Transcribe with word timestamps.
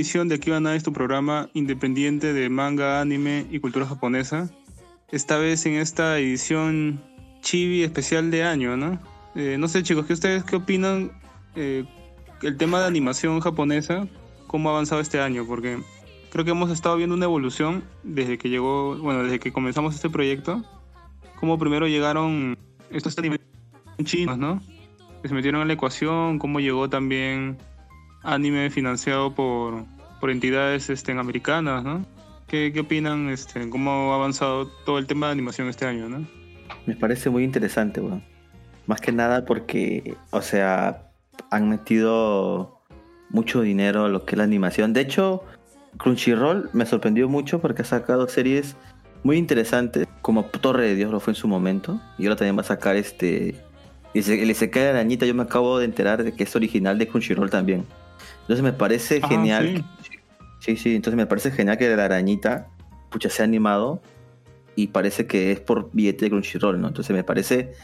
Emisión 0.00 0.28
de 0.28 0.36
Aquí 0.36 0.48
van 0.48 0.66
a 0.66 0.78
tu 0.78 0.94
programa 0.94 1.50
independiente 1.52 2.32
de 2.32 2.48
manga, 2.48 3.02
anime 3.02 3.44
y 3.50 3.60
cultura 3.60 3.84
japonesa. 3.84 4.48
Esta 5.12 5.36
vez 5.36 5.66
en 5.66 5.74
esta 5.74 6.18
edición 6.18 7.02
chibi 7.42 7.82
especial 7.82 8.30
de 8.30 8.42
año, 8.42 8.78
¿no? 8.78 8.98
Eh, 9.34 9.56
no 9.58 9.68
sé 9.68 9.82
chicos, 9.82 10.06
¿qué 10.06 10.14
ustedes 10.14 10.42
qué 10.44 10.56
opinan 10.56 11.12
eh, 11.54 11.84
el 12.40 12.56
tema 12.56 12.80
de 12.80 12.86
animación 12.86 13.40
japonesa? 13.40 14.08
¿Cómo 14.46 14.70
ha 14.70 14.72
avanzado 14.72 15.02
este 15.02 15.20
año? 15.20 15.44
Porque 15.46 15.82
creo 16.30 16.46
que 16.46 16.52
hemos 16.52 16.70
estado 16.70 16.96
viendo 16.96 17.14
una 17.14 17.26
evolución 17.26 17.84
desde 18.02 18.38
que 18.38 18.48
llegó, 18.48 18.96
bueno, 18.96 19.22
desde 19.22 19.38
que 19.38 19.52
comenzamos 19.52 19.94
este 19.94 20.08
proyecto. 20.08 20.64
Como 21.38 21.58
primero 21.58 21.86
llegaron 21.88 22.56
estos 22.90 23.18
animes 23.18 23.40
chinos, 24.02 24.38
¿no? 24.38 24.62
Que 25.20 25.28
se 25.28 25.34
metieron 25.34 25.60
en 25.60 25.68
la 25.68 25.74
ecuación, 25.74 26.38
cómo 26.38 26.58
llegó 26.58 26.88
también 26.88 27.58
anime 28.22 28.70
financiado 28.70 29.34
por, 29.34 29.84
por 30.20 30.30
entidades 30.30 30.90
este, 30.90 31.12
americanas, 31.12 31.84
¿no? 31.84 32.04
¿Qué, 32.46 32.72
¿Qué, 32.72 32.80
opinan? 32.80 33.28
Este, 33.28 33.68
¿Cómo 33.70 34.12
ha 34.12 34.16
avanzado 34.16 34.66
todo 34.84 34.98
el 34.98 35.06
tema 35.06 35.26
de 35.26 35.32
animación 35.32 35.68
este 35.68 35.86
año, 35.86 36.08
no? 36.08 36.26
Me 36.86 36.96
parece 36.96 37.30
muy 37.30 37.44
interesante, 37.44 38.00
weón. 38.00 38.22
Más 38.86 39.00
que 39.00 39.12
nada 39.12 39.44
porque, 39.44 40.16
o 40.30 40.42
sea, 40.42 41.10
han 41.50 41.68
metido 41.68 42.80
mucho 43.30 43.62
dinero 43.62 44.04
a 44.04 44.08
lo 44.08 44.24
que 44.24 44.34
es 44.34 44.38
la 44.38 44.44
animación. 44.44 44.92
De 44.92 45.00
hecho, 45.00 45.44
Crunchyroll 45.98 46.70
me 46.72 46.86
sorprendió 46.86 47.28
mucho 47.28 47.60
porque 47.60 47.82
ha 47.82 47.84
sacado 47.84 48.28
series 48.28 48.76
muy 49.22 49.36
interesantes, 49.36 50.08
como 50.22 50.44
Torre 50.44 50.88
de 50.88 50.94
Dios 50.94 51.10
lo 51.10 51.20
fue 51.20 51.32
en 51.32 51.36
su 51.36 51.46
momento, 51.46 52.00
y 52.18 52.24
ahora 52.24 52.36
también 52.36 52.56
va 52.56 52.62
a 52.62 52.64
sacar 52.64 52.96
este... 52.96 53.54
El 54.12 54.50
Isekai 54.50 54.82
de 54.82 54.88
Arañita, 54.88 55.24
yo 55.24 55.34
me 55.34 55.44
acabo 55.44 55.78
de 55.78 55.84
enterar 55.84 56.24
de 56.24 56.32
que 56.32 56.42
es 56.42 56.56
original 56.56 56.98
de 56.98 57.06
Crunchyroll 57.06 57.48
también. 57.48 57.86
Entonces 58.50 58.64
me 58.64 58.72
parece 58.72 59.22
genial. 59.22 59.84
Sí. 60.58 60.76
sí. 60.76 60.96
entonces 60.96 61.16
me 61.16 61.24
parece 61.24 61.52
genial 61.52 61.78
que 61.78 61.88
la 61.94 62.06
arañita, 62.06 62.66
pucha, 63.08 63.30
sea 63.30 63.44
animado 63.44 64.02
y 64.74 64.88
parece 64.88 65.28
que 65.28 65.52
es 65.52 65.60
por 65.60 65.88
billete 65.92 66.24
de 66.24 66.30
Crunchyroll, 66.30 66.80
¿no? 66.80 66.88
Entonces 66.88 67.14
me 67.14 67.22
parece 67.22 67.74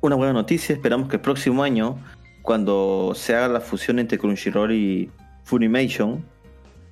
una 0.00 0.16
buena 0.16 0.32
noticia. 0.32 0.74
Esperamos 0.74 1.10
que 1.10 1.16
el 1.16 1.20
próximo 1.20 1.62
año, 1.62 1.98
cuando 2.40 3.12
se 3.14 3.36
haga 3.36 3.48
la 3.48 3.60
fusión 3.60 3.98
entre 3.98 4.16
Crunchyroll 4.16 4.72
y 4.72 5.10
Funimation, 5.44 6.24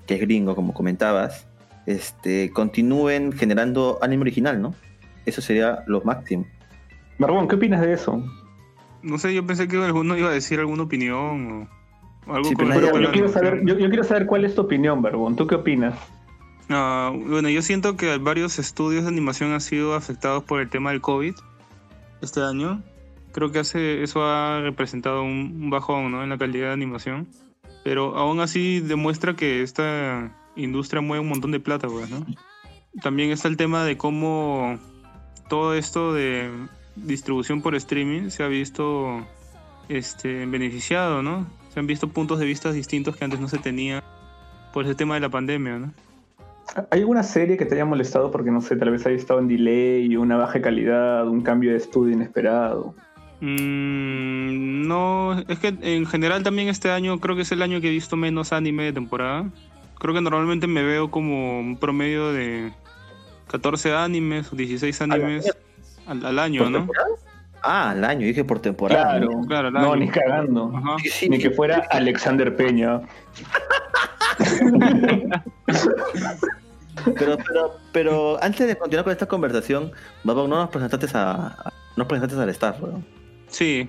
que 0.07 0.17
es 0.17 0.21
gringo, 0.21 0.55
como 0.55 0.75
comentabas, 0.75 1.47
este, 1.87 2.51
continúen 2.51 3.33
generando 3.33 3.99
anime 4.03 4.21
original, 4.21 4.61
¿no? 4.61 4.75
Eso 5.25 5.41
sería 5.41 5.83
lo 5.87 6.03
máximo. 6.03 6.45
Margón, 7.17 7.49
¿qué 7.49 7.55
opinas 7.55 7.81
de 7.81 7.95
eso? 7.95 8.23
No 9.03 9.17
sé, 9.17 9.33
yo 9.33 9.47
pensé 9.47 9.67
que 9.67 9.83
alguno 9.83 10.15
iba 10.15 10.29
a 10.29 10.33
decir 10.33 10.61
alguna 10.61 10.83
opinión 10.83 11.63
o 11.63 11.84
yo, 12.27 13.11
quiero 13.13 13.29
saber, 13.29 13.65
yo, 13.65 13.77
quiero 13.77 14.05
saber 14.05 14.27
cuál 14.27 14.45
es 14.45 14.55
tu 14.55 14.63
opinión, 14.63 15.03
Barbón. 15.03 15.37
¿Tú 15.37 15.47
qué 15.47 15.57
opinas? 15.57 15.95
Bueno, 16.69 17.49
yo 17.49 17.63
siento 17.63 17.97
que 17.97 18.17
varios 18.19 18.59
estudios 18.59 19.05
de 19.05 19.09
animación 19.09 19.53
han 19.53 19.61
sido 19.61 19.95
afectados 19.95 20.43
por 20.45 20.61
el 20.61 20.71
tema 20.71 20.91
del 20.91 21.01
COVID 21.01 21.35
este 22.23 22.43
año. 22.43 22.83
Creo 23.33 23.51
que 23.51 23.59
hace, 23.59 24.03
eso 24.03 24.25
ha 24.25 24.61
representado 24.61 25.23
un, 25.23 25.69
bajón 25.69 26.13
¿no? 26.13 26.23
en 26.23 26.31
la 26.31 26.39
calidad 26.39 26.69
de 26.69 26.73
animación. 26.73 27.29
Pero 27.83 28.17
aún 28.17 28.41
así 28.41 28.81
demuestra 28.81 29.35
que 29.35 29.63
esta 29.63 30.35
industria 30.57 31.03
mueve 31.03 31.23
un 31.23 31.29
montón 31.29 31.51
de 31.51 31.61
plata, 31.61 31.89
pues, 31.89 32.09
¿no? 32.09 32.25
También 33.03 33.31
está 33.31 33.49
el 33.49 33.57
tema 33.57 33.85
de 33.85 33.97
cómo 33.99 34.79
todo 35.49 35.75
esto 35.75 36.15
de 36.15 36.51
distribución 36.97 37.61
por 37.61 37.75
streaming 37.75 38.31
se 38.31 38.43
ha 38.43 38.49
visto 38.49 39.27
este, 39.89 40.47
beneficiado, 40.47 41.23
¿no? 41.23 41.47
Se 41.75 41.81
han 41.81 41.89
visto 41.89 42.09
puntos 42.09 42.39
de 42.39 42.47
vista 42.47 42.71
distintos 42.71 43.17
que 43.17 43.25
antes 43.25 43.41
no 43.41 43.49
se 43.49 43.59
tenía 43.59 44.03
por 44.73 44.85
ese 44.85 44.95
tema 44.95 45.15
de 45.15 45.21
la 45.21 45.29
pandemia, 45.29 45.79
¿no? 45.79 45.93
¿Hay 46.91 47.01
alguna 47.01 47.25
serie 47.25 47.57
que 47.57 47.67
te 47.67 47.75
haya 47.75 47.85
molestado 47.85 48.31
porque, 48.31 48.53
no 48.53 48.61
sé, 48.61 48.77
tal 48.77 48.91
vez 48.91 49.05
haya 49.07 49.17
estado 49.17 49.41
en 49.41 49.49
delay, 49.49 50.17
una 50.17 50.37
baja 50.37 50.63
calidad, 50.63 51.29
un 51.29 51.43
cambio 51.43 51.73
de 51.73 51.77
estudio 51.77 52.15
inesperado? 52.15 52.95
Mm, 53.41 54.87
no, 54.87 55.39
es 55.49 55.59
que 55.59 55.75
en 55.81 56.07
general 56.07 56.45
también 56.45 56.69
este 56.69 56.91
año 56.91 57.19
creo 57.19 57.35
que 57.35 57.43
es 57.43 57.53
el 57.53 57.61
año 57.61 57.81
que 57.81 57.89
he 57.89 57.91
visto 57.91 58.17
menos 58.17 58.53
anime 58.53 58.85
de 58.85 58.93
temporada. 58.93 59.51
Creo 59.99 60.15
que 60.15 60.21
normalmente 60.21 60.67
me 60.69 60.83
veo 60.83 61.11
como 61.11 61.59
un 61.59 61.77
promedio 61.77 62.33
de 62.33 62.73
14 63.49 63.95
animes 63.95 64.53
o 64.53 64.57
16 64.57 65.01
animes 65.03 65.53
al, 66.07 66.39
año, 66.39 66.71
¿no? 66.71 66.89
Ah, 67.67 67.91
al 67.91 68.05
año, 68.05 68.27
dije 68.27 68.45
por 68.45 68.61
temporada. 68.61 69.17
Claro, 69.19 69.31
claro, 69.49 69.71
no, 69.71 69.97
ni 69.97 70.09
cagando. 70.09 70.71
ni 71.29 71.39
que 71.39 71.51
fuera 71.51 71.87
Alexander 71.91 72.55
Peña. 72.55 73.01
pero, 77.19 77.39
pero, 77.39 77.79
pero 77.93 78.43
antes 78.43 78.67
de 78.67 78.77
continuar 78.77 79.05
con 79.05 79.13
esta 79.13 79.27
conversación, 79.27 79.93
no 80.25 80.47
nos 80.47 80.69
presentaste 80.69 81.07
a, 81.15 81.73
nos 81.97 82.07
presentaste 82.07 82.43
al 82.43 82.51
staff, 82.51 82.81
¿no? 82.81 83.03
Sí. 83.47 83.89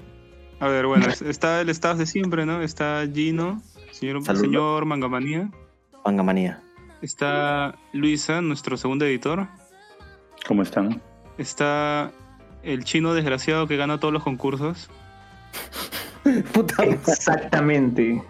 A 0.62 0.69
ver, 0.69 0.85
bueno, 0.85 1.08
está 1.08 1.59
el 1.59 1.69
staff 1.69 1.97
de 1.97 2.06
siempre, 2.06 2.46
¿no? 2.46 2.62
Está 2.62 3.06
Gino, 3.14 3.62
señor, 3.91 4.24
señor 4.38 4.85
Mangamanía. 4.85 5.50
Mangamanía. 6.06 6.62
Está 7.02 7.75
Luisa, 7.91 8.40
nuestro 8.40 8.78
segundo 8.78 9.03
editor. 9.06 9.47
¿Cómo 10.47 10.62
están? 10.62 11.02
Está 11.38 12.12
el 12.66 12.84
chino 12.84 13.14
desgraciado 13.14 13.68
que 13.68 13.78
gana 13.78 14.00
todos 14.00 14.14
los 14.14 14.24
concursos. 14.24 14.90
Exactamente. 16.80 18.22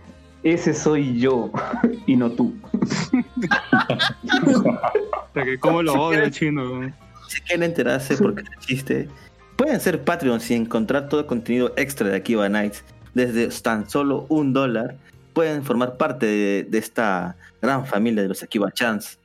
Ese 0.43 0.73
soy 0.73 1.19
yo 1.19 1.51
y 2.05 2.15
no 2.15 2.31
tú. 2.31 2.53
¿Cómo 5.59 5.81
lo 5.81 5.93
odia 5.93 6.25
el 6.25 6.31
chino? 6.31 6.93
Si 7.27 7.41
quieren 7.41 7.63
enterarse 7.63 8.15
porque 8.17 8.43
es 8.43 8.65
chiste, 8.67 9.09
pueden 9.55 9.79
ser 9.79 10.03
Patreons 10.03 10.51
y 10.51 10.53
encontrar 10.53 11.09
todo 11.09 11.21
el 11.21 11.25
contenido 11.25 11.73
extra 11.77 12.09
de 12.09 12.17
Akiba 12.17 12.47
Nights 12.47 12.83
desde 13.15 13.47
tan 13.61 13.89
solo 13.89 14.27
un 14.29 14.53
dólar. 14.53 14.97
Pueden 15.33 15.63
formar 15.63 15.97
parte 15.97 16.27
de, 16.27 16.63
de 16.69 16.77
esta 16.77 17.35
gran 17.61 17.85
familia 17.85 18.21
de 18.21 18.29
los 18.29 18.43
Akiba 18.43 18.71
Chans. 18.71 19.17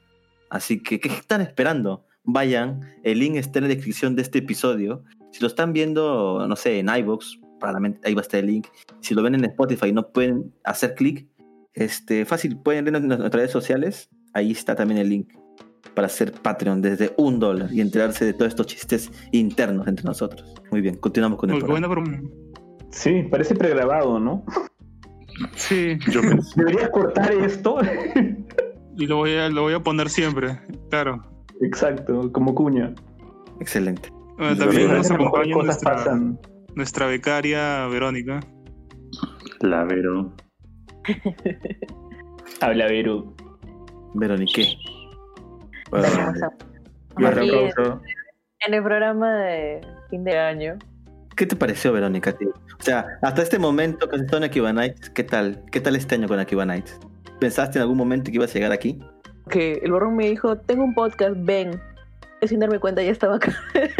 Así 0.49 0.81
que, 0.81 0.99
¿qué 0.99 1.09
están 1.09 1.43
esperando? 1.43 2.03
Vayan, 2.25 2.81
el 3.03 3.19
link 3.19 3.37
está 3.37 3.59
en 3.59 3.65
la 3.65 3.75
descripción 3.75 4.17
de 4.17 4.23
este 4.23 4.39
episodio. 4.39 5.05
Si 5.33 5.41
lo 5.41 5.47
están 5.47 5.73
viendo, 5.73 6.47
no 6.47 6.57
sé, 6.57 6.79
en 6.79 6.89
iVoox, 6.89 7.39
probablemente 7.59 8.01
ahí 8.05 8.15
va 8.15 8.21
a 8.21 8.23
estar 8.23 8.41
el 8.41 8.47
link. 8.47 8.67
Si 9.01 9.15
lo 9.15 9.23
ven 9.23 9.35
en 9.35 9.45
Spotify 9.45 9.89
y 9.89 9.93
no 9.93 10.09
pueden 10.09 10.53
hacer 10.65 10.95
clic, 10.95 11.29
este, 11.75 12.25
fácil, 12.25 12.59
pueden 12.59 12.85
ver 12.85 12.97
en 12.97 13.09
nuestras 13.09 13.33
redes 13.33 13.51
sociales, 13.51 14.11
ahí 14.35 14.51
está 14.51 14.75
también 14.75 14.99
el 14.99 15.09
link 15.09 15.33
para 15.95 16.09
ser 16.09 16.33
Patreon 16.33 16.83
desde 16.83 17.13
un 17.17 17.39
dólar 17.39 17.73
y 17.73 17.81
enterarse 17.81 18.25
de 18.25 18.33
todos 18.33 18.49
estos 18.49 18.67
chistes 18.67 19.11
internos 19.33 19.87
entre 19.89 20.05
nosotros. 20.05 20.55
Muy 20.71 20.81
bien, 20.81 20.97
continuamos 20.97 21.39
con 21.39 21.51
el 21.51 21.59
programa. 21.59 22.21
Sí, 22.91 23.23
parece 23.31 23.55
pregrabado, 23.55 24.19
¿no? 24.19 24.45
Sí. 25.55 25.99
Yo 26.11 26.21
Deberías 26.57 26.91
cortar 26.91 27.33
esto. 27.33 27.79
y 28.97 29.07
lo 29.07 29.17
voy, 29.17 29.35
a, 29.35 29.49
lo 29.49 29.63
voy 29.63 29.75
a 29.75 29.81
poner 29.81 30.09
siempre, 30.11 30.61
claro. 30.91 31.40
Exacto, 31.61 32.33
como 32.33 32.55
cuña. 32.55 32.95
Excelente. 33.61 34.11
también 34.39 34.93
nos 34.93 35.11
acompaña 35.11 35.55
nuestra, 35.57 36.21
nuestra 36.75 37.07
becaria 37.07 37.87
Verónica. 37.89 38.41
La 39.61 39.85
Vero. 39.85 40.33
Habla 42.61 42.87
Vero. 42.87 43.35
Verónica. 44.15 44.63
en 48.67 48.75
el 48.75 48.83
programa 48.83 49.35
de 49.35 49.81
fin 50.09 50.25
de 50.25 50.39
año. 50.39 50.79
¿Qué 51.37 51.47
te 51.47 51.57
pareció, 51.57 51.93
Verónica? 51.93 52.35
O 52.79 52.83
sea, 52.83 53.07
hasta 53.23 53.43
este 53.43 53.59
momento 53.59 54.09
que 54.09 54.17
has 54.17 54.23
estado 54.23 54.39
en 54.39 54.45
Akiba 54.45 54.73
Nights, 54.73 55.11
¿qué 55.11 55.25
tal? 55.25 55.65
¿Qué 55.71 55.81
tal 55.81 55.97
este 55.97 56.15
año 56.15 56.29
con 56.29 56.39
Akiba 56.39 56.65
Nights? 56.67 56.99
¿Pensaste 57.39 57.79
en 57.79 57.83
algún 57.83 57.97
momento 57.97 58.31
que 58.31 58.37
ibas 58.37 58.51
a 58.51 58.55
llegar 58.55 58.73
aquí? 58.73 59.01
Que 59.51 59.81
el 59.83 59.93
barrón 59.93 60.17
me 60.17 60.29
dijo, 60.29 60.57
tengo 60.57 60.85
un 60.85 60.95
podcast, 60.95 61.35
ven. 61.39 61.81
Y 62.43 62.49
sin 62.49 62.61
darme 62.61 62.79
cuenta 62.79 63.03
ya 63.03 63.11
estaba 63.11 63.37
acá. 63.37 63.53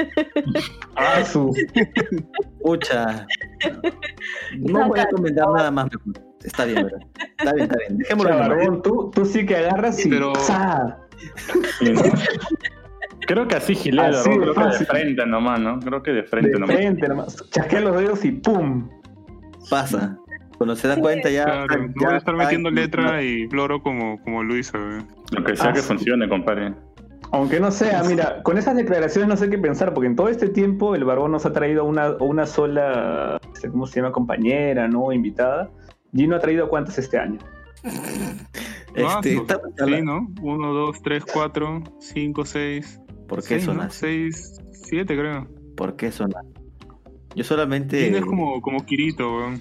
Ah, 0.97 1.25
su. 1.25 1.55
Pucha. 2.63 3.27
No 4.59 4.89
voy 4.89 5.01
a 5.01 5.07
comentar 5.09 5.49
nada 5.49 5.71
más. 5.71 5.89
Está 6.45 6.67
bien, 6.67 6.85
¿verdad? 6.85 7.01
Está 7.39 7.53
bien, 7.55 7.63
está 7.65 7.79
bien. 7.79 7.99
Dejémoslo 7.99 8.37
Barbón, 8.39 8.83
tú, 8.83 9.11
tú 9.15 9.25
sí 9.25 9.47
que 9.47 9.57
agarras 9.57 10.05
y. 10.05 10.11
Pero-. 10.11 10.33
Creo 13.27 13.47
que 13.49 13.57
así 13.57 13.75
gilea 13.75 14.09
el 14.09 14.13
Barbón, 14.13 14.41
de 14.41 14.47
creo 14.53 14.55
que 14.55 14.79
de 14.79 14.85
frente 14.87 15.27
nomás, 15.27 15.61
¿no? 15.61 15.79
Creo 15.81 16.03
que 16.03 16.11
de 16.13 16.23
frente 16.25 16.51
De 16.51 16.59
nomás. 16.59 16.77
frente 16.77 17.09
nomás. 17.09 17.51
Chasquea 17.51 17.81
los 17.81 17.97
dedos 17.97 18.25
y 18.25 18.33
¡pum! 18.33 18.89
Pasa. 19.69 20.19
Cuando 20.61 20.77
se 20.77 20.89
da 20.89 20.97
Sí. 20.97 21.01
cuenta 21.01 21.31
ya. 21.31 21.45
Claro, 21.45 21.87
no 21.87 21.93
voy 22.05 22.13
a 22.13 22.17
estar 22.19 22.37
metiendo 22.37 22.71
letra 22.71 23.23
y 23.23 23.49
floro 23.49 23.83
como, 23.83 24.21
como 24.23 24.43
Luisa, 24.43 24.77
güey. 24.77 25.01
Lo 25.31 25.43
que 25.43 25.57
sea 25.57 25.71
Ah, 25.71 25.73
que 25.73 25.81
sí. 25.81 25.89
funcione, 25.89 26.29
compadre. 26.29 26.75
Aunque 27.33 27.61
no 27.61 27.71
sea, 27.71 28.03
mira, 28.05 28.43
con 28.43 28.59
esas 28.59 28.77
declaraciones 28.77 29.27
no 29.27 29.39
sé 29.39 29.49
qué 29.49 29.57
pensar, 29.57 29.95
porque 29.95 30.09
en 30.09 30.17
todo 30.17 30.29
este 30.29 30.51
tiempo 30.51 30.95
el 30.95 31.05
Barbón 31.05 31.33
nos 31.33 31.47
ha 31.47 31.55
traído 31.55 31.87
una, 31.87 32.11
una 32.21 32.45
sola, 32.45 33.41
este, 33.55 33.71
¿cómo 33.71 33.87
se 33.87 34.03
llama? 34.03 34.13
Compañera, 34.13 34.87
¿no? 34.87 35.11
Invitada. 35.13 35.71
Gino 36.15 36.37
ha 36.37 36.41
traído 36.41 36.69
cuántas 36.69 36.99
este 36.99 37.17
año. 37.19 37.39
Este, 38.95 39.05
Ah, 39.07 39.21
está- 39.23 39.61
sí, 39.87 40.03
¿no? 40.03 40.29
Uno, 40.43 40.75
dos, 40.75 41.01
tres, 41.01 41.25
cuatro, 41.25 41.83
cinco, 42.01 42.45
seis. 42.45 43.01
¿Por 43.29 43.39
qué 43.39 43.47
seis, 43.61 43.67
¿no? 43.69 43.73
sonas? 43.75 43.95
Seis, 43.95 44.61
siete, 44.73 45.17
creo. 45.17 45.47
¿Por 45.77 45.97
qué 45.97 46.11
sonas? 46.13 46.45
Yo 47.37 47.45
solamente. 47.45 48.05
Gino 48.05 48.19
es 48.19 48.25
como, 48.27 48.61
como 48.61 48.85
Kirito, 48.85 49.31
güey. 49.33 49.61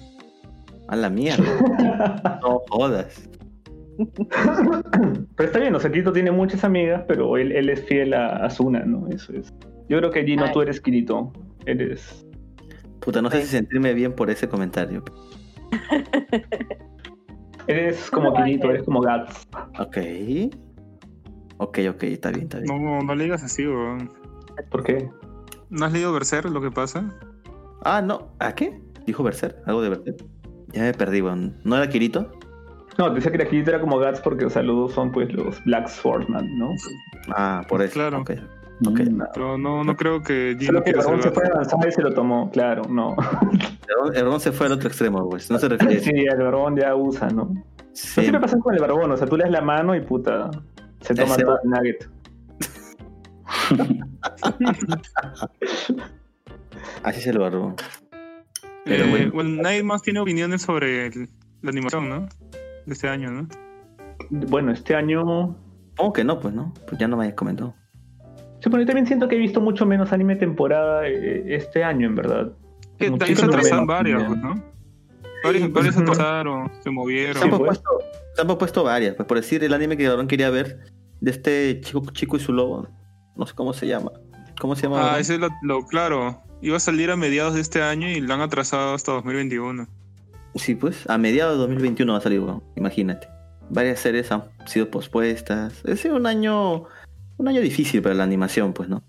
A 0.90 0.96
la 0.96 1.08
mierda. 1.08 2.40
no 2.42 2.62
jodas. 2.68 3.28
Pero 5.36 5.46
está 5.46 5.58
bien, 5.60 5.74
o 5.74 5.80
sea, 5.80 5.90
Kirito 5.90 6.12
tiene 6.12 6.30
muchas 6.30 6.64
amigas, 6.64 7.04
pero 7.06 7.36
él, 7.36 7.52
él 7.52 7.68
es 7.68 7.84
fiel 7.84 8.14
a, 8.14 8.44
a 8.44 8.50
Suna, 8.50 8.80
¿no? 8.80 9.06
Eso 9.08 9.32
es. 9.32 9.54
Yo 9.88 9.98
creo 9.98 10.10
que 10.10 10.24
Gino, 10.24 10.44
Ay. 10.44 10.52
tú 10.52 10.62
eres 10.62 10.80
Kirito. 10.80 11.32
Eres. 11.66 12.26
Puta, 13.00 13.22
no 13.22 13.30
sé 13.30 13.42
si 13.42 13.48
sentirme 13.48 13.94
bien 13.94 14.14
por 14.14 14.30
ese 14.30 14.48
comentario. 14.48 15.04
Eres 17.66 18.10
como 18.10 18.34
Kirito, 18.34 18.70
eres 18.70 18.82
como 18.82 19.00
Gats. 19.00 19.46
Ok. 19.78 19.98
Ok, 21.58 21.78
ok, 21.90 22.02
está 22.04 22.30
bien, 22.30 22.44
está 22.44 22.58
bien. 22.58 22.82
No, 22.82 23.00
no 23.02 23.14
le 23.14 23.24
digas 23.24 23.44
así, 23.44 23.64
güey. 23.64 24.08
¿Por 24.70 24.82
qué? 24.82 25.08
¿No 25.68 25.86
has 25.86 25.92
leído 25.92 26.12
Berserk, 26.12 26.50
lo 26.50 26.60
que 26.60 26.70
pasa? 26.70 27.14
Ah, 27.84 28.02
no. 28.02 28.32
¿A 28.38 28.54
qué? 28.54 28.80
¿Dijo 29.06 29.22
Berser? 29.22 29.62
¿Algo 29.66 29.82
de 29.82 29.90
Berser? 29.90 30.16
Ya 30.72 30.82
me 30.82 30.94
perdí, 30.94 31.20
weón. 31.22 31.54
¿No 31.64 31.76
era 31.76 31.88
Kirito? 31.88 32.30
No, 32.98 33.10
decía 33.14 33.30
que 33.32 33.38
la 33.38 33.46
Kirito 33.46 33.70
era 33.70 33.80
como 33.80 33.98
Gats 33.98 34.20
porque, 34.20 34.44
o 34.44 34.50
sea, 34.50 34.62
los 34.62 34.76
dos 34.76 34.92
son 34.92 35.10
pues 35.12 35.32
los 35.32 35.62
Black 35.64 35.88
Swordman, 35.88 36.58
¿no? 36.58 36.70
Ah, 37.34 37.62
por 37.68 37.82
eso. 37.82 37.94
Claro. 37.94 38.20
Ok. 38.20 38.32
Ok. 38.86 39.00
Mm. 39.00 39.22
Pero 39.34 39.58
no, 39.58 39.84
no 39.84 39.96
creo 39.96 40.22
que 40.22 40.56
Gino 40.58 40.72
Solo 40.72 40.82
que 40.84 40.92
Barbón 40.94 41.22
se 41.22 41.30
fue 41.30 41.42
gato. 41.44 41.54
avanzado 41.56 41.88
y 41.88 41.92
se 41.92 42.02
lo 42.02 42.12
tomó, 42.14 42.50
claro, 42.50 42.82
no. 42.88 43.14
El 44.14 44.22
Barbón 44.24 44.40
se 44.40 44.52
fue 44.52 44.66
al 44.66 44.72
otro 44.72 44.88
extremo, 44.88 45.28
pues. 45.28 45.50
No 45.50 45.58
se 45.58 45.68
refiere 45.68 45.96
a. 45.96 46.00
Sí, 46.00 46.10
el 46.10 46.38
Barbón 46.42 46.76
ya 46.76 46.94
usa, 46.94 47.28
¿no? 47.28 47.48
Pero 47.52 47.64
Sí. 47.92 48.20
siempre 48.20 48.40
pasa 48.40 48.58
con 48.58 48.74
el 48.74 48.80
Barbón, 48.80 49.10
o 49.12 49.16
sea, 49.16 49.26
tú 49.26 49.36
le 49.36 49.42
das 49.44 49.52
la 49.52 49.60
mano 49.60 49.94
y 49.94 50.00
puta, 50.00 50.50
se 51.00 51.14
toma 51.14 51.34
Ese 51.34 51.42
todo 51.44 51.54
va. 51.54 51.60
el 51.62 51.70
nugget. 51.70 52.08
Así 57.02 57.20
es 57.20 57.26
el 57.26 57.38
Barbón. 57.38 57.74
Pero 58.84 59.04
Eh, 59.04 59.10
bueno. 59.10 59.30
bueno, 59.32 59.62
nadie 59.62 59.82
más 59.82 60.02
tiene 60.02 60.20
opiniones 60.20 60.62
sobre 60.62 61.06
el- 61.06 61.28
la 61.62 61.70
animación, 61.70 62.08
¿no? 62.08 62.28
De 62.86 62.92
este 62.92 63.08
año, 63.08 63.30
¿no? 63.30 63.48
Bueno, 64.30 64.72
este 64.72 64.94
año... 64.94 65.56
¿Cómo 65.96 66.12
que 66.12 66.24
no? 66.24 66.40
Pues 66.40 66.54
no. 66.54 66.72
Pues 66.88 66.98
ya 66.98 67.08
no 67.08 67.16
me 67.16 67.24
hayas 67.24 67.34
comentado. 67.36 67.74
Sí, 68.60 68.68
pero 68.70 68.78
yo 68.80 68.86
también 68.86 69.06
siento 69.06 69.28
que 69.28 69.36
he 69.36 69.38
visto 69.38 69.60
mucho 69.60 69.86
menos 69.86 70.12
anime 70.12 70.36
temporada 70.36 71.06
eh, 71.06 71.44
este 71.54 71.82
año, 71.84 72.06
en 72.06 72.14
verdad. 72.14 72.52
Que 72.98 73.06
también 73.10 73.36
se 73.36 73.46
Muchísimo 73.46 73.48
atrasaron 73.52 73.86
menos, 73.86 73.96
varias, 73.96 74.22
ya. 74.22 74.28
pues, 74.28 74.38
¿no? 74.40 74.64
Varias, 75.44 75.72
varias 75.72 75.94
se 75.94 76.00
atrasaron, 76.02 76.70
se 76.82 76.90
movieron. 76.90 77.36
Se 77.36 77.44
han, 77.44 77.50
pues. 77.50 77.58
propuesto, 77.58 77.90
se 78.34 78.40
han 78.42 78.46
propuesto 78.46 78.84
varias. 78.84 79.14
Pues 79.14 79.26
por 79.26 79.36
decir 79.38 79.64
el 79.64 79.72
anime 79.72 79.96
que 79.96 80.04
el 80.04 80.10
Barbón 80.10 80.28
quería 80.28 80.50
ver. 80.50 80.78
De 81.20 81.30
este 81.30 81.80
chico, 81.82 82.02
chico 82.12 82.36
y 82.36 82.40
su 82.40 82.52
lobo. 82.52 82.88
No 83.36 83.46
sé 83.46 83.54
cómo 83.54 83.72
se 83.72 83.86
llama. 83.86 84.10
¿Cómo 84.60 84.74
se 84.76 84.82
llama? 84.82 85.14
Ah, 85.14 85.18
ese 85.18 85.34
es 85.34 85.40
lo, 85.40 85.48
lo 85.62 85.82
claro. 85.86 86.42
Iba 86.62 86.76
a 86.76 86.80
salir 86.80 87.10
a 87.10 87.16
mediados 87.16 87.54
de 87.54 87.60
este 87.60 87.82
año 87.82 88.08
y 88.08 88.20
lo 88.20 88.34
han 88.34 88.40
atrasado 88.40 88.94
hasta 88.94 89.12
2021. 89.12 89.86
Sí, 90.56 90.74
pues. 90.74 91.08
A 91.08 91.16
mediados 91.16 91.54
de 91.54 91.58
2021 91.60 92.12
va 92.12 92.18
a 92.18 92.22
salir, 92.22 92.40
weón. 92.40 92.62
Imagínate. 92.76 93.28
Varias 93.70 94.00
series 94.00 94.30
han 94.32 94.44
sido 94.66 94.90
pospuestas. 94.90 95.82
Es 95.84 96.04
un 96.04 96.26
año. 96.26 96.84
Un 97.38 97.48
año 97.48 97.60
difícil 97.60 98.02
para 98.02 98.14
la 98.14 98.24
animación, 98.24 98.72
pues, 98.72 98.88
¿no? 98.88 99.02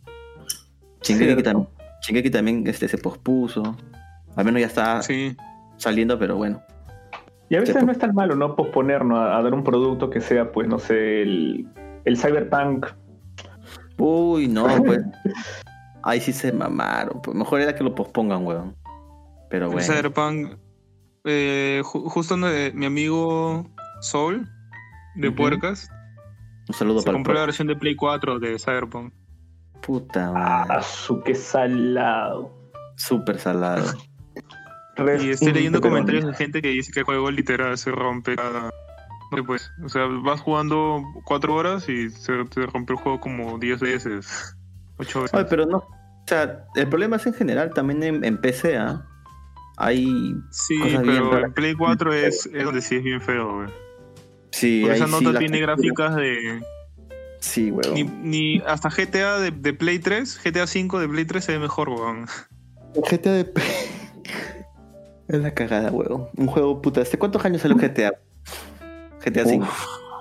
Shingeki 1.02 1.42
también, 1.44 1.68
Shingeki 2.04 2.30
también 2.30 2.68
este, 2.68 2.88
se 2.88 2.98
pospuso. 2.98 3.76
Al 4.36 4.46
menos 4.46 4.62
ya 4.62 4.68
está 4.68 5.02
Sí. 5.02 5.36
saliendo, 5.78 6.18
pero 6.18 6.38
bueno. 6.38 6.62
Y 7.50 7.56
a 7.56 7.60
veces 7.60 7.84
no 7.84 7.92
es 7.92 7.98
tan 7.98 8.16
malo, 8.16 8.36
¿no? 8.36 8.56
Posponernos 8.56 9.18
a, 9.18 9.38
a 9.38 9.42
dar 9.42 9.54
un 9.54 9.64
producto 9.64 10.10
que 10.10 10.22
sea, 10.22 10.54
pues, 10.54 10.70
no 10.70 10.80
sé, 10.80 11.24
el, 11.24 11.68
el 12.06 12.18
Cyberpunk. 12.18 12.86
Uy, 13.98 14.48
no, 14.48 14.68
pues. 14.86 15.02
Ahí 16.04 16.20
sí 16.22 16.34
se 16.34 16.52
mamaron. 16.52 17.22
Pues 17.22 17.36
mejor 17.36 17.62
era 17.62 17.76
que 17.76 17.84
lo 17.84 17.94
pospongan, 17.96 18.46
weón. 18.46 18.76
Pero 19.50 19.66
El 19.68 19.74
bueno. 19.74 19.88
Cyberpunk. 19.88 20.58
eh, 21.26 21.82
ju- 21.84 22.10
justo 22.10 22.36
donde 22.38 22.72
mi 22.74 22.86
amigo 22.86 23.66
Soul, 24.02 24.48
de. 25.16 25.32
Puercas, 25.32 25.90
Un 26.68 26.74
saludo 26.76 27.00
se 27.02 27.06
para 27.06 27.18
el 27.18 27.20
compró 27.20 27.34
la 27.34 27.38
pueblo. 27.40 27.46
versión 27.48 27.68
de 27.68 27.76
Play 27.76 27.96
4 27.96 28.40
de 28.40 28.58
Cyberpunk. 28.60 29.14
Puta 29.82 30.32
madre. 30.32 30.74
Ah, 30.78 30.82
su 30.82 31.22
que 31.22 31.36
salado. 31.36 32.52
Súper 32.96 33.40
salado. 33.40 33.86
Y 35.22 35.30
estoy 35.32 35.54
leyendo 35.54 35.82
comentarios 35.82 36.26
de 36.28 36.34
gente 36.34 36.62
que 36.62 36.68
dice 36.68 36.92
que 36.92 37.00
el 37.00 37.06
juego 37.06 37.32
literal 37.32 37.76
se 37.78 37.90
rompe 37.92 38.36
cada. 38.36 38.70
Pues. 39.48 39.72
O 39.84 39.90
sea, 39.90 40.06
vas 40.06 40.42
jugando 40.42 41.02
cuatro 41.26 41.56
horas 41.56 41.88
y 41.90 42.10
se 42.12 42.44
te 42.46 42.66
rompe 42.68 42.94
el 42.94 43.00
juego 43.00 43.20
como 43.20 43.58
10 43.58 43.80
veces. 43.80 44.56
8 45.02 45.22
veces. 45.24 45.40
Ay, 45.40 45.46
pero 45.50 45.66
no. 45.66 45.78
O 45.78 46.24
sea, 46.28 46.66
el 46.76 46.88
problema 46.88 47.16
es 47.16 47.26
en 47.26 47.34
general 47.34 47.74
también 47.74 48.04
en, 48.04 48.24
en 48.24 48.38
PC, 48.40 48.78
¿ah? 48.78 49.06
Hay. 49.78 50.36
sí, 50.52 50.80
cosas 50.80 51.02
pero 51.04 51.46
en 51.46 51.54
Play 51.54 51.74
4 51.74 52.14
es, 52.14 52.46
es 52.46 52.64
donde 52.64 52.82
sí 52.82 52.98
es 52.98 53.04
bien 53.04 53.20
feo, 53.20 53.56
güey. 53.56 53.70
Sí, 54.52 54.82
Porque 54.82 54.96
esa 54.96 55.08
sí 55.08 55.24
nota 55.24 55.40
tiene 55.40 55.60
gráficas 55.60 56.16
de. 56.16 56.62
Sí, 57.40 57.72
weón. 57.72 57.96
Ni, 57.96 58.04
ni 58.04 58.62
hasta 58.68 58.90
GTA 58.90 59.40
de, 59.40 59.50
de 59.50 59.74
Play 59.74 59.98
3, 59.98 60.40
GTA 60.44 60.68
5 60.68 61.00
de 61.00 61.08
Play 61.10 61.26
3 61.26 61.44
se 61.44 61.52
ve 61.54 61.60
mejor, 61.60 61.90
weón. 61.90 62.28
GTA 62.94 63.32
de. 63.32 63.52
es 65.28 65.40
la 65.40 65.54
cagada, 65.54 65.90
weón. 65.90 66.28
Un 66.38 66.48
juego 66.48 66.82
puta. 66.82 67.02
¿Hace 67.02 67.18
cuántos 67.18 67.44
años 67.44 67.62
salió 67.62 67.78
GTA? 67.78 68.14
GTA 69.26 69.46
5. 69.46 69.68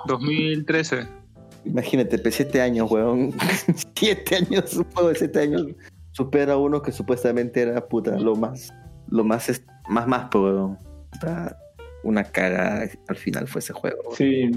2013. 0.07 1.20
Imagínate, 1.65 2.19
pues 2.19 2.35
7 2.37 2.61
años, 2.63 2.91
weón. 2.91 3.33
7 3.97 4.37
años, 4.37 4.75
un 4.77 4.85
juego 4.93 5.09
de 5.11 5.15
7 5.17 5.41
años. 5.41 5.67
Supera 6.13 6.57
uno 6.57 6.83
que 6.83 6.91
supuestamente 6.93 7.63
era 7.63 7.87
puta, 7.87 8.19
lo 8.19 8.35
más. 8.37 8.73
Lo 9.09 9.25
más. 9.25 9.49
est- 9.49 9.69
Más, 9.89 10.07
más, 10.07 10.29
pues, 10.31 10.43
weón. 10.45 10.79
Puta, 11.13 11.57
Una 12.03 12.25
cagada 12.25 12.89
al 13.09 13.17
final 13.17 13.47
fue 13.47 13.59
ese 13.61 13.73
juego. 13.73 13.99
weón. 14.05 14.17
Sí. 14.17 14.51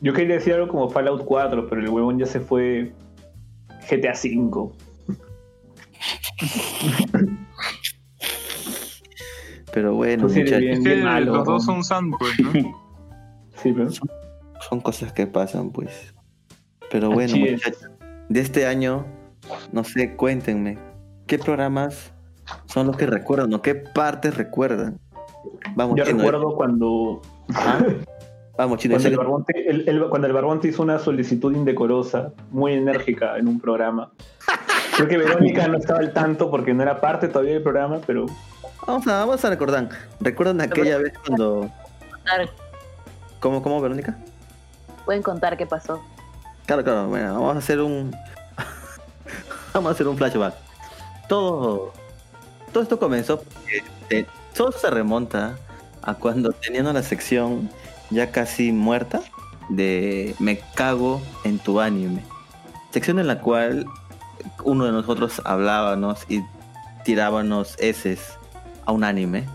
Yo 0.00 0.12
quería 0.12 0.34
decir 0.34 0.54
algo 0.54 0.68
como 0.68 0.90
Fallout 0.90 1.24
4, 1.24 1.68
pero 1.68 1.80
el 1.80 1.88
huevón 1.88 2.18
ya 2.18 2.26
se 2.26 2.40
fue 2.40 2.92
GTA 3.88 4.14
5. 4.14 4.72
Pero 9.72 9.94
bueno, 9.94 10.24
muchachos. 10.28 10.58
bien- 10.60 10.72
Es 10.74 10.84
que 10.84 10.96
malo, 11.02 11.34
los 11.36 11.44
dos 11.46 11.64
son 11.64 11.82
sandbox, 11.82 12.40
¿no? 12.40 12.52
Sí, 13.62 13.72
pero... 13.72 13.88
Son 14.68 14.80
cosas 14.80 15.12
que 15.12 15.26
pasan, 15.26 15.70
pues. 15.70 16.13
Pero 16.94 17.10
bueno, 17.10 17.36
muchachos. 17.36 17.88
De 18.28 18.38
este 18.38 18.68
año, 18.68 19.04
no 19.72 19.82
sé, 19.82 20.14
cuéntenme. 20.14 20.78
¿Qué 21.26 21.40
programas 21.40 22.12
son 22.66 22.86
los 22.86 22.96
que 22.96 23.06
recuerdan 23.06 23.52
o 23.52 23.60
qué 23.62 23.74
partes 23.74 24.36
recuerdan? 24.36 25.00
Vamos, 25.74 25.96
Yo 25.98 26.04
Chino, 26.04 26.18
recuerdo 26.18 26.54
cuando, 26.54 27.20
Ajá. 27.52 27.84
Vamos, 28.56 28.78
Chino. 28.78 28.92
cuando, 28.94 29.08
el 29.08 29.12
ese- 29.12 29.16
barbón 29.16 29.44
te, 29.44 29.68
el- 29.68 29.88
el- 29.88 30.08
cuando 30.08 30.28
el 30.28 30.32
Barbón 30.32 30.60
te 30.60 30.68
hizo 30.68 30.84
una 30.84 31.00
solicitud 31.00 31.52
indecorosa, 31.52 32.32
muy 32.52 32.74
enérgica 32.74 33.38
en 33.38 33.48
un 33.48 33.58
programa. 33.58 34.12
Creo 34.94 35.08
que 35.08 35.18
Verónica 35.18 35.66
no 35.66 35.78
estaba 35.78 35.98
al 35.98 36.12
tanto 36.12 36.48
porque 36.48 36.74
no 36.74 36.84
era 36.84 37.00
parte 37.00 37.26
todavía 37.26 37.54
del 37.54 37.62
programa, 37.64 37.98
pero 38.06 38.26
Vamos 38.86 39.04
a, 39.08 39.18
vamos 39.18 39.44
a 39.44 39.50
recordar. 39.50 39.88
¿Recuerdan 40.20 40.60
aquella 40.60 40.98
vez 40.98 41.12
cuando... 41.26 41.68
¿Cómo, 43.40 43.64
cómo, 43.64 43.80
Verónica? 43.80 44.16
Pueden 45.04 45.24
contar 45.24 45.56
qué 45.56 45.66
pasó. 45.66 46.00
Claro, 46.66 46.82
claro. 46.84 47.08
Bueno, 47.08 47.34
vamos 47.34 47.56
a 47.56 47.58
hacer 47.58 47.80
un... 47.80 48.14
vamos 49.74 49.90
a 49.90 49.92
hacer 49.92 50.08
un 50.08 50.16
flashback. 50.16 50.54
Todo... 51.28 51.92
Todo 52.72 52.82
esto 52.82 52.98
comenzó 52.98 53.40
porque 53.40 53.84
te- 54.08 54.26
todo 54.52 54.72
se 54.72 54.90
remonta 54.90 55.56
a 56.02 56.14
cuando 56.14 56.50
teníamos 56.50 56.92
la 56.94 57.04
sección 57.04 57.70
ya 58.10 58.32
casi 58.32 58.72
muerta 58.72 59.20
de 59.68 60.34
Me 60.40 60.58
cago 60.74 61.22
en 61.44 61.60
tu 61.60 61.80
anime. 61.80 62.24
Sección 62.90 63.20
en 63.20 63.28
la 63.28 63.38
cual 63.40 63.86
uno 64.64 64.86
de 64.86 64.92
nosotros 64.92 65.40
hablábamos 65.44 66.26
y 66.28 66.40
tirábamos 67.04 67.76
heces 67.78 68.20
a 68.86 68.90
un 68.92 69.04
anime. 69.04 69.46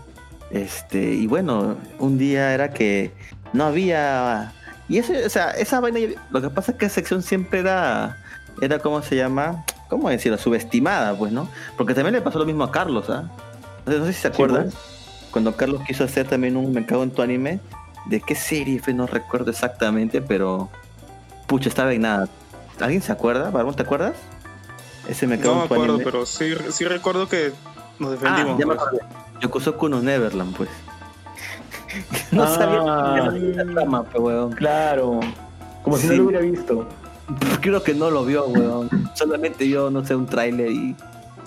Este, 0.50 1.12
y 1.12 1.26
bueno, 1.26 1.76
un 1.98 2.16
día 2.16 2.54
era 2.54 2.70
que 2.70 3.12
no 3.52 3.64
había. 3.64 4.52
Y 4.90 4.98
eso, 4.98 5.12
o 5.24 5.28
sea, 5.30 5.52
esa 5.52 5.78
vaina. 5.80 6.00
Lo 6.30 6.42
que 6.42 6.50
pasa 6.50 6.72
es 6.72 6.78
que 6.78 6.84
esa 6.86 6.96
sección 6.96 7.22
siempre 7.22 7.60
era. 7.60 8.18
Era 8.60 8.80
como 8.80 9.00
se 9.02 9.14
llama. 9.16 9.64
¿Cómo 9.88 10.10
decirlo? 10.10 10.36
Subestimada, 10.36 11.16
pues, 11.16 11.32
¿no? 11.32 11.48
Porque 11.78 11.94
también 11.94 12.12
le 12.14 12.20
pasó 12.20 12.38
lo 12.40 12.44
mismo 12.44 12.64
a 12.64 12.70
Carlos, 12.72 13.08
¿ah? 13.08 13.24
No 13.86 13.92
sé- 13.92 13.98
no 14.00 14.04
sé 14.04 14.12
si 14.12 14.20
se 14.20 14.28
acuerdan. 14.28 14.70
Cuando 15.30 15.56
Carlos 15.56 15.80
quiso 15.86 16.04
hacer 16.04 16.26
también 16.28 16.56
un 16.56 16.72
Me 16.72 16.84
cago 16.84 17.04
en 17.04 17.12
tu 17.12 17.22
anime. 17.22 17.60
¿De 18.06 18.20
qué 18.20 18.34
serie? 18.34 18.80
fue? 18.80 18.92
No 18.92 19.06
recuerdo 19.06 19.50
exactamente, 19.52 20.20
pero. 20.20 20.68
Pucha, 21.46 21.68
estaba 21.68 21.92
en 21.92 22.02
nada. 22.02 22.28
¿Alguien 22.80 23.00
se 23.02 23.12
acuerda? 23.12 23.50
Barbón, 23.50 23.74
¿te 23.76 23.82
acuerdas? 23.82 24.14
Ese 25.08 25.26
Me 25.28 25.38
cago 25.38 25.54
No 25.54 25.56
me 25.58 25.62
en 25.62 25.68
tu 25.68 25.74
acuerdo, 25.74 25.94
anime. 25.94 26.04
pero 26.10 26.26
sí, 26.26 26.52
sí 26.70 26.84
recuerdo 26.84 27.28
que 27.28 27.52
nos 28.00 28.10
Ah, 28.10 28.12
defendimos. 28.12 28.58
ya 28.58 28.66
me 28.66 28.74
pues. 28.74 28.86
acordé. 28.86 29.00
Yokosoku 29.40 29.88
no 29.88 30.00
Neverland, 30.02 30.56
pues. 30.56 30.68
no 32.36 32.42
Ah. 32.44 33.26
sabía 33.28 33.64
la 33.64 33.72
trama, 33.72 34.02
pues, 34.04 34.22
weón. 34.22 34.52
Claro. 34.52 35.20
Como 35.82 35.96
si 35.96 36.08
Sí. 36.08 36.16
no 36.16 36.22
lo 36.22 36.28
hubiera 36.28 36.42
visto. 36.44 36.86
Creo 37.60 37.82
que 37.82 37.94
no 37.94 38.10
lo 38.10 38.24
vio, 38.24 38.46
weón. 38.46 38.88
Solamente 39.14 39.64
vio, 39.64 39.90
no 39.90 40.04
sé, 40.04 40.14
un 40.14 40.26
tráiler 40.26 40.70
y 40.70 40.96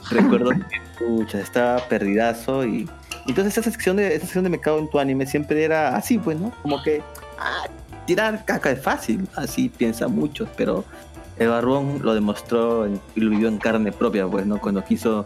recuerdo 0.09 0.49
que, 0.69 1.05
pucha, 1.05 1.39
estaba 1.39 1.77
perdidazo 1.89 2.65
y... 2.65 2.89
Entonces 3.27 3.53
esa 3.57 3.63
sección 3.69 3.95
de 3.97 4.09
esa 4.15 4.25
sección 4.25 4.43
de 4.43 4.49
Me 4.49 4.59
cago 4.59 4.79
en 4.79 4.89
tu 4.89 4.99
anime 4.99 5.25
siempre 5.25 5.63
era 5.63 5.95
así, 5.95 6.17
pues, 6.17 6.37
¿no? 6.39 6.51
Como 6.61 6.81
que, 6.83 7.01
ah, 7.39 7.67
tirar 8.05 8.43
caca 8.43 8.69
es 8.71 8.81
fácil, 8.81 9.27
así 9.35 9.69
piensa 9.69 10.09
muchos, 10.09 10.49
pero 10.57 10.83
el 11.39 11.47
barbón 11.47 11.99
lo 12.01 12.13
demostró 12.13 12.85
y 12.87 12.99
lo 13.19 13.29
vivió 13.29 13.47
en 13.47 13.57
carne 13.59 13.91
propia, 13.93 14.27
pues, 14.27 14.45
¿no? 14.45 14.59
Cuando 14.59 14.83
quiso 14.83 15.23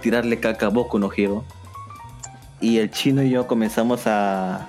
tirarle 0.00 0.40
caca 0.40 0.66
a 0.66 0.68
Boku 0.70 0.98
no 0.98 1.08
Hero. 1.16 1.44
Y 2.60 2.78
el 2.78 2.90
chino 2.90 3.22
y 3.22 3.30
yo 3.30 3.46
comenzamos 3.46 4.06
a, 4.06 4.66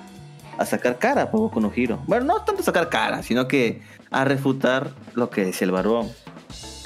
a 0.58 0.64
sacar 0.66 0.98
cara 0.98 1.30
por 1.30 1.40
Boku 1.40 1.60
no 1.60 1.70
Hero. 1.74 1.98
Bueno, 2.06 2.24
no 2.26 2.42
tanto 2.42 2.62
sacar 2.62 2.88
cara, 2.88 3.22
sino 3.22 3.48
que 3.48 3.80
a 4.10 4.24
refutar 4.24 4.90
lo 5.14 5.30
que 5.30 5.44
decía 5.44 5.64
el 5.66 5.70
barbón. 5.72 6.08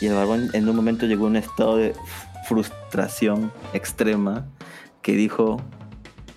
Y 0.00 0.06
el 0.06 0.14
barbón 0.14 0.50
en 0.52 0.68
un 0.68 0.76
momento 0.76 1.06
llegó 1.06 1.24
a 1.24 1.28
un 1.28 1.36
estado 1.36 1.76
de 1.76 1.94
frustración 2.48 3.52
extrema 3.72 4.44
que 5.00 5.12
dijo... 5.12 5.60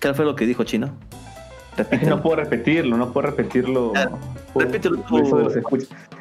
¿Qué 0.00 0.14
fue 0.14 0.24
lo 0.24 0.36
que 0.36 0.46
dijo 0.46 0.64
Chino? 0.64 0.90
Repítelo. 1.76 2.16
no 2.16 2.22
puedo 2.22 2.36
repetirlo, 2.36 2.96
no 2.96 3.12
puedo 3.12 3.26
repetirlo. 3.28 3.92
Ah, 3.94 4.08
repítelo 4.54 4.96
tú. 5.02 5.18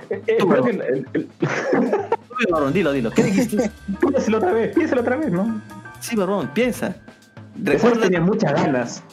Eh, 0.10 0.22
eh, 0.28 0.38
Tú, 0.40 0.54
el- 0.54 0.82
el- 0.82 1.08
el- 1.14 1.30
Uy, 1.42 2.46
barbón, 2.52 2.74
dilo, 2.74 2.92
dilo. 2.92 3.10
¿Qué 3.12 3.24
dijiste? 3.24 3.72
piénsalo 4.02 4.38
otra 4.38 4.52
vez, 4.52 4.76
piénsalo 4.76 5.02
otra 5.02 5.16
vez, 5.16 5.32
¿no? 5.32 5.62
sí, 6.00 6.16
barbón, 6.16 6.50
piensa. 6.54 6.96
Recuerda, 7.64 8.02
tenía 8.02 8.20
muchas 8.22 8.54
ganas. 8.54 9.04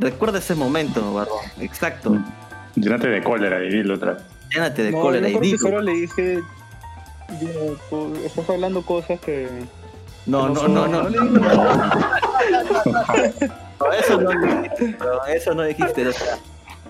Recuerda 0.00 0.38
ese 0.38 0.54
momento, 0.54 1.14
barbón. 1.14 1.44
Exacto. 1.60 2.16
Llénate 2.74 3.08
de 3.08 3.22
cólera 3.22 3.62
y 3.64 3.70
dilo 3.70 3.94
otra 3.94 4.12
vez. 4.14 4.22
Llénate 4.50 4.82
de 4.84 4.92
No, 4.92 5.00
cólera 5.00 5.28
yo 5.28 5.36
y 5.36 5.40
que 5.40 5.46
dilo. 5.46 5.58
solo 5.58 5.80
le 5.82 5.92
dije. 5.92 6.40
Estás 8.24 8.48
hablando 8.50 8.82
cosas 8.82 9.20
que. 9.20 9.48
No, 10.26 10.46
que 10.54 10.62
no, 10.68 10.68
no, 10.68 10.86
no. 10.88 11.10
nada. 11.10 12.10
No, 13.80 13.92
eso 13.92 14.20
no 14.20 14.30
dijiste, 14.30 14.96
bro, 14.98 15.24
eso 15.26 15.54
no 15.54 15.62
dijiste. 15.62 16.08
O 16.08 16.12
sea, 16.12 16.38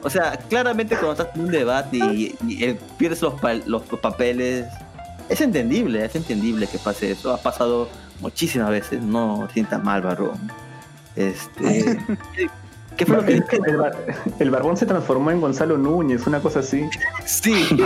o 0.03 0.09
sea, 0.11 0.39
claramente 0.49 0.97
cuando 0.97 1.13
estás 1.23 1.37
en 1.37 1.43
un 1.43 1.51
debate 1.51 1.99
y, 1.99 2.35
y, 2.47 2.79
pierdes 2.97 3.21
los, 3.21 3.35
pa- 3.39 3.55
los 3.67 3.83
papeles, 3.83 4.67
es 5.29 5.41
entendible, 5.43 6.03
es 6.05 6.15
entendible 6.17 6.67
que 6.67 6.79
pase 6.79 7.11
eso. 7.11 7.35
Ha 7.35 7.39
pasado 7.39 7.91
muchísimas 8.21 8.71
veces, 8.71 9.03
no 9.03 9.49
sientas 9.53 9.85
mal, 9.85 10.01
barro. 10.01 10.33
Este, 11.15 11.99
¿Qué 12.99 13.07
fue 13.07 13.17
lo 13.17 13.25
que 13.25 13.33
dijiste? 13.35 13.61
el 13.67 13.77
bar- 13.79 13.97
el 14.41 14.51
barbón 14.51 14.77
se 14.77 14.85
transformó 14.85 15.31
en 15.31 15.41
Gonzalo 15.41 15.79
Núñez, 15.79 16.27
una 16.27 16.41
cosa 16.41 16.59
así. 16.61 16.85
Sí. 17.25 17.67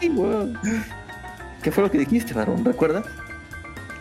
Sí, 0.00 0.08
weón. 0.10 0.58
¿Qué 1.62 1.70
fue 1.70 1.84
lo 1.84 1.90
que 1.90 1.98
dijiste, 1.98 2.34
varón? 2.34 2.64
¿Recuerdas? 2.64 3.04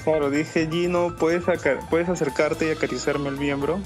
Claro, 0.03 0.29
dije 0.31 0.67
Gino, 0.71 1.15
¿puedes, 1.17 1.47
acar- 1.47 1.79
puedes 1.89 2.09
acercarte 2.09 2.67
y 2.67 2.71
acariciarme 2.71 3.29
el 3.29 3.37
miembro. 3.37 3.79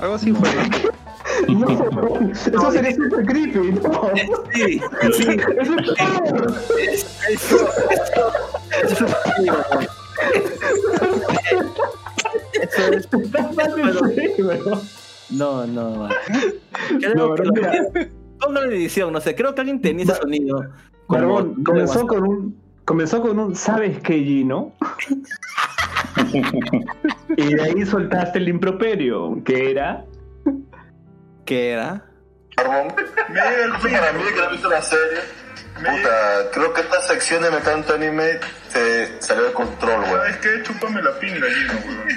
Algo 0.00 0.14
así 0.14 0.32
fue. 0.32 0.48
¿no? 1.48 1.66
No, 1.66 2.30
eso 2.32 2.70
sería 2.72 2.94
super 2.94 3.24
creepy, 3.26 3.72
no. 3.82 4.10
Sí, 4.52 4.80
sí. 5.16 5.26
Eso 5.58 5.74
es. 5.76 5.98
Eso, 7.28 7.32
eso, 7.32 7.68
eso 8.82 9.06
es 9.06 9.14
sí, 9.36 9.46
varón. 9.48 9.86
Eso 12.62 12.82
No, 15.30 15.66
no. 15.66 16.08
Creo 16.98 17.14
No, 17.14 17.34
que 17.34 17.42
mira, 17.50 17.72
Póngalo 18.40 18.66
en 18.66 18.72
edición, 18.72 19.12
no 19.12 19.20
sé. 19.20 19.34
Creo 19.34 19.54
que 19.54 19.60
alguien 19.60 19.80
tenía 19.80 20.04
ese 20.04 20.14
sonido. 20.16 20.64
Barbón, 21.08 21.62
comenzó 21.64 22.06
con 22.06 22.22
un 22.24 22.64
comenzó 22.84 23.20
con 23.22 23.38
un 23.38 23.54
¿sabes 23.54 24.00
qué, 24.02 24.14
Gino? 24.14 24.72
y 27.36 27.54
de 27.54 27.62
ahí 27.62 27.86
soltaste 27.86 28.38
el 28.38 28.48
improperio, 28.48 29.42
que 29.44 29.70
era 29.70 30.04
¿Qué 31.44 31.72
era? 31.72 32.04
Barbón. 32.56 32.88
Que 32.96 33.90
no 33.90 34.48
he 34.48 34.52
visto 34.52 34.68
la 34.68 34.82
serie. 34.82 35.18
Puta, 35.76 36.50
creo 36.52 36.72
que 36.72 36.80
esta 36.82 37.02
sección 37.02 37.42
de 37.42 37.50
Mecanto 37.50 37.94
Anime 37.94 38.38
se 38.74 39.22
salió 39.22 39.44
de 39.44 39.52
control, 39.52 40.00
weón. 40.02 40.26
Es 40.28 40.36
que 40.38 40.62
chúpame 40.62 41.00
la 41.02 41.18
pinga, 41.18 41.46
Gino, 41.48 41.74
weón. 41.86 42.08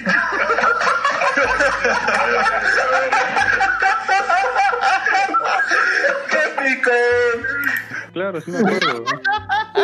¡Qué 6.30 6.40
pico! 6.58 6.92
Claro, 8.14 8.42
sí 8.42 8.52
me 8.52 8.58
acuerdo. 8.60 9.04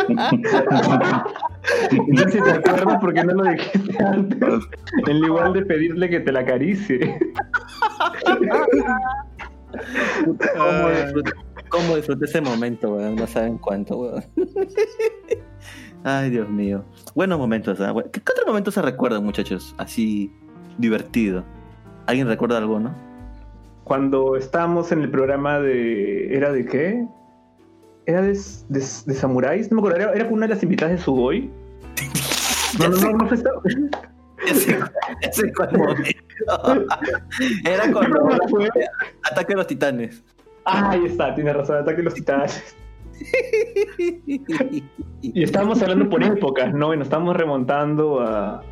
No 2.07 2.23
sé 2.23 2.31
si 2.31 2.41
te 2.41 2.51
acuerdas 2.51 2.97
porque 2.99 3.23
no 3.23 3.33
lo 3.35 3.43
dijiste 3.51 4.03
antes. 4.03 4.63
En 5.07 5.21
lugar 5.21 5.53
de 5.53 5.65
pedirle 5.65 6.09
que 6.09 6.19
te 6.19 6.31
la 6.31 6.41
acaricie. 6.41 7.17
¿Cómo 10.57 10.89
disfruté, 10.89 11.31
cómo 11.69 11.95
disfruté 11.95 12.25
ese 12.25 12.41
momento, 12.41 12.95
weón? 12.95 13.15
No 13.15 13.27
saben 13.27 13.57
cuánto, 13.57 13.97
weón. 13.97 14.25
Ay, 16.03 16.29
Dios 16.29 16.49
mío. 16.49 16.83
Buenos 17.15 17.39
momentos, 17.39 17.79
¿ah? 17.81 17.93
¿Qué, 18.11 18.21
qué 18.21 18.31
otros 18.31 18.45
momentos 18.47 18.73
se 18.73 18.81
recuerdan, 18.81 19.23
muchachos? 19.23 19.73
Así 19.77 20.31
divertido. 20.77 21.43
¿Alguien 22.07 22.27
recuerda 22.27 22.57
algo, 22.57 22.79
no? 22.79 22.93
Cuando 23.85 24.35
estábamos 24.35 24.91
en 24.91 25.01
el 25.01 25.09
programa 25.09 25.59
de. 25.59 26.35
¿Era 26.35 26.51
de 26.51 26.65
qué? 26.65 27.05
¿Era 28.05 28.21
de, 28.21 28.33
de, 28.33 28.79
de 28.79 29.13
samuráis? 29.13 29.71
No 29.71 29.75
me 29.75 29.81
acuerdo, 29.81 29.97
era, 29.99 30.13
era 30.13 30.25
con 30.25 30.33
una 30.35 30.47
de 30.47 30.53
las 30.55 30.63
invitadas 30.63 30.97
de 30.97 31.03
Sugoi. 31.03 31.49
No, 32.79 32.89
no, 32.89 32.97
no, 32.97 33.11
no 33.11 33.27
fue 33.27 33.37
esta- 33.37 33.51
Ese, 34.47 34.79
ese 35.21 35.53
momento. 35.77 36.03
Era 37.63 37.83
fue. 38.49 38.67
ataque 39.31 39.53
a 39.53 39.57
los 39.57 39.67
titanes. 39.67 40.23
Ah, 40.65 40.89
ahí 40.89 41.05
está, 41.05 41.35
tiene 41.35 41.53
razón, 41.53 41.77
ataque 41.77 42.01
a 42.01 42.03
los 42.03 42.15
titanes. 42.15 42.75
Y 45.21 45.43
estábamos 45.43 45.81
hablando 45.81 46.09
por 46.09 46.23
épocas, 46.23 46.73
¿no? 46.73 46.93
Y 46.93 46.97
nos 46.97 47.07
estamos 47.07 47.35
remontando 47.35 48.19
a. 48.21 48.63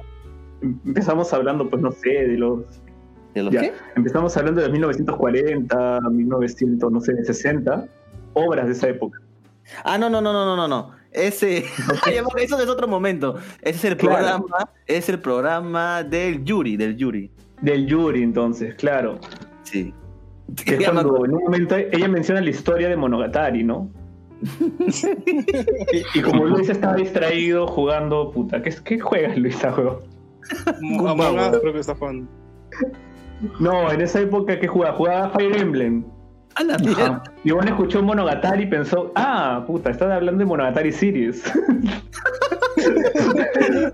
Empezamos 0.61 1.33
hablando, 1.33 1.69
pues 1.69 1.81
no 1.81 1.91
sé, 1.91 2.09
de 2.09 2.37
los. 2.37 2.61
¿De 3.33 3.43
los 3.43 3.53
Ya, 3.53 3.61
qué? 3.61 3.73
empezamos 3.95 4.35
hablando 4.37 4.61
de 4.61 4.69
1940, 4.69 6.01
1900, 6.11 6.91
no 6.91 6.99
sé, 7.01 7.23
60. 7.23 7.87
Obras 8.33 8.65
de 8.65 8.71
esa 8.73 8.89
época. 8.89 9.19
Ah, 9.83 9.97
no, 9.97 10.09
no, 10.09 10.21
no, 10.21 10.33
no, 10.33 10.45
no, 10.45 10.55
no, 10.55 10.67
no. 10.67 10.91
Ese, 11.11 11.59
eso 12.37 12.59
es 12.61 12.69
otro 12.69 12.87
momento. 12.87 13.35
Ese 13.61 13.69
es 13.77 13.85
el 13.85 13.97
Claro. 13.97 14.15
programa, 14.45 14.69
es 14.85 15.09
el 15.09 15.19
programa 15.19 16.03
del 16.03 16.43
Yuri, 16.43 16.77
del 16.77 16.95
Yuri. 16.97 17.31
Del 17.61 17.85
Yuri, 17.87 18.23
entonces, 18.23 18.75
claro. 18.75 19.19
Sí. 19.63 19.93
Que 20.65 20.75
es 20.75 20.89
cuando 20.89 21.25
en 21.25 21.33
un 21.33 21.43
momento 21.43 21.75
ella 21.77 22.07
menciona 22.09 22.41
la 22.41 22.49
historia 22.49 22.89
de 22.89 22.97
Monogatari, 22.97 23.63
¿no? 23.63 23.89
Y, 25.91 26.19
y 26.19 26.21
como 26.21 26.45
Luis 26.45 26.69
estaba 26.69 26.95
distraído 26.95 27.67
jugando, 27.67 28.31
puta, 28.31 28.61
¿qué, 28.61 28.73
qué 28.83 28.99
juegas, 28.99 29.37
Luisa, 29.37 29.71
juego? 29.71 30.01
Among 31.07 31.39
Us 31.39 31.59
creo 31.61 31.73
que 31.73 31.79
está 31.79 31.95
jugando. 31.95 32.27
No, 33.59 33.91
en 33.91 34.01
esa 34.01 34.21
época 34.21 34.59
que 34.59 34.67
jugaba, 34.67 34.95
jugaba 34.95 35.29
Fire 35.31 35.55
Emblem. 35.57 36.03
A 36.55 36.63
la 36.63 36.77
mierda. 36.77 37.23
Y 37.43 37.51
bueno, 37.51 37.69
escuchó 37.69 38.03
Monogatari 38.03 38.63
y 38.63 38.67
pensó, 38.67 39.11
ah, 39.15 39.63
puta, 39.65 39.89
estás 39.89 40.11
hablando 40.11 40.39
de 40.39 40.45
Monogatari 40.45 40.91
Series. 40.91 41.43
Esa 42.77 43.93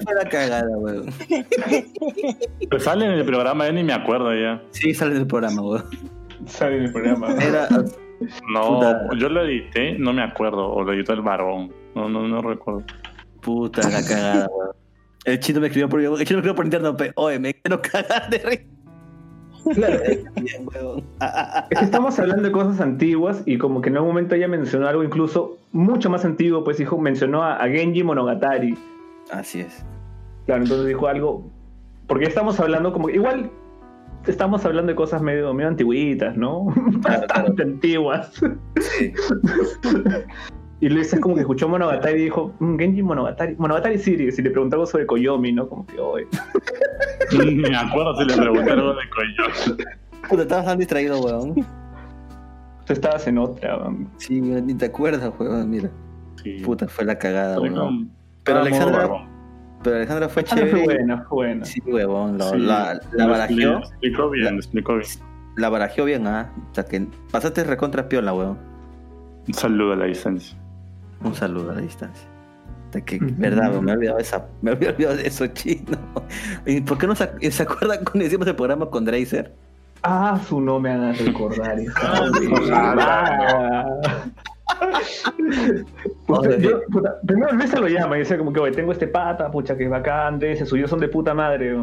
fue 0.00 0.14
la 0.14 0.28
cagada, 0.28 0.76
weón. 0.78 1.06
Pero 2.68 2.80
sale 2.80 3.06
en 3.06 3.12
el 3.12 3.24
programa, 3.24 3.66
ya 3.66 3.72
ni 3.72 3.84
me 3.84 3.94
acuerdo 3.94 4.34
ya. 4.34 4.62
Sí, 4.70 4.92
sale 4.92 5.14
del 5.14 5.26
programa, 5.26 5.62
weón. 5.62 5.84
Sale 6.46 6.76
en 6.76 6.82
el 6.84 6.92
programa. 6.92 7.34
Era, 7.42 7.68
No, 8.48 8.74
Puta. 8.76 9.08
yo 9.18 9.28
lo 9.28 9.44
edité, 9.44 9.98
no 9.98 10.12
me 10.12 10.22
acuerdo. 10.22 10.72
O 10.72 10.82
lo 10.82 10.92
editó 10.92 11.12
el 11.12 11.22
varón. 11.22 11.72
No, 11.94 12.08
no, 12.08 12.26
no 12.26 12.42
recuerdo. 12.42 12.82
puta 13.40 13.88
la 13.88 14.02
cagada, 14.02 14.48
weón. 14.54 14.70
El 15.24 15.40
chino 15.40 15.60
me 15.60 15.66
escribió 15.66 15.88
por, 15.88 16.00
el 16.00 16.06
chino 16.06 16.18
me 16.18 16.22
escribió 16.22 16.54
por 16.54 16.64
interno, 16.64 16.96
pe, 16.96 17.12
oye, 17.16 17.38
me 17.38 17.54
quiero 17.54 17.82
cagar 17.82 18.30
de 18.30 18.38
risa. 18.38 18.64
Claro, 19.74 20.00
Bien, 20.40 20.68
weón. 20.72 21.04
Ah, 21.20 21.32
ah, 21.34 21.50
ah. 21.54 21.66
Es 21.70 21.78
que 21.78 21.84
estamos 21.84 22.18
hablando 22.18 22.42
de 22.44 22.52
cosas 22.52 22.80
antiguas 22.80 23.42
y 23.44 23.58
como 23.58 23.80
que 23.80 23.88
en 23.88 23.96
algún 23.96 24.10
momento 24.10 24.34
ella 24.36 24.46
mencionó 24.46 24.86
algo 24.86 25.02
incluso 25.02 25.58
mucho 25.72 26.08
más 26.08 26.24
antiguo, 26.24 26.62
pues 26.62 26.78
dijo, 26.78 26.96
mencionó 26.98 27.42
a, 27.42 27.56
a 27.56 27.68
Genji 27.68 28.04
Monogatari. 28.04 28.78
Así 29.32 29.60
es. 29.60 29.84
Claro, 30.46 30.62
entonces 30.62 30.86
dijo 30.86 31.08
algo, 31.08 31.50
porque 32.06 32.26
estamos 32.26 32.60
hablando 32.60 32.92
como, 32.92 33.10
igual 33.10 33.50
estamos 34.26 34.64
hablando 34.64 34.90
de 34.92 34.96
cosas 34.96 35.22
medio, 35.22 35.52
medio 35.54 35.68
antiguitas, 35.68 36.36
¿no? 36.36 36.66
Bastante 37.02 37.62
antiguas. 37.62 38.32
Sí. 38.80 39.12
Y 40.78 40.90
Luis 40.90 41.10
es 41.10 41.20
como 41.20 41.34
que 41.34 41.40
escuchó 41.40 41.70
Monogatari 41.70 42.20
y 42.20 42.24
dijo, 42.24 42.52
"Mm, 42.58 42.76
Genji 42.76 43.02
Monogatari, 43.02 43.56
Monogatari 43.56 43.96
Series, 43.98 44.38
y 44.38 44.42
le 44.42 44.50
preguntaba 44.50 44.84
sobre 44.84 45.06
Koyomi, 45.06 45.50
¿no? 45.52 45.66
Como 45.70 45.86
que. 45.86 45.96
Ni 47.38 47.54
me 47.54 47.74
acuerdo 47.74 48.14
si 48.16 48.26
le 48.26 48.36
pregunté 48.36 48.72
algo 48.72 48.90
de 48.92 49.00
Coyote. 49.08 49.84
Puta, 50.28 50.42
estabas 50.42 50.66
tan 50.66 50.78
distraído, 50.78 51.18
weón. 51.22 51.54
Tú 52.84 52.92
estabas 52.92 53.26
en 53.26 53.38
otra. 53.38 53.78
um, 53.88 54.06
Sí, 54.18 54.38
weón, 54.42 54.66
ni 54.66 54.74
te 54.74 54.84
acuerdas, 54.84 55.32
weón, 55.38 55.70
mira. 55.70 55.90
Sí. 56.42 56.58
Puta, 56.62 56.86
fue 56.88 57.06
la 57.06 57.16
cagada, 57.18 57.56
Pero 57.58 57.72
weón. 57.74 57.86
con- 57.86 58.10
Pero 58.44 58.58
Alexandra. 58.60 59.28
Pero 59.86 59.96
Alexandra 59.96 60.28
fue 60.28 60.42
Ah, 60.42 60.46
fue 60.48 60.58
chévere. 60.58 60.84
buena, 60.84 61.18
fue 61.28 61.36
buena. 61.36 61.64
Sí, 61.64 61.80
huevón, 61.86 62.38
lo- 62.38 62.50
Sí, 62.50 62.58
la, 62.58 63.00
la 63.12 63.24
lo 63.24 63.30
barajeó, 63.30 63.78
explicó 63.78 64.30
bien, 64.30 64.44
La- 64.44 64.50
lo 64.50 64.56
explicó 64.58 64.94
bien. 64.96 65.08
la 65.56 65.68
barajeó 65.68 66.04
bien, 66.04 66.26
¿ah? 66.26 66.50
O 66.70 66.74
sea 66.74 66.84
que 66.84 67.06
pasaste 67.30 67.64
recontra 67.64 68.08
piola, 68.08 68.32
weón. 68.34 68.58
Un 69.48 69.54
saludo 69.54 69.92
a 69.92 69.96
la 69.96 70.04
distancia. 70.06 70.56
Un 71.22 71.34
saludo 71.34 71.70
a 71.70 71.74
la 71.74 71.80
distancia. 71.80 72.26
De 72.92 73.02
que, 73.04 73.16
Ujú. 73.16 73.26
verdad, 73.38 73.70
weón, 73.70 73.84
me 73.84 73.92
he 73.92 73.94
olvidado 73.94 74.16
de 74.16 74.22
esa, 74.22 74.46
me 74.62 74.72
había 74.72 74.90
olvidado 74.90 75.16
de 75.16 75.26
eso, 75.26 75.46
chino. 75.48 75.98
¿Y 76.66 76.80
por 76.80 76.98
qué 76.98 77.06
no 77.06 77.14
se, 77.14 77.30
se 77.50 77.62
acuerdan 77.62 78.04
cuando 78.04 78.24
hicimos 78.24 78.46
el 78.48 78.56
programa 78.56 78.86
con 78.90 79.04
Drazer? 79.04 79.52
Ah, 80.02 80.38
su 80.48 80.60
no 80.60 80.78
me 80.78 80.90
hagas 80.90 81.24
recordar 81.24 81.78
eso. 81.80 81.92
Puta, 86.26 86.58
yo- 86.58 86.80
puta, 86.90 87.20
primero 87.26 87.66
se 87.66 87.80
lo 87.80 87.88
llama 87.88 88.16
y 88.16 88.20
dice 88.20 88.36
como 88.38 88.52
que, 88.52 88.60
oye, 88.60 88.72
tengo 88.72 88.92
este 88.92 89.06
pata, 89.06 89.50
pucha, 89.50 89.76
que 89.76 89.84
es 89.84 89.90
bacán, 89.90 90.38
de 90.38 90.52
ese 90.52 90.66
suyo 90.66 90.88
son 90.88 90.98
de 91.00 91.08
puta 91.08 91.34
madre. 91.34 91.74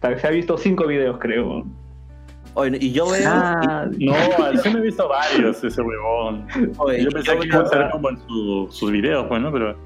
Tal- 0.00 0.18
Se 0.20 0.26
ha 0.26 0.30
visto 0.30 0.58
cinco 0.58 0.86
videos, 0.86 1.18
creo. 1.18 1.64
Oye, 2.54 2.78
y 2.80 2.92
yo 2.92 3.10
veo. 3.10 3.22
Ah, 3.30 3.86
No, 3.98 4.14
sí 4.62 4.70
me 4.70 4.78
he 4.78 4.82
visto 4.82 5.08
varios 5.08 5.62
ese 5.62 5.80
huevón. 5.82 6.46
oye, 6.78 7.02
Yo 7.04 7.10
pensé 7.10 7.34
yo 7.34 7.40
que 7.40 7.46
iba 7.48 7.60
a 7.60 7.66
ser 7.66 7.90
como 7.90 8.10
en 8.10 8.18
su- 8.26 8.68
sus 8.70 8.90
videos, 8.92 9.26
pues, 9.28 9.40
¿no? 9.42 9.52
Pero 9.52 9.72
ya 9.72 9.78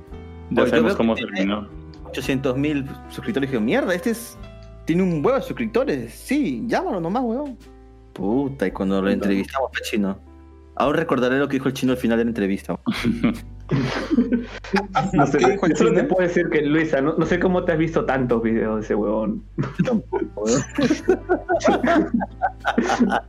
Pues 0.54 0.64
yo 0.64 0.66
sabemos 0.70 0.96
cómo 0.96 1.14
terminó. 1.14 1.68
800 2.06 2.56
mil 2.56 2.86
suscriptores. 3.08 3.48
Y 3.48 3.52
dije, 3.52 3.64
mierda, 3.64 3.94
este 3.94 4.10
es. 4.10 4.36
Tiene 4.84 5.02
un 5.04 5.24
huevo 5.24 5.34
de 5.38 5.42
suscriptores. 5.42 6.12
Sí, 6.12 6.64
llámalo 6.66 7.00
nomás, 7.00 7.22
weón. 7.24 7.56
Puta, 8.12 8.66
y 8.66 8.72
cuando 8.72 9.00
lo 9.00 9.08
entrevistamos 9.10 9.70
fue 9.72 9.82
chino. 9.82 10.18
Aún 10.80 10.94
recordaré 10.94 11.38
lo 11.38 11.48
que 11.48 11.54
dijo 11.56 11.68
el 11.68 11.74
chino 11.74 11.92
al 11.92 11.98
final 11.98 12.18
de 12.18 12.24
la 12.24 12.30
entrevista. 12.30 12.78
no 15.12 15.26
sé, 15.26 15.38
¿Qué 15.38 15.50
dijo 15.50 15.66
el 15.66 15.72
yo 15.72 15.76
solo 15.78 15.92
te 15.92 16.04
puedo 16.04 16.22
decir 16.26 16.48
que, 16.48 16.62
Luisa, 16.62 17.00
no, 17.00 17.14
no 17.16 17.26
sé 17.26 17.38
cómo 17.38 17.64
te 17.64 17.72
has 17.72 17.78
visto 17.78 18.04
tantos 18.06 18.42
videos 18.42 18.76
de 18.76 18.82
ese 18.82 18.94
huevón. 18.94 19.44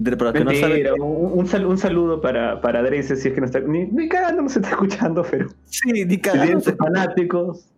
No 0.00 0.16
Mentira, 0.44 0.90
saben. 0.90 1.00
un, 1.00 1.38
un 1.38 1.46
sal- 1.46 1.66
un 1.66 1.78
saludo 1.78 2.20
para, 2.20 2.60
para 2.60 2.82
Drace, 2.82 3.14
si 3.16 3.28
es 3.28 3.34
que 3.34 3.40
no 3.40 3.46
está. 3.46 3.60
Ni, 3.60 3.86
ni 3.86 4.08
cagando 4.08 4.42
no 4.42 4.48
se 4.48 4.58
está 4.58 4.70
escuchando, 4.70 5.24
pero. 5.30 5.48
Sí, 5.66 5.92
ni 5.92 6.10
Si 6.14 6.20
cagándose. 6.20 6.70
sus 6.70 6.78
fanáticos, 6.78 7.70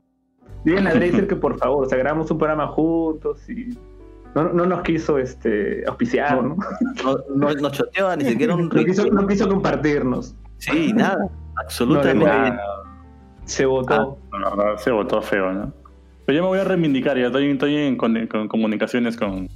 díganle 0.64 0.90
a 0.90 0.94
Dracer 0.94 1.26
que 1.28 1.36
por 1.36 1.58
favor, 1.58 1.84
o 1.84 1.88
sea, 1.88 1.98
grabamos 1.98 2.30
un 2.30 2.38
programa 2.38 2.68
juntos 2.68 3.46
y 3.50 3.76
no, 4.36 4.52
no 4.52 4.66
nos 4.66 4.82
quiso 4.82 5.18
este, 5.18 5.82
auspiciar, 5.88 6.42
¿no? 6.42 6.56
No, 7.04 7.16
no, 7.34 7.52
no 7.54 7.70
choteaba 7.70 8.14
ni 8.16 8.24
siquiera 8.26 8.54
un 8.54 8.68
No 8.72 8.84
quiso, 8.84 9.06
no 9.06 9.26
quiso 9.26 9.48
compartirnos. 9.48 10.34
Sí, 10.58 10.92
nada. 10.92 11.28
Absolutamente. 11.56 12.24
No, 12.24 12.32
Ah, 12.32 12.82
Se 13.44 13.64
votó. 13.66 14.18
la 14.40 14.50
verdad, 14.50 14.76
se 14.78 14.90
votó 14.90 15.20
feo, 15.22 15.52
¿no? 15.52 15.72
Pero 16.24 16.36
yo 16.36 16.42
me 16.42 16.48
voy 16.48 16.58
a 16.58 16.64
reivindicar, 16.64 17.16
ya 17.16 17.26
estoy, 17.26 17.50
estoy 17.50 17.76
en 17.76 17.96
con- 17.96 18.26
con 18.26 18.48
comunicaciones 18.48 19.16
con, 19.16 19.48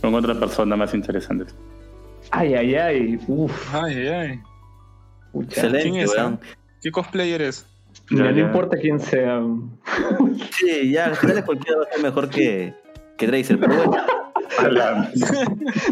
con 0.00 0.14
otra 0.14 0.34
persona 0.34 0.74
más 0.76 0.94
interesante. 0.94 1.52
Ay, 2.30 2.54
ay, 2.54 2.74
ay. 2.74 3.20
Uf, 3.28 3.74
Ay, 3.74 3.94
ay, 3.94 4.08
ay. 4.08 4.40
pucha. 5.32 5.60
Excelente, 5.60 5.90
¿Quién 5.90 5.96
es, 6.02 6.10
weón. 6.16 6.40
¿Qué 6.82 6.90
cosplayer 6.90 7.42
es? 7.42 7.66
Mira, 8.10 8.30
no 8.30 8.36
ya. 8.36 8.42
importa 8.44 8.76
quién 8.78 8.98
sea. 9.00 9.42
Sí, 10.52 10.90
ya, 10.92 11.06
al 11.06 11.16
final 11.16 11.44
cualquiera 11.44 11.78
va 11.80 11.84
a 11.84 11.92
ser 11.94 12.02
mejor 12.02 12.28
que, 12.30 12.74
que 13.16 13.26
Dracer, 13.26 13.58
pero 13.58 13.74
bueno. 13.74 13.96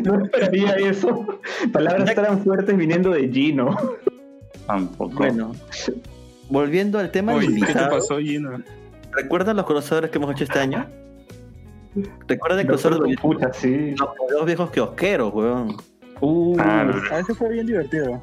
No 0.04 0.24
esperaría 0.24 0.72
eso. 0.76 1.26
Palabras 1.72 2.14
tan 2.14 2.42
fuertes 2.42 2.76
viniendo 2.76 3.10
de 3.10 3.28
Gino. 3.28 3.76
Tampoco. 4.66 5.14
Bueno. 5.16 5.52
Volviendo 6.48 6.98
al 6.98 7.10
tema 7.10 7.34
del 7.34 7.48
Oye, 7.48 7.60
¿qué 7.66 7.72
te 7.74 7.86
pasó, 7.86 8.18
Gino? 8.18 8.58
¿recuerdan 9.12 9.56
los 9.56 9.66
crosovers 9.66 10.10
que 10.10 10.18
hemos 10.18 10.32
hecho 10.32 10.44
este 10.44 10.58
año? 10.58 10.86
¿Recuerdan 12.26 12.60
el 12.60 12.66
crossover 12.66 12.98
de 13.00 13.12
los, 13.12 13.20
Pucha, 13.20 13.52
sí. 13.52 13.94
los 13.96 14.08
videos 14.28 14.46
viejos 14.46 14.70
kiosqueros, 14.70 15.32
weón? 15.32 15.76
Uh, 16.20 16.56
Ah, 16.58 16.90
A 17.12 17.16
veces 17.18 17.36
fue 17.38 17.50
bien 17.50 17.66
divertido. 17.66 18.22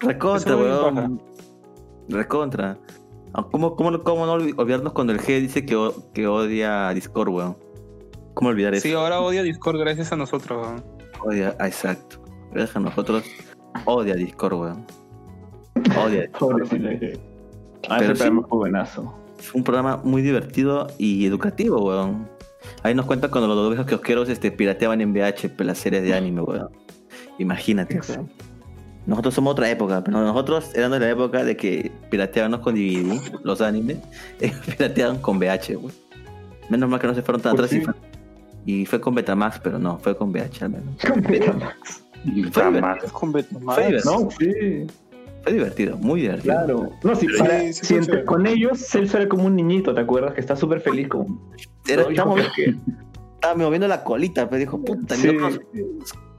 Recontra, 0.00 0.56
weón. 0.56 1.20
Recontra. 2.08 2.78
Ah, 3.34 3.46
¿Cómo, 3.50 3.74
cómo, 3.76 4.02
cómo 4.02 4.26
no 4.26 4.36
olvi- 4.38 4.54
olvidarnos 4.56 4.92
cuando 4.92 5.12
el 5.12 5.20
G 5.20 5.40
dice 5.40 5.66
que, 5.66 5.76
que 6.14 6.26
odia 6.26 6.88
a 6.88 6.94
Discord, 6.94 7.28
weón? 7.28 7.56
¿Cómo 8.34 8.50
olvidar 8.50 8.74
eso? 8.74 8.82
Sí, 8.82 8.92
ahora 8.92 9.20
odia 9.20 9.42
Discord 9.42 9.78
gracias 9.78 10.12
a 10.12 10.16
nosotros. 10.16 10.66
weón. 10.66 10.84
Odia, 11.24 11.56
ah, 11.58 11.66
exacto. 11.66 12.22
Gracias 12.52 12.76
a 12.76 12.80
nosotros, 12.80 13.24
odia 13.84 14.14
Discord, 14.14 14.54
weón. 14.54 14.86
Odia. 16.04 16.22
Discord. 16.26 16.62
Ah, 17.88 17.96
Pero 17.98 18.12
ese 18.12 18.24
sí. 18.24 18.30
programa 18.30 18.86
fue 18.86 19.58
un 19.58 19.64
programa 19.64 20.00
muy 20.04 20.22
divertido 20.22 20.86
y 20.98 21.26
educativo, 21.26 21.84
weón. 21.84 22.28
Ahí 22.82 22.94
nos 22.94 23.06
cuentan 23.06 23.30
cuando 23.30 23.48
los 23.48 23.56
dos 23.56 23.68
viejos 23.70 23.86
kiosqueros 23.86 24.28
este, 24.28 24.50
pirateaban 24.50 25.00
en 25.00 25.12
VH 25.12 25.52
las 25.58 25.78
series 25.78 26.02
de 26.02 26.14
anime, 26.14 26.40
weón. 26.42 26.68
Imagínate, 27.38 28.00
weón. 28.08 28.30
Nosotros 29.06 29.34
somos 29.34 29.52
otra 29.52 29.70
época, 29.70 30.02
pero 30.02 30.20
nosotros 30.20 30.70
éramos 30.74 30.98
de 30.98 31.06
la 31.06 31.12
época 31.12 31.44
de 31.44 31.56
que 31.56 31.92
pirateábamos 32.10 32.60
con 32.60 32.74
DVD, 32.74 33.20
los 33.42 33.60
animes, 33.60 33.98
ellos 34.40 34.58
pirateaban 34.66 35.18
con 35.18 35.38
VH, 35.38 35.76
weón. 35.76 35.92
Menos 36.70 36.88
mal 36.88 36.98
que 36.98 37.06
no 37.06 37.14
se 37.14 37.22
fueron 37.22 37.42
tan 37.42 37.54
Pues 37.56 37.70
atrás 37.72 37.82
y 37.82 37.84
sí. 37.84 38.03
Fue- 38.64 38.72
y, 38.72 38.86
fue 38.86 39.00
con 39.00 39.14
Betamax, 39.14 39.58
pero 39.60 39.78
no, 39.78 39.98
fue 39.98 40.16
con 40.16 40.30
VH 40.32 40.64
al 40.64 40.70
menos. 40.70 40.96
Con 41.06 41.22
Betamax. 41.22 42.02
Fue 42.52 43.86
divertido, 43.86 44.20
No, 44.20 44.30
sí, 44.30 44.86
fue 45.42 45.52
divertido, 45.52 45.96
muy 45.98 46.22
divertido. 46.22 46.54
claro. 46.54 46.90
No, 47.02 47.14
sí, 47.14 47.26
Sí, 47.30 47.38
para- 47.38 47.60
sí, 47.60 47.72
si 47.74 47.86
fue 47.86 47.96
entre- 47.96 48.06
chévere. 48.12 48.24
con 48.24 48.46
ellos 48.46 48.78
Celso 48.78 49.18
era 49.18 49.28
como 49.28 49.44
un 49.44 49.56
niñito, 49.56 49.94
¿te 49.94 50.00
acuerdas? 50.00 50.32
Que 50.34 50.40
está 50.40 50.56
súper 50.56 50.80
feliz. 50.80 51.08
Era- 51.86 52.04
Oye, 52.04 52.12
estaba, 52.14 52.30
¿por 52.34 52.42
moviendo, 52.44 52.52
qué? 52.56 52.74
estaba 53.34 53.54
moviendo 53.54 53.88
la 53.88 54.02
colita, 54.04 54.48
pero 54.48 54.58
dijo, 54.60 54.82
puta, 54.82 55.14
Sí. 55.16 55.28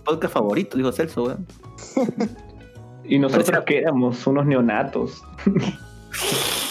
podcast 0.03 0.33
favorito, 0.33 0.75
dijo 0.77 0.91
Celso, 0.91 1.23
weón. 1.25 1.45
Y 3.07 3.19
nosotros 3.19 3.45
Parecía- 3.51 3.65
que 3.65 3.77
éramos 3.77 4.25
unos 4.25 4.45
neonatos. 4.47 5.21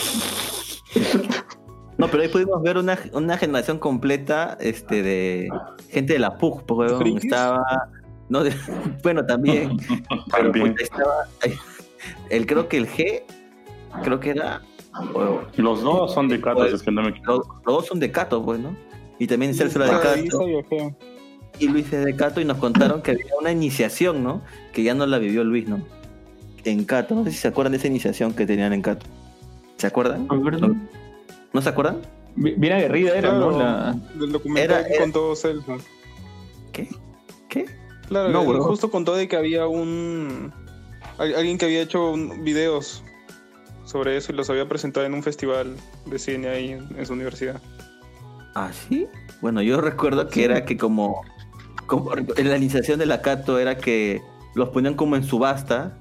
No, 1.96 2.08
pero 2.08 2.22
ahí 2.22 2.28
pudimos 2.28 2.60
ver 2.62 2.76
una, 2.78 2.98
una 3.12 3.36
generación 3.38 3.78
completa 3.78 4.56
este, 4.60 5.02
de 5.02 5.48
gente 5.90 6.14
de 6.14 6.18
la 6.18 6.36
PUC, 6.38 6.62
pues, 6.64 6.90
weón. 6.90 7.00
¿Frikis? 7.00 7.24
Estaba. 7.24 7.88
No, 8.28 8.42
de- 8.42 8.54
bueno, 9.02 9.24
también. 9.24 9.76
pero 10.08 10.24
También. 10.50 10.70
puta, 10.72 10.82
estaba. 10.82 11.14
El, 12.30 12.46
creo 12.46 12.68
que 12.68 12.76
el 12.78 12.88
G, 12.88 13.22
creo 14.02 14.18
que 14.20 14.30
era. 14.30 14.60
o- 15.14 15.42
Los 15.56 15.82
dos 15.82 16.12
son 16.12 16.28
de 16.28 16.38
Pues, 16.38 16.72
es 16.72 16.82
que 16.82 16.90
no 16.90 17.02
me 17.02 17.10
equivoco. 17.10 17.32
los, 17.32 17.46
los 17.64 17.74
dos 17.76 17.86
son 17.86 18.00
de 18.00 18.10
Cato, 18.10 18.44
pues, 18.44 18.58
¿no? 18.60 18.74
Y 19.18 19.26
también 19.28 19.54
Celso 19.54 19.78
era 19.82 19.86
de 19.90 19.96
Ah, 19.96 20.00
Cato 20.02 20.64
feo. 20.68 20.96
y 21.60 21.68
Luis 21.68 21.92
es 21.92 22.04
de 22.04 22.16
Cato 22.16 22.40
y 22.40 22.44
nos 22.44 22.56
contaron 22.58 23.00
que 23.02 23.12
había 23.12 23.26
una 23.40 23.52
iniciación, 23.52 24.24
¿no? 24.24 24.42
Que 24.72 24.82
ya 24.82 24.94
no 24.94 25.06
la 25.06 25.18
vivió 25.18 25.44
Luis, 25.44 25.68
¿no? 25.68 25.80
En 26.64 26.84
Cato, 26.84 27.14
no 27.14 27.22
sé 27.24 27.30
si 27.30 27.36
se 27.36 27.46
acuerdan 27.48 27.70
de 27.72 27.78
esa 27.78 27.86
iniciación 27.86 28.32
que 28.34 28.46
tenían 28.46 28.72
en 28.72 28.82
Cato. 28.82 29.06
¿Se 29.76 29.86
acuerdan? 29.86 30.26
¿No, 30.26 30.74
¿No 31.54 31.62
se 31.62 31.68
acuerdan? 31.70 32.02
Bi- 32.36 32.54
Bien 32.58 32.74
aguerrida 32.74 33.16
era, 33.16 33.30
Claro, 33.30 33.52
¿no? 33.52 33.58
La... 33.58 33.96
Del 34.18 34.32
documental 34.32 34.78
Era- 34.80 34.86
que 34.88 34.94
era- 34.94 35.02
contó. 35.04 35.32
¿Qué? 36.72 36.88
¿Qué? 37.48 37.66
Claro, 38.08 38.28
No, 38.30 38.44
bro. 38.44 38.62
justo 38.64 38.90
contó 38.90 39.14
de 39.14 39.28
que 39.28 39.36
había 39.36 39.66
un. 39.66 40.52
al- 41.16 41.34
Alguien 41.36 41.56
que 41.56 41.64
había 41.66 41.80
hecho 41.80 42.10
un- 42.10 42.44
videos 42.44 43.02
sobre 43.84 44.16
eso 44.16 44.32
y 44.32 44.34
los 44.34 44.50
había 44.50 44.68
presentado 44.68 45.06
en 45.06 45.14
un 45.14 45.22
festival 45.22 45.76
de 46.06 46.18
cine 46.18 46.48
ahí 46.48 46.70
en, 46.72 47.06
su 47.06 47.12
universidad. 47.12 47.60
¿Ah, 48.56 48.70
sí? 48.72 49.06
Bueno, 49.40 49.62
yo 49.62 49.80
recuerdo 49.80 50.28
que 50.28 50.44
era 50.44 50.64
que 50.64 50.76
como, 50.76 51.22
como 51.86 52.12
en 52.16 52.48
la 52.50 52.56
iniciación 52.56 52.98
de 52.98 53.06
la 53.06 53.20
Cato 53.22 53.58
era 53.58 53.76
que 53.76 54.22
los 54.54 54.70
ponían 54.70 54.94
como 54.94 55.16
en 55.16 55.22
subasta 55.24 55.98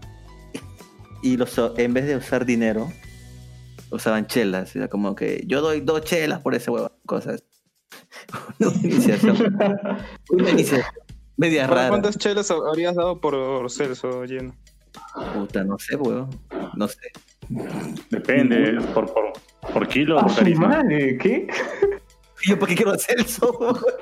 y 1.22 1.38
los 1.38 1.60
en 1.78 1.94
vez 1.94 2.06
de 2.08 2.16
usar 2.16 2.46
dinero 2.46 2.92
usaban 3.94 4.28
chelas. 4.28 4.76
Era 4.76 4.88
como 4.88 5.16
que 5.16 5.44
yo 5.48 5.62
doy 5.62 5.82
dos 5.82 6.02
chelas 6.02 6.42
por 6.42 6.56
ese 6.56 6.72
huevo. 6.72 6.92
Cosas. 7.06 7.44
Una 8.60 8.72
iniciación. 8.84 9.38
Una 10.30 10.50
iniciación 10.50 11.04
media 11.38 11.68
rara. 11.68 11.90
¿Cuántas 11.90 12.18
chelas 12.18 12.52
habrías 12.52 12.96
dado 12.96 13.20
por 13.20 13.70
Celso, 13.70 14.26
lleno? 14.26 14.56
Puta, 15.34 15.64
no 15.64 15.78
sé, 15.80 15.96
huevo. 15.96 16.30
No 16.76 16.88
sé. 16.88 17.12
Depende, 18.10 18.80
por, 18.94 19.12
por, 19.12 19.34
por 19.74 19.88
kilo. 19.88 20.20
¡Ah, 20.20 20.24
por 20.24 20.32
su 20.32 20.38
carisma. 20.38 20.68
madre! 20.68 21.18
¿Qué? 21.18 21.48
¿Y 22.44 22.50
yo 22.50 22.60
por 22.60 22.70
qué 22.70 22.76
quiero 22.76 22.92
hacer 22.92 23.20
eso? 23.20 23.52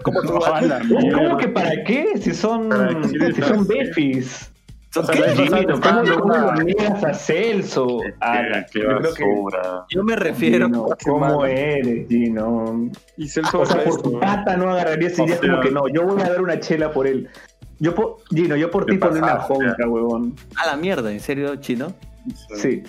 ¿Cómo 0.04 0.21
tú 0.21 0.43
A 0.45 0.62
la 0.62 0.80
mierda. 0.80 1.23
¿Cómo 1.23 1.38
que 1.38 1.47
para 1.47 1.84
qué? 1.86 2.17
Si 2.17 2.34
son, 2.34 2.69
¿Para 2.69 3.04
si 3.04 3.41
son 3.41 3.67
befis. 3.67 4.51
¿Cómo 4.93 5.08
cómo 6.19 6.34
una- 6.36 6.63
niegas 6.63 7.04
a 7.04 7.13
Celso? 7.13 7.99
Qué, 8.01 8.13
qué 8.73 8.80
yo 8.82 8.88
creo 8.97 9.13
que- 9.13 9.23
basura. 9.23 9.86
Yo 9.89 10.04
me 10.04 10.15
refiero. 10.15 10.65
Gino, 10.67 10.88
¿Cómo 11.06 11.19
malo. 11.19 11.45
eres, 11.45 12.08
Gino? 12.10 12.89
Y 13.17 13.27
Celso 13.27 13.62
O 13.62 13.65
sea, 13.65 13.84
por 13.84 14.01
tu 14.01 14.19
pata 14.19 14.58
no 14.58 14.69
agarrarías 14.71 15.17
y 15.17 15.21
O 15.21 15.25
dirías 15.25 15.39
sea- 15.39 15.49
como 15.51 15.62
que 15.63 15.71
no, 15.71 15.88
yo 15.88 16.04
voy 16.06 16.21
a 16.21 16.30
dar 16.30 16.41
una 16.41 16.60
chela 16.60 16.91
por 16.91 17.08
él. 17.08 17.30
Yo 17.80 17.95
por, 17.95 18.17
Gino, 18.30 18.56
yo 18.56 18.69
por 18.69 18.86
¿Qué 18.86 18.93
ti 18.93 18.97
pondré 18.97 19.21
una 19.23 19.38
jonca, 19.39 19.88
huevón. 19.88 20.36
A 20.58 20.67
la 20.67 20.75
mierda, 20.75 21.12
¿en 21.12 21.19
serio, 21.19 21.56
chino? 21.56 21.93
Sí. 22.56 22.84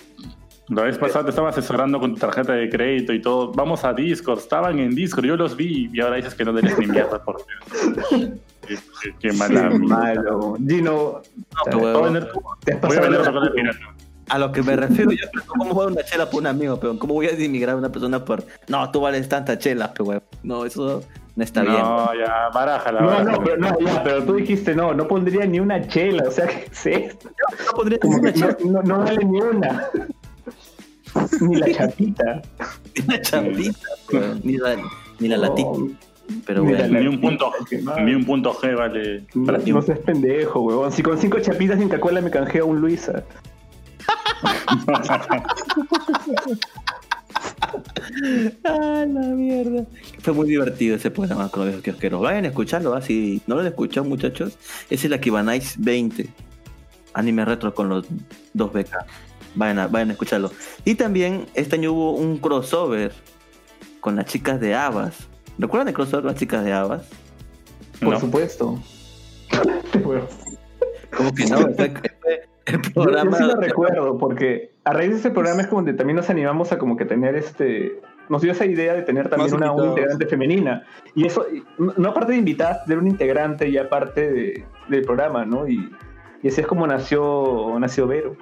La 0.68 0.82
vez 0.82 0.96
pasada 0.98 1.24
te 1.24 1.30
estaba 1.30 1.50
asesorando 1.50 1.98
con 2.00 2.14
tu 2.14 2.20
tarjeta 2.20 2.52
de 2.52 2.68
crédito 2.68 3.12
y 3.12 3.20
todo. 3.20 3.52
Vamos 3.52 3.84
a 3.84 3.92
Discord, 3.92 4.38
estaban 4.38 4.78
en 4.78 4.94
Discord, 4.94 5.24
yo 5.26 5.36
los 5.36 5.56
vi 5.56 5.90
y 5.92 6.00
ahora 6.00 6.16
dices 6.16 6.34
que 6.34 6.44
no 6.44 6.52
darías 6.52 6.78
ni 6.78 6.86
mierda 6.86 7.22
por 7.22 7.36
qué, 8.76 9.10
qué, 9.20 9.28
qué 9.28 9.32
mala 9.32 9.70
malo. 9.70 10.56
Gino, 10.66 11.22
pero 11.64 11.78
Voy 11.78 11.94
a 11.94 12.00
vender, 12.00 12.32
te 12.64 12.72
has 12.72 12.80
voy 12.80 12.96
a 12.96 13.00
vender 13.00 13.52
pirata. 13.54 13.94
A 14.28 14.38
lo 14.38 14.50
que 14.52 14.62
me 14.62 14.76
refiero, 14.76 15.10
yo 15.12 15.26
¿cómo 15.46 15.74
voy 15.74 15.84
a 15.84 15.88
una 15.88 16.04
chela 16.04 16.30
por 16.30 16.40
un 16.40 16.46
amigo, 16.46 16.78
pero 16.80 16.98
¿cómo 16.98 17.14
voy 17.14 17.26
a 17.26 17.32
denigrar 17.32 17.74
a 17.74 17.78
una 17.78 17.90
persona 17.90 18.24
por 18.24 18.44
no, 18.68 18.90
tú 18.90 19.00
vales 19.00 19.28
tanta 19.28 19.58
chela, 19.58 19.92
pero? 19.92 20.22
No, 20.42 20.64
eso 20.64 21.02
no 21.36 21.44
está 21.44 21.62
bien. 21.62 21.74
No, 21.74 22.14
ya, 22.14 22.48
barájala. 22.54 23.00
No, 23.00 23.06
barájala. 23.08 23.32
no, 23.32 23.44
pero, 23.44 23.56
no, 23.58 23.78
ya, 23.80 24.02
pero 24.02 24.24
tú 24.24 24.34
dijiste 24.34 24.74
no, 24.74 24.94
no 24.94 25.06
pondría 25.06 25.44
ni 25.44 25.60
una 25.60 25.86
chela, 25.86 26.24
o 26.28 26.30
sea, 26.30 26.46
¿qué 26.46 26.68
es 26.70 26.86
esto? 26.86 27.30
No 27.66 27.72
pondría 27.76 27.98
Como 27.98 28.16
una 28.16 28.32
que 28.32 28.40
no, 28.40 28.52
chela, 28.52 28.70
no, 28.70 28.82
no 28.82 28.98
vale 28.98 29.24
ni 29.24 29.40
una. 29.40 29.88
Ni 31.40 31.56
la 31.56 31.72
chapita. 31.76 32.42
una 33.06 33.20
chapita, 33.20 33.88
huevón, 34.10 34.40
ni 34.44 34.56
la, 34.56 34.76
ni 35.18 35.28
la 35.28 35.36
No, 35.36 35.42
latita, 35.42 35.98
pero 36.46 36.62
ni 36.62 36.72
bueno. 36.72 36.86
la- 36.88 37.00
Ni 37.00 37.06
un 37.06 37.20
punto, 37.20 37.52
ni 38.04 38.14
un 38.14 38.24
punto 38.24 38.52
G 38.54 38.76
vale. 38.76 39.24
No, 39.34 39.52
no 39.58 39.82
seas 39.82 39.98
pendejo, 40.00 40.60
huevón. 40.60 40.92
Si 40.92 41.02
con 41.02 41.18
cinco 41.18 41.38
chapitas 41.40 41.80
en 41.80 41.88
Cacuela 41.88 42.20
me 42.20 42.30
canjea 42.30 42.64
un 42.64 42.80
Luisa. 42.80 43.24
Ah, 48.64 49.04
la 49.08 49.20
mierda. 49.34 49.84
Fue 50.20 50.32
muy 50.34 50.48
divertido 50.48 50.96
ese 50.96 51.10
programa 51.10 51.48
con 51.48 51.60
los 51.60 51.68
viejos 51.68 51.84
kiosqueros. 51.84 52.20
Vayan 52.20 52.44
a 52.44 52.48
escucharlo, 52.48 52.94
¿ah? 52.94 53.02
si 53.02 53.40
no 53.46 53.54
lo 53.54 53.60
han 53.62 53.66
escuchado, 53.68 54.06
muchachos. 54.06 54.58
Es 54.90 55.04
el 55.04 55.12
Akibanais 55.12 55.76
20. 55.78 56.28
Anime 57.14 57.44
retro 57.44 57.74
con 57.74 57.88
los 57.88 58.06
dos 58.52 58.72
becas. 58.72 59.04
Vayan 59.54 59.78
a, 59.78 59.86
vayan 59.86 60.10
a 60.10 60.12
escucharlo. 60.12 60.50
Y 60.84 60.94
también 60.94 61.46
este 61.54 61.76
año 61.76 61.92
hubo 61.92 62.12
un 62.12 62.38
crossover 62.38 63.12
con 64.00 64.16
las 64.16 64.26
chicas 64.26 64.60
de 64.60 64.74
Abas. 64.74 65.28
¿Recuerdan 65.58 65.88
el 65.88 65.94
crossover 65.94 66.24
las 66.24 66.36
chicas 66.36 66.64
de 66.64 66.72
Abas? 66.72 67.08
Por 68.00 68.14
No. 68.14 68.20
supuesto. 68.20 68.78
Como 71.16 71.34
que 71.34 71.44
no, 71.46 71.58
el 71.58 71.76
yo, 71.76 71.84
yo 72.66 72.92
programa. 72.94 73.36
sí 73.36 73.44
lo 73.44 73.56
recuerdo, 73.56 74.16
porque 74.18 74.72
a 74.84 74.92
raíz 74.94 75.10
de 75.10 75.16
ese 75.18 75.30
programa 75.30 75.60
es 75.62 75.66
como 75.66 75.82
donde 75.82 75.92
también 75.94 76.16
nos 76.16 76.30
animamos 76.30 76.72
a 76.72 76.78
como 76.78 76.96
que 76.96 77.04
tener 77.04 77.34
este. 77.34 78.00
Nos 78.30 78.40
dio 78.40 78.52
esa 78.52 78.64
idea 78.64 78.94
de 78.94 79.02
tener 79.02 79.28
también 79.28 79.52
una, 79.54 79.74
integrante 79.84 80.26
femenina. 80.26 80.86
Y 81.14 81.26
eso, 81.26 81.44
no 81.78 82.08
aparte 82.08 82.32
de 82.32 82.38
invitadas, 82.38 82.84
tener 82.84 82.98
una 82.98 83.10
integrante 83.10 83.68
y 83.68 83.76
aparte 83.76 84.30
de, 84.32 84.64
del 84.88 85.02
programa, 85.02 85.44
¿no? 85.44 85.68
Y, 85.68 85.90
y 86.42 86.48
así 86.48 86.62
es 86.62 86.66
como 86.66 86.86
nació, 86.86 87.76
nació 87.78 88.06
Vero. 88.06 88.36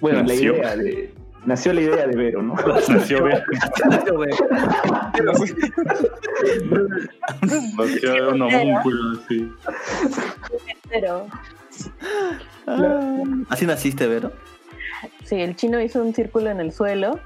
Bueno, 0.00 0.22
Nació. 0.22 0.52
la 0.52 0.58
idea 0.58 0.76
de. 0.76 1.14
Nació 1.44 1.72
la 1.72 1.80
idea 1.80 2.06
de 2.06 2.16
Vero, 2.16 2.42
¿no? 2.42 2.54
Nació 2.88 3.24
bien. 3.24 3.40
Nació 7.76 8.12
de 8.14 8.28
un 8.28 8.42
homúnculo, 8.42 9.20
sí. 9.28 9.52
Pero 10.90 11.26
Ah, 12.66 13.22
Así 13.48 13.66
naciste, 13.66 14.06
Vero. 14.06 14.30
sí, 15.24 15.40
el 15.40 15.56
chino 15.56 15.80
hizo 15.80 16.00
un 16.00 16.14
círculo 16.14 16.48
en 16.50 16.60
el 16.60 16.70
suelo, 16.70 17.18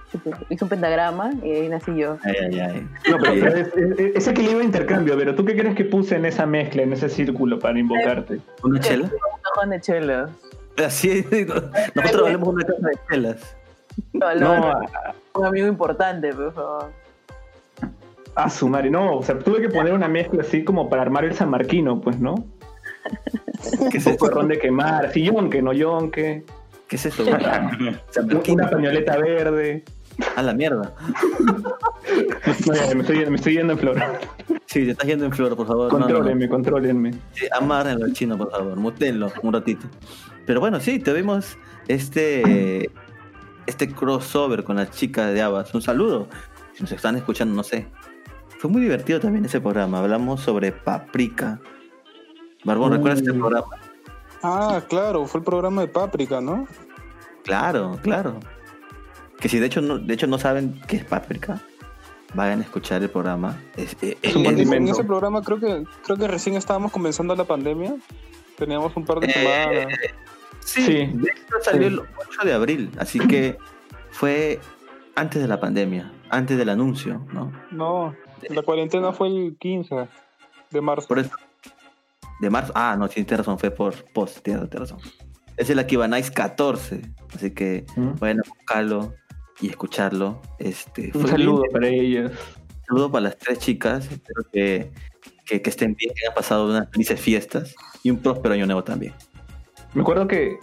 hizo 0.49 0.65
un 0.65 0.69
pentagrama 0.71 1.33
y 1.43 1.51
ahí 1.51 1.69
nací 1.69 1.95
yo. 1.95 2.17
Ay, 2.25 2.35
ay, 2.53 2.61
ay. 2.61 2.89
No, 3.11 3.19
pero, 3.19 3.35
es, 3.49 3.67
es- 3.77 4.17
es 4.17 4.29
equilibrio 4.29 4.61
de 4.61 4.65
intercambio, 4.65 5.15
pero 5.19 5.35
¿tú 5.35 5.45
qué 5.45 5.55
crees 5.57 5.75
que 5.75 5.85
puse 5.85 6.17
en 6.17 6.25
esa 6.25 6.47
mezcla, 6.47 6.83
en 6.83 6.93
ese 6.95 7.09
círculo 7.11 7.59
para 7.59 7.79
invocarte? 7.79 8.41
¿Una 8.63 8.81
chela? 8.81 9.05
Un 9.05 9.41
cajón 9.43 9.71
de 9.71 9.81
chelos. 9.81 10.31
Así, 10.85 11.25
nosotros 11.95 12.23
valemos 12.23 12.49
una 12.49 12.65
casa 12.65 12.87
de 12.89 12.99
chelas. 13.11 13.56
No, 14.13 14.35
No, 14.41 14.81
un 15.35 15.45
amigo 15.45 15.67
importante, 15.67 16.33
por 16.33 16.53
favor. 16.53 16.93
a 18.35 18.51
su 18.51 18.69
madre, 18.69 18.91
no, 18.91 19.19
o 19.19 19.23
sea, 19.23 19.39
tuve 19.39 19.61
que 19.61 19.69
poner 19.69 19.93
una 19.93 20.09
mezcla 20.09 20.43
así 20.43 20.65
como 20.65 20.89
para 20.89 21.03
armar 21.03 21.25
el 21.25 21.35
sanmarquino, 21.35 22.01
pues, 22.01 22.19
¿no? 22.19 22.35
¿Qué 23.91 23.99
es 23.99 24.05
poco 24.05 24.27
de 24.27 24.31
eso? 24.31 24.31
ron 24.31 24.49
de 24.49 24.59
quemar, 24.59 25.13
sí, 25.13 25.25
yonque, 25.25 25.63
no 25.63 25.73
yonque, 25.73 26.45
¿Qué 26.89 26.97
es 26.97 27.07
eso? 27.07 27.25
una 28.49 28.71
pañoleta 28.71 29.17
verde. 29.19 29.85
A 30.35 30.43
la 30.43 30.55
mierda. 30.55 30.95
No, 32.67 32.75
ya, 32.75 32.95
me, 32.95 33.03
estoy, 33.03 33.27
me 33.27 33.37
estoy 33.37 33.57
yendo 33.57 33.75
en 33.75 33.79
flor. 33.79 34.03
Sí, 34.65 34.85
te 34.85 34.93
estás 34.93 35.07
yendo 35.07 35.27
en 35.27 35.33
flor, 35.33 35.55
por 35.57 35.67
favor. 35.67 35.93
No, 35.93 35.99
no, 35.99 36.07
no. 36.07 36.15
Contrólenme, 36.15 36.49
contrólenme. 36.49 37.11
Sí, 37.33 37.47
amárrenlo 37.53 38.07
al 38.07 38.15
chino, 38.15 38.39
por 38.39 38.51
favor. 38.51 38.77
Mutenlo 38.77 39.31
un 39.43 39.53
ratito. 39.53 39.87
Pero 40.47 40.61
bueno, 40.61 40.81
sí, 40.81 41.01
tuvimos 41.01 41.59
este 41.87 42.91
este 43.67 43.89
crossover 43.93 44.65
con 44.65 44.77
las 44.77 44.91
chicas 44.91 45.33
de 45.33 45.43
Abas. 45.43 45.75
Un 45.75 45.83
saludo. 45.83 46.29
Si 46.75 46.83
nos 46.83 46.93
están 46.93 47.17
escuchando, 47.17 47.55
no 47.55 47.63
sé. 47.63 47.89
Fue 48.59 48.71
muy 48.71 48.81
divertido 48.83 49.21
también 49.21 49.45
ese 49.45 49.61
programa. 49.61 49.99
Hablamos 50.01 50.41
sobre 50.41 50.73
Paprika. 50.73 51.61
Barbón, 52.65 52.93
¿recuerdas 52.93 53.21
ese 53.23 53.33
Mm. 53.33 53.39
programa? 53.41 53.67
Ah, 54.43 54.83
claro, 54.89 55.27
fue 55.27 55.41
el 55.41 55.45
programa 55.45 55.83
de 55.83 55.89
Páprica, 55.89 56.41
¿no? 56.41 56.67
Claro, 57.45 57.99
claro. 58.03 58.39
Que 59.41 59.49
si 59.49 59.59
de 59.59 59.67
hecho 59.67 59.81
no, 59.81 59.99
de 59.99 60.15
hecho 60.15 60.27
no 60.27 60.39
saben 60.39 60.81
qué 60.89 60.97
es 60.97 61.05
Paprika, 61.05 61.61
vayan 62.35 62.61
a 62.61 62.63
escuchar 62.63 63.03
el 63.03 63.11
programa. 63.11 63.61
Es, 63.77 63.97
eh, 64.03 64.17
Es 64.23 64.35
un 64.35 64.47
eh, 64.47 64.63
En 64.63 64.89
ese 64.89 65.05
programa 65.05 65.43
creo 65.43 65.61
que 65.61 65.85
creo 66.05 66.17
que 66.17 66.27
recién 66.29 66.57
estábamos 66.57 66.93
comenzando 66.93 67.35
la 67.37 67.45
pandemia. 67.45 67.95
Teníamos 68.57 68.97
un 68.97 69.05
par 69.05 69.21
de 69.21 69.27
Eh, 69.27 69.33
semanas. 69.33 69.99
Sí, 70.67 70.83
Sí. 70.83 70.93
de 71.15 71.31
hecho 71.31 71.57
salió 71.63 71.89
Sí. 71.89 71.95
el 71.95 72.01
8 72.01 72.45
de 72.45 72.53
abril, 72.53 72.91
así 72.99 73.19
que 73.21 73.57
fue 74.11 74.59
antes 75.15 75.41
de 75.41 75.49
la 75.49 75.61
pandemia, 75.61 76.13
antes 76.31 76.59
del 76.59 76.69
anuncio, 76.69 77.25
¿no? 77.33 77.53
No, 77.71 78.15
la 78.51 78.63
cuarentena 78.63 79.13
fue 79.13 79.29
el 79.29 79.57
15 79.59 80.09
de 80.71 80.81
marzo. 80.81 81.07
Por 81.09 81.21
eso, 81.21 81.31
de 82.41 82.51
marzo, 82.51 82.73
ah, 82.75 82.97
no, 82.99 83.09
tienes 83.09 83.37
razón, 83.39 83.59
fue 83.59 83.71
por 83.71 83.95
post, 84.13 84.41
tienes, 84.43 84.69
razón. 84.71 84.99
Es 85.57 85.71
el 85.71 85.79
Akibanais 85.79 86.31
14, 86.31 87.01
así 87.35 87.53
que 87.53 87.87
¿Mm? 87.97 88.23
a 88.23 88.35
buscarlo 88.59 89.15
y 89.61 89.69
escucharlo. 89.71 90.43
Este, 90.59 91.13
Un 91.15 91.21
fue 91.23 91.31
saludo 91.31 91.63
bien. 91.63 91.73
para 91.73 91.89
ellas. 91.89 92.33
Un 92.33 92.87
saludo 92.89 93.11
para 93.13 93.23
las 93.23 93.39
tres 93.39 93.59
chicas, 93.61 94.11
espero 94.11 94.43
que, 94.53 94.91
que, 95.47 95.63
que 95.63 95.71
estén 95.71 95.95
bien, 95.95 96.13
que 96.15 96.27
hayan 96.27 96.35
pasado 96.35 96.67
unas 96.69 96.91
felices 96.91 97.19
fiestas 97.21 97.75
y 98.03 98.11
un 98.11 98.19
próspero 98.19 98.53
año 98.55 98.67
nuevo 98.67 98.85
también. 98.85 99.15
Me 99.95 100.03
acuerdo 100.03 100.27
que 100.29 100.59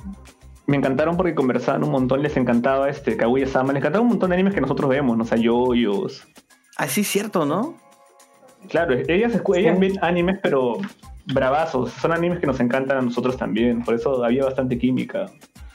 me 0.65 0.77
encantaron 0.77 1.17
porque 1.17 1.35
conversaban 1.35 1.83
un 1.83 1.91
montón, 1.91 2.21
les 2.21 2.37
encantaba 2.37 2.89
este 2.89 3.17
Kaguya-sama, 3.17 3.73
les 3.73 3.81
encantaba 3.81 4.01
un 4.01 4.09
montón 4.09 4.29
de 4.29 4.35
animes 4.35 4.53
que 4.53 4.61
nosotros 4.61 4.89
vemos, 4.89 5.17
¿no? 5.17 5.23
O 5.23 5.27
sea, 5.27 5.37
yoyos. 5.37 6.27
Ah, 6.77 6.87
sí, 6.87 7.03
cierto, 7.03 7.45
¿no? 7.45 7.75
Claro, 8.69 8.93
ellas, 8.93 9.41
ellas 9.55 9.79
ven 9.79 9.99
animes, 10.01 10.39
pero 10.41 10.77
bravazos. 11.25 11.91
Son 11.91 12.11
animes 12.11 12.39
que 12.39 12.47
nos 12.47 12.59
encantan 12.59 12.97
a 12.97 13.01
nosotros 13.01 13.37
también. 13.37 13.83
Por 13.83 13.95
eso 13.95 14.23
había 14.23 14.45
bastante 14.45 14.77
química. 14.77 15.25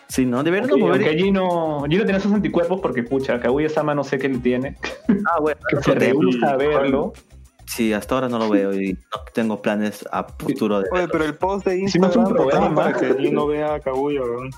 Sí, 0.09 0.25
¿no? 0.25 0.43
Deberían 0.43 0.71
Aunque, 0.71 0.85
mover... 0.85 1.03
aunque 1.03 1.23
Gino, 1.23 1.85
Gino 1.89 2.05
tenía 2.05 2.21
sus 2.21 2.33
anticuerpos 2.33 2.81
porque, 2.81 3.03
pucha, 3.03 3.39
Kaguya-sama 3.41 3.95
no 3.95 4.05
sé 4.05 4.19
qué 4.19 4.29
le 4.29 4.39
tiene. 4.39 4.77
Ah, 5.31 5.39
bueno, 5.41 5.61
Que 5.69 5.77
no 5.77 5.83
se 5.83 5.95
rehúsa 5.95 6.53
a 6.53 6.57
verlo. 6.57 7.13
Sí, 7.69 7.93
hasta 7.93 8.15
ahora 8.15 8.29
no 8.29 8.39
lo 8.39 8.49
veo 8.49 8.73
y 8.75 8.95
no 8.95 9.23
tengo 9.35 9.61
planes 9.61 10.05
a 10.11 10.25
futuro 10.25 10.81
de 10.81 10.89
Oye, 10.91 11.07
pero 11.09 11.25
el 11.25 11.35
post 11.35 11.67
de 11.67 11.79
Hicimos 11.79 12.17
un 12.17 12.23
Instagram 12.23 12.49
estaba 12.49 12.69
programa. 12.71 12.75
para 12.75 13.15
que 13.15 13.23
Gino 13.23 13.47
vea 13.47 13.75
a 13.75 13.81
Kaguya, 13.81 14.23
weón. 14.23 14.51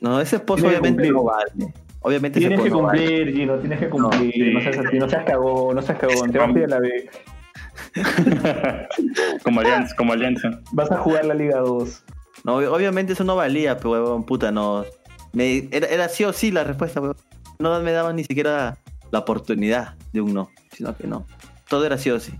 No, 0.00 0.20
ese 0.20 0.40
post 0.40 0.60
Tiene 0.60 0.74
que 0.74 0.80
obviamente 0.80 1.10
no 1.10 1.22
vale. 1.24 1.74
Obviamente 2.02 2.40
Tienes 2.40 2.60
que 2.60 2.70
cumplir, 2.70 3.32
Gino, 3.32 3.56
tienes 3.58 3.78
que 3.78 3.88
cumplir. 3.90 4.52
No, 4.54 4.60
sí. 4.60 4.64
seas 4.72 4.86
así, 4.86 4.98
no 4.98 5.08
seas 5.08 5.24
cagón, 5.24 5.76
no 5.76 5.82
seas 5.82 5.98
cagón. 5.98 6.32
Te 6.32 6.38
vas 6.38 6.48
a 6.48 6.58
ir 6.58 6.64
a 6.64 6.68
la 6.68 6.78
B. 6.80 7.10
como 9.44 9.60
alianza, 9.60 9.94
como 9.96 10.12
alianza. 10.12 10.60
Vas 10.72 10.90
a 10.90 10.98
jugar 10.98 11.24
la 11.26 11.34
Liga 11.34 11.58
2. 11.60 12.04
No, 12.44 12.60
ob- 12.60 12.68
obviamente 12.74 13.12
eso 13.12 13.24
no 13.24 13.36
valía, 13.36 13.76
pero 13.76 13.90
huevón, 13.92 14.24
puta, 14.24 14.50
no. 14.50 14.84
Me, 15.32 15.68
era, 15.70 15.86
era 15.88 16.08
sí 16.08 16.24
o 16.24 16.32
sí 16.32 16.50
la 16.50 16.64
respuesta, 16.64 17.00
huevón. 17.00 17.16
No 17.58 17.78
me 17.80 17.92
daban 17.92 18.16
ni 18.16 18.24
siquiera 18.24 18.78
la 19.10 19.18
oportunidad 19.20 19.94
de 20.12 20.20
un 20.22 20.32
no, 20.34 20.50
sino 20.72 20.96
que 20.96 21.06
no. 21.06 21.26
Todo 21.70 21.86
era 21.86 21.96
sí 21.98 22.10
o 22.10 22.18
sí. 22.18 22.32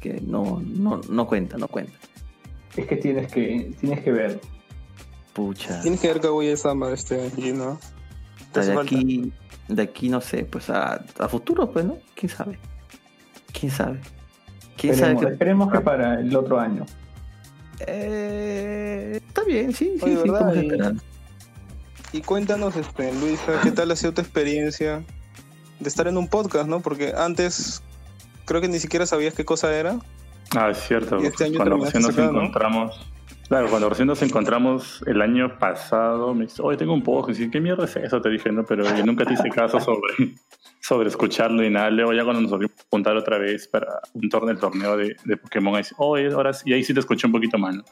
Que 0.00 0.22
no, 0.22 0.62
no, 0.64 1.02
no 1.06 1.26
cuenta, 1.26 1.58
no 1.58 1.68
cuenta. 1.68 1.92
Es 2.74 2.86
que 2.86 2.96
tienes 2.96 3.30
que, 3.30 3.74
tienes 3.78 4.00
que 4.00 4.10
ver. 4.10 4.40
Pucha. 5.34 5.82
Tienes 5.82 6.00
que 6.00 6.08
ver 6.08 6.20
Kaguya-sama 6.22 6.90
este 6.92 7.30
Gino. 7.32 7.78
Te 8.52 8.60
hace 8.60 8.70
de 8.70 8.76
falta. 8.76 8.96
aquí, 8.96 9.32
de 9.68 9.82
aquí 9.82 10.08
no 10.08 10.22
sé, 10.22 10.46
pues 10.46 10.70
a, 10.70 11.04
a 11.18 11.28
futuro, 11.28 11.70
pues, 11.70 11.84
¿no? 11.84 11.98
¿Quién 12.14 12.30
sabe? 12.30 12.58
¿Quién 13.52 13.70
sabe? 13.70 14.00
¿Quién 14.78 14.94
Esperemos, 14.94 15.20
sabe 15.20 15.26
que... 15.26 15.32
esperemos 15.34 15.72
que 15.72 15.80
para 15.80 16.20
el 16.20 16.34
otro 16.34 16.58
año. 16.58 16.86
Eh, 17.86 19.20
está 19.26 19.44
bien, 19.44 19.74
sí, 19.74 19.92
sí, 19.98 20.04
Oye, 20.04 20.22
sí, 20.22 20.30
¿verdad? 20.70 20.94
Y-. 22.14 22.16
Y 22.16 22.22
cuéntanos, 22.22 22.76
este, 22.76 23.12
Luisa, 23.12 23.60
¿qué 23.62 23.72
tal 23.72 23.90
ha 23.90 23.96
sido 23.96 24.14
tu 24.14 24.22
experiencia 24.22 25.04
de 25.80 25.88
estar 25.88 26.08
en 26.08 26.16
un 26.16 26.28
podcast, 26.28 26.66
no? 26.66 26.80
Porque 26.80 27.12
antes 27.14 27.82
creo 28.48 28.60
que 28.60 28.68
ni 28.68 28.78
siquiera 28.78 29.06
sabías 29.06 29.34
qué 29.34 29.44
cosa 29.44 29.72
era. 29.78 29.98
Ah, 30.56 30.70
es 30.70 30.78
cierto. 30.78 31.22
Y 31.22 31.26
este 31.26 31.44
año 31.44 31.58
cuando 31.58 31.84
recién 31.84 32.02
nos 32.02 32.12
acá, 32.12 32.32
¿no? 32.32 32.40
encontramos. 32.40 33.08
Claro, 33.48 33.68
cuando 33.68 33.88
recién 33.88 34.08
nos 34.08 34.20
encontramos 34.22 35.02
el 35.06 35.22
año 35.22 35.58
pasado, 35.58 36.34
me 36.34 36.44
dice, 36.44 36.60
oye, 36.62 36.76
tengo 36.76 36.94
un. 36.94 37.02
Y 37.28 37.50
¿qué 37.50 37.60
mierda 37.60 37.84
es 37.84 37.96
eso? 37.96 38.20
Te 38.20 38.28
dije, 38.28 38.50
no, 38.50 38.64
pero 38.64 38.84
yo 38.84 39.06
nunca 39.06 39.24
te 39.24 39.34
hice 39.34 39.48
caso 39.50 39.80
sobre, 39.80 40.34
sobre 40.80 41.08
escucharlo 41.08 41.64
y 41.64 41.70
nada. 41.70 41.90
Luego 41.90 42.12
ya 42.12 42.24
cuando 42.24 42.42
nos 42.42 42.50
volvimos 42.50 42.78
a 42.78 42.84
juntar 42.90 43.16
otra 43.16 43.38
vez 43.38 43.68
para 43.68 44.00
un 44.14 44.28
torneo, 44.28 44.50
el 44.50 44.58
torneo 44.58 44.96
de, 44.96 45.16
de 45.24 45.36
Pokémon, 45.36 45.76
ahí, 45.76 45.84
oye, 45.98 46.32
ahora 46.32 46.52
sí, 46.52 46.70
y 46.70 46.72
ahí 46.72 46.82
sí 46.82 46.92
te 46.92 47.00
escuché 47.00 47.26
un 47.26 47.32
poquito 47.32 47.58
más. 47.58 47.76
¿no? 47.76 47.84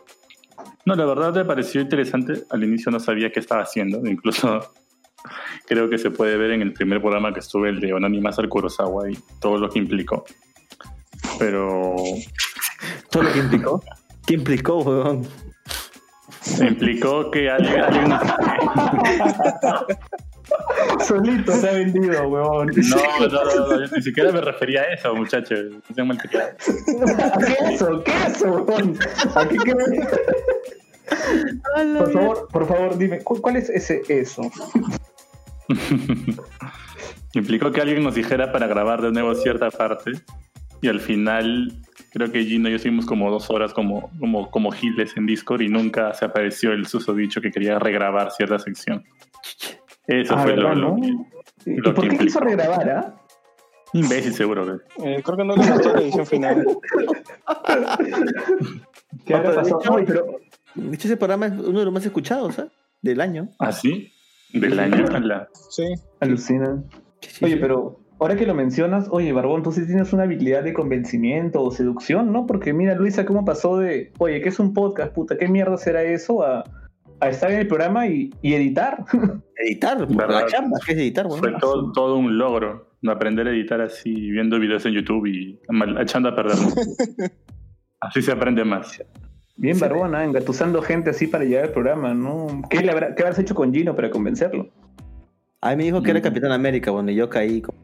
No, 0.85 0.95
la 0.95 1.05
verdad 1.05 1.35
me 1.35 1.45
pareció 1.45 1.81
interesante. 1.81 2.45
Al 2.51 2.65
inicio 2.65 2.93
no 2.93 3.01
sabía 3.01 3.31
qué 3.31 3.41
estaba 3.41 3.63
haciendo. 3.63 4.01
Incluso 4.09 4.73
creo 5.67 5.89
que 5.89 5.99
se 5.99 6.11
puede 6.11 6.37
ver 6.37 6.53
en 6.53 6.63
el 6.63 6.73
primer 6.73 7.01
programa 7.01 7.33
que 7.33 7.41
estuve, 7.41 7.71
el 7.71 7.81
de 7.81 7.93
Onani 7.93 8.21
Master 8.21 8.49
Kurosawa 8.49 9.11
y 9.11 9.19
todo 9.41 9.59
lo 9.59 9.69
que 9.69 9.79
implicó. 9.79 10.25
Pero 11.39 11.95
Todo 13.11 13.23
lo 13.25 13.33
que 13.33 13.39
implicó. 13.41 13.83
¿Qué 14.27 14.35
implicó, 14.35 14.79
huevón? 14.79 15.27
implicó 16.61 17.31
que 17.33 17.51
alguien, 17.51 17.83
Solito 21.05 21.53
se 21.53 21.69
ha 21.69 21.73
vendido, 21.73 22.29
huevón. 22.29 22.69
No, 22.69 23.27
no, 23.29 23.29
no, 23.29 23.45
no, 23.69 23.85
yo 23.85 23.97
ni 23.97 24.03
siquiera 24.03 24.31
me 24.33 24.41
refería 24.41 24.83
a 24.83 24.95
eso, 24.95 25.15
muchachos. 25.15 25.59
No 25.89 25.95
sean 25.95 26.07
malcriados. 26.09 26.53
¿Qué 26.65 26.73
es 27.53 27.71
eso? 27.75 28.03
¿Qué 28.05 28.13
es 28.13 28.37
eso, 28.37 28.47
huevón? 28.53 28.97
¿A 29.35 29.49
qué 29.49 29.57
qué- 29.59 29.75
Por 31.99 32.13
favor, 32.13 32.49
por 32.49 32.67
favor, 32.69 32.97
dime, 32.99 33.23
¿cu- 33.23 33.41
¿cuál 33.41 33.57
es 33.57 33.69
ese 33.71 34.03
eso? 34.09 34.43
Implicó 37.35 37.71
que 37.73 37.81
alguien 37.81 38.03
nos 38.05 38.15
dijera 38.15 38.53
para 38.53 38.67
grabar 38.69 39.03
de 39.03 39.11
nuevo 39.13 39.35
cierta 39.35 39.71
parte 39.71 40.13
y 40.81 40.89
al 40.89 41.01
final 41.01 41.73
creo 42.13 42.31
que 42.33 42.45
Gino 42.45 42.69
y 42.69 42.73
yo 42.73 42.77
estuvimos 42.77 43.07
como 43.07 43.31
dos 43.31 43.51
horas 43.51 43.73
como, 43.75 44.11
como, 44.19 44.51
como 44.51 44.71
giles 44.71 45.17
en 45.17 45.27
Discord 45.27 45.61
y 45.63 45.69
nunca 45.69 46.13
se 46.15 46.25
apareció 46.25 46.73
el 46.73 46.87
susodicho 46.87 47.41
que 47.41 47.51
quería 47.51 47.79
regrabar 47.79 48.31
cierta 48.33 48.59
sección. 48.59 49.05
Eso 50.07 50.35
Ah, 50.37 50.43
fue 50.43 50.57
lo, 50.57 50.69
¿verdad, 50.69 50.77
lo 50.83 50.97
no? 50.97 51.01
que- 51.65 51.71
¿Y 51.73 51.81
por 51.81 52.09
qué 52.09 52.19
quiso 52.19 52.41
regrabar, 52.41 52.91
ah? 52.91 53.15
Imbécil 53.93 54.33
seguro. 54.35 54.65
güey. 54.65 54.79
Eh, 55.17 55.23
creo 55.25 55.37
que 55.37 55.45
no 55.45 55.57
le 55.57 55.71
gustó 55.73 55.93
la 55.95 56.01
edición 56.03 56.27
final. 56.27 56.67
¿Qué 59.25 59.35
habrá 59.35 59.55
pasado? 59.55 59.81
Oye, 59.91 60.05
pero 60.07 60.27
De 60.75 60.95
hecho, 60.95 61.09
ese 61.09 61.17
programa 61.17 61.47
es 61.47 61.53
uno 61.53 61.79
de 61.79 61.85
los 61.85 61.95
más 61.95 62.05
escuchados, 62.05 62.55
¿sabes? 62.57 62.73
Del 63.03 63.21
año. 63.21 63.49
¿Ah, 63.59 63.73
sí? 63.73 64.13
Del 64.53 64.79
año. 64.79 65.05
Sí. 65.71 65.85
alucina. 66.21 66.83
Oye, 67.43 67.57
pero 67.57 68.01
ahora 68.19 68.37
que 68.37 68.47
lo 68.47 68.55
mencionas, 68.55 69.09
oye, 69.11 69.33
Barbón, 69.33 69.63
tú 69.63 69.73
sí 69.73 69.87
tienes 69.87 70.13
una 70.13 70.25
habilidad 70.25 70.63
de 70.65 70.73
convencimiento 70.73 71.63
o 71.63 71.71
seducción, 71.71 72.33
¿no? 72.33 72.47
Porque 72.47 72.73
mira, 72.73 72.95
Luisa, 72.95 73.25
cómo 73.27 73.45
pasó 73.45 73.79
de, 73.79 74.13
oye, 74.19 74.41
¿qué 74.41 74.49
es 74.49 74.59
un 74.59 74.73
podcast? 74.75 75.13
Puta, 75.13 75.37
¿qué 75.37 75.49
mierda 75.49 75.77
será 75.77 76.03
eso? 76.03 76.43
A, 76.43 76.65
a 77.21 77.29
estar 77.29 77.51
en 77.51 77.59
el 77.61 77.67
programa 77.69 78.07
y, 78.07 78.31
y 78.43 78.55
editar. 78.55 79.05
Editar, 79.59 80.07
¿Verdad? 80.07 80.43
la 80.43 80.47
chamba, 80.47 80.79
que 80.85 80.93
es 80.93 80.99
editar, 80.99 81.27
Fue 81.29 81.41
weón. 81.41 81.59
todo, 81.61 81.93
todo 81.93 82.17
un 82.19 82.37
logro 82.37 82.87
aprender 83.09 83.47
a 83.47 83.51
editar 83.53 83.81
así, 83.81 84.13
viendo 84.33 84.59
videos 84.59 84.85
en 84.85 84.93
YouTube 84.93 85.27
y 85.27 85.61
mal- 85.69 85.97
echando 86.01 86.29
a 86.29 86.35
perder. 86.35 86.57
así 88.01 88.21
se 88.23 88.33
aprende 88.33 88.65
más. 88.65 89.03
Bien, 89.57 89.75
Sí. 89.77 89.81
Barbón, 89.81 90.15
¿ah? 90.15 90.25
engatusando 90.25 90.83
gente 90.83 91.11
así 91.11 91.27
para 91.29 91.45
llegar 91.45 91.65
al 91.67 91.71
programa, 91.73 92.13
¿no? 92.15 92.63
¿Qué, 92.69 92.81
le 92.83 92.91
habrá, 92.91 93.15
¿Qué 93.15 93.23
habrás 93.23 93.39
hecho 93.39 93.55
con 93.55 93.73
Gino 93.73 93.95
para 93.95 94.11
convencerlo? 94.11 94.69
A 95.63 95.71
mí 95.71 95.77
me 95.77 95.85
dijo 95.85 96.03
que 96.03 96.11
era 96.11 96.21
Mm. 96.21 96.23
Capitán 96.25 96.53
América, 96.53 96.91
bueno, 96.91 97.11
y 97.11 97.15
yo 97.15 97.31
caí. 97.31 97.63
como- 97.63 97.79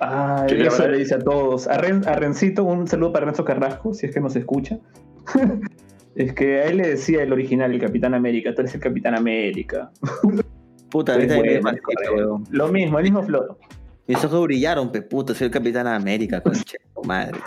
Ah, 0.00 0.44
¿Qué 0.48 0.54
le 0.54 0.66
eso 0.68 0.86
le 0.88 0.98
dice 0.98 1.14
a 1.16 1.18
todos. 1.18 1.66
A, 1.66 1.78
Ren- 1.78 2.06
a 2.06 2.14
Rencito, 2.14 2.64
un 2.64 2.86
saludo 2.86 3.12
para 3.12 3.26
Renzo 3.26 3.44
Carrasco, 3.44 3.94
si 3.94 4.06
es 4.06 4.14
que 4.14 4.20
nos 4.20 4.36
escucha. 4.36 4.78
es 6.14 6.32
que 6.34 6.60
a 6.60 6.64
él 6.66 6.78
le 6.78 6.88
decía 6.88 7.22
el 7.22 7.32
original, 7.32 7.72
el 7.72 7.80
Capitán 7.80 8.14
América, 8.14 8.54
tú 8.54 8.60
eres 8.62 8.74
el 8.74 8.80
Capitán 8.80 9.14
América. 9.14 9.90
Puta, 10.90 11.12
Es 11.12 11.16
ahorita 11.18 11.34
me 11.34 11.40
bueno, 11.40 11.62
maldito, 11.62 11.82
correcto. 11.84 12.14
weón. 12.14 12.44
Lo 12.50 12.68
mismo, 12.68 12.98
el 12.98 13.04
mismo 13.04 13.22
flor. 13.22 13.58
Mis 14.06 14.24
ojos 14.24 14.42
brillaron, 14.44 14.90
pe 14.90 15.02
puta, 15.02 15.34
soy 15.34 15.46
el 15.48 15.50
Capitán 15.52 15.86
América, 15.86 16.40
concha, 16.40 16.78
de 16.78 16.90
tu 16.94 17.02
madre. 17.06 17.38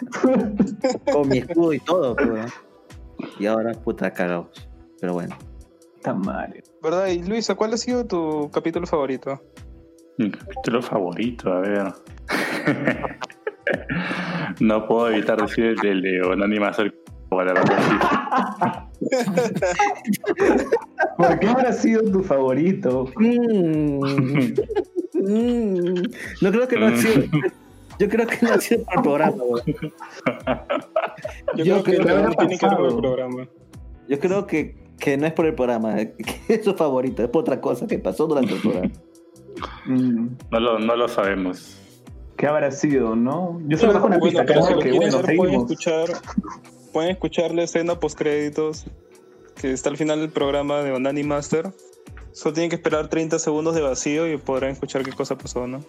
Con 1.11 1.27
mi 1.27 1.39
escudo 1.39 1.73
y 1.73 1.79
todo. 1.79 2.15
Y 3.39 3.47
ahora, 3.47 3.71
puta, 3.73 4.11
cagados. 4.11 4.69
Pero 4.99 5.13
bueno. 5.13 5.35
Tan 6.03 6.19
mal. 6.21 6.53
¿Verdad? 6.83 7.07
Y 7.07 7.23
Luisa, 7.23 7.55
¿cuál 7.55 7.73
ha 7.73 7.77
sido 7.77 8.05
tu 8.05 8.51
capítulo 8.53 8.85
favorito? 8.85 9.41
Mi 10.21 10.29
capítulo 10.29 10.83
favorito, 10.83 11.51
a 11.51 11.61
ver. 11.61 11.91
no 14.59 14.87
puedo 14.87 15.09
evitar 15.09 15.41
decir 15.41 15.65
el 15.65 15.77
de 15.77 15.95
León 15.95 16.43
Animacer. 16.43 16.93
La 17.31 17.37
verdad, 17.37 17.63
¿Por 21.17 21.39
qué 21.39 21.47
habrá 21.47 21.73
sido 21.73 22.03
tu 22.03 22.21
favorito? 22.21 23.09
Mm. 23.15 24.03
Mm. 25.13 26.03
No 26.41 26.51
creo 26.51 26.67
que 26.67 26.77
no 26.77 26.85
ha 26.87 26.97
sido. 26.97 27.23
Yo 27.97 28.09
creo 28.09 28.27
que 28.27 28.37
no 28.45 28.53
ha 28.53 28.59
sido 28.59 28.83
por 28.83 28.97
el 28.97 29.01
programa. 29.01 29.37
Yo, 31.55 31.63
Yo 31.63 31.81
creo 31.81 31.83
que 31.83 31.97
creo 31.97 32.17
que 32.17 32.23
no 32.23 32.35
tiene 32.35 32.59
que 32.59 32.67
ver 32.67 32.77
con 32.77 32.85
el 32.85 32.97
programa. 32.97 33.47
Yo 34.07 34.19
creo 34.19 34.45
que, 34.45 34.75
que 34.99 35.17
no 35.17 35.25
es 35.25 35.33
por 35.33 35.47
el 35.47 35.55
programa, 35.55 35.95
que 35.95 36.53
es 36.53 36.63
su 36.63 36.75
favorito, 36.75 37.23
es 37.23 37.29
por 37.29 37.41
otra 37.41 37.59
cosa 37.59 37.87
que 37.87 37.97
pasó 37.97 38.27
durante 38.27 38.53
el 38.53 38.61
programa. 38.61 38.91
Mm, 39.85 40.27
no, 40.51 40.59
lo, 40.59 40.79
no 40.79 40.95
lo 40.95 41.07
sabemos. 41.07 41.77
¿Qué 42.37 42.47
habrá 42.47 42.71
sido, 42.71 43.15
no? 43.15 43.61
Yo 43.67 43.77
solo 43.77 43.93
bajo 43.93 44.07
una 44.07 44.17
Bueno, 44.17 44.39
pista, 44.39 44.45
pero 44.45 44.65
si 44.65 44.73
quieren 44.75 44.99
bueno, 44.99 45.21
ver, 45.21 45.35
pueden 45.35 45.55
escuchar, 45.55 46.09
pueden 46.91 47.11
escuchar 47.11 47.53
la 47.53 47.63
escena 47.63 47.99
post 47.99 48.17
créditos 48.17 48.85
que 49.55 49.71
está 49.71 49.89
al 49.89 49.97
final 49.97 50.19
del 50.19 50.29
programa 50.29 50.81
de 50.81 50.91
Onani 50.91 51.23
Master. 51.23 51.71
Solo 52.31 52.53
tienen 52.53 52.69
que 52.69 52.77
esperar 52.77 53.09
30 53.09 53.37
segundos 53.37 53.75
de 53.75 53.81
vacío 53.81 54.31
y 54.31 54.37
podrán 54.37 54.71
escuchar 54.71 55.03
qué 55.03 55.11
cosa 55.11 55.37
pasó, 55.37 55.67
¿no? 55.67 55.83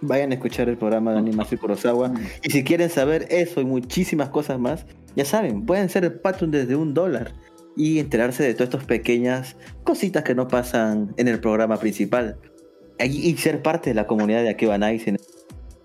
Vayan 0.00 0.30
a 0.30 0.34
escuchar 0.34 0.68
el 0.68 0.76
programa 0.76 1.12
de 1.12 1.18
Animación 1.18 1.60
Kurosawa. 1.60 2.12
Y 2.42 2.50
si 2.50 2.64
quieren 2.64 2.88
saber 2.88 3.26
eso 3.30 3.60
y 3.60 3.64
muchísimas 3.64 4.28
cosas 4.30 4.58
más, 4.58 4.86
ya 5.16 5.24
saben, 5.24 5.66
pueden 5.66 5.88
ser 5.88 6.04
el 6.04 6.12
Patreon 6.14 6.50
desde 6.50 6.76
un 6.76 6.94
dólar 6.94 7.32
y 7.76 7.98
enterarse 7.98 8.42
de 8.42 8.54
todas 8.54 8.68
estas 8.68 8.84
pequeñas 8.84 9.56
cositas 9.82 10.22
que 10.22 10.34
no 10.34 10.48
pasan 10.48 11.12
en 11.16 11.28
el 11.28 11.40
programa 11.40 11.78
principal. 11.78 12.38
Y 12.98 13.36
ser 13.36 13.62
parte 13.62 13.90
de 13.90 13.94
la 13.94 14.06
comunidad 14.06 14.42
de 14.42 14.50
Akiba 14.50 14.78
Nice 14.78 15.10
en 15.10 15.18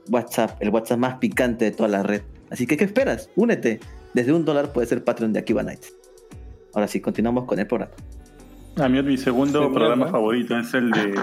WhatsApp, 0.10 0.62
el 0.62 0.70
WhatsApp 0.70 1.00
más 1.00 1.16
picante 1.16 1.66
de 1.66 1.72
toda 1.72 1.90
la 1.90 2.04
red. 2.04 2.22
Así 2.50 2.68
que, 2.68 2.78
¿qué 2.78 2.84
esperas? 2.84 3.30
Únete. 3.36 3.80
Desde 4.14 4.34
un 4.34 4.46
dólar 4.46 4.74
puedes 4.74 4.90
ser 4.90 5.04
Patreon 5.04 5.34
de 5.34 5.40
Akiba 5.40 5.64
Nights. 5.64 5.96
Ahora 6.74 6.88
sí, 6.88 7.00
continuamos 7.02 7.46
con 7.46 7.60
el 7.60 7.68
programa. 7.68 7.94
A 8.78 8.88
mí 8.88 9.02
mi 9.02 9.18
segundo 9.18 9.72
programa 9.72 10.06
¿no? 10.06 10.12
favorito 10.12 10.58
es 10.58 10.74
el 10.74 10.92
de 10.92 11.14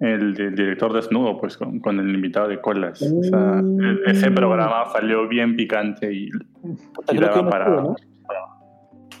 el 0.00 0.34
del 0.34 0.54
director 0.56 0.92
desnudo, 0.92 1.38
pues 1.38 1.56
con, 1.56 1.78
con 1.78 2.00
el 2.00 2.12
invitado 2.12 2.48
de 2.48 2.60
colas. 2.60 3.00
O 3.02 3.22
sea, 3.22 3.60
e- 3.60 4.10
ese 4.10 4.30
programa 4.30 4.84
salió 4.92 5.28
bien 5.28 5.54
picante 5.56 6.12
y, 6.12 6.30
y 7.12 7.18
daba 7.18 7.42
no 7.42 7.50
para. 7.50 7.82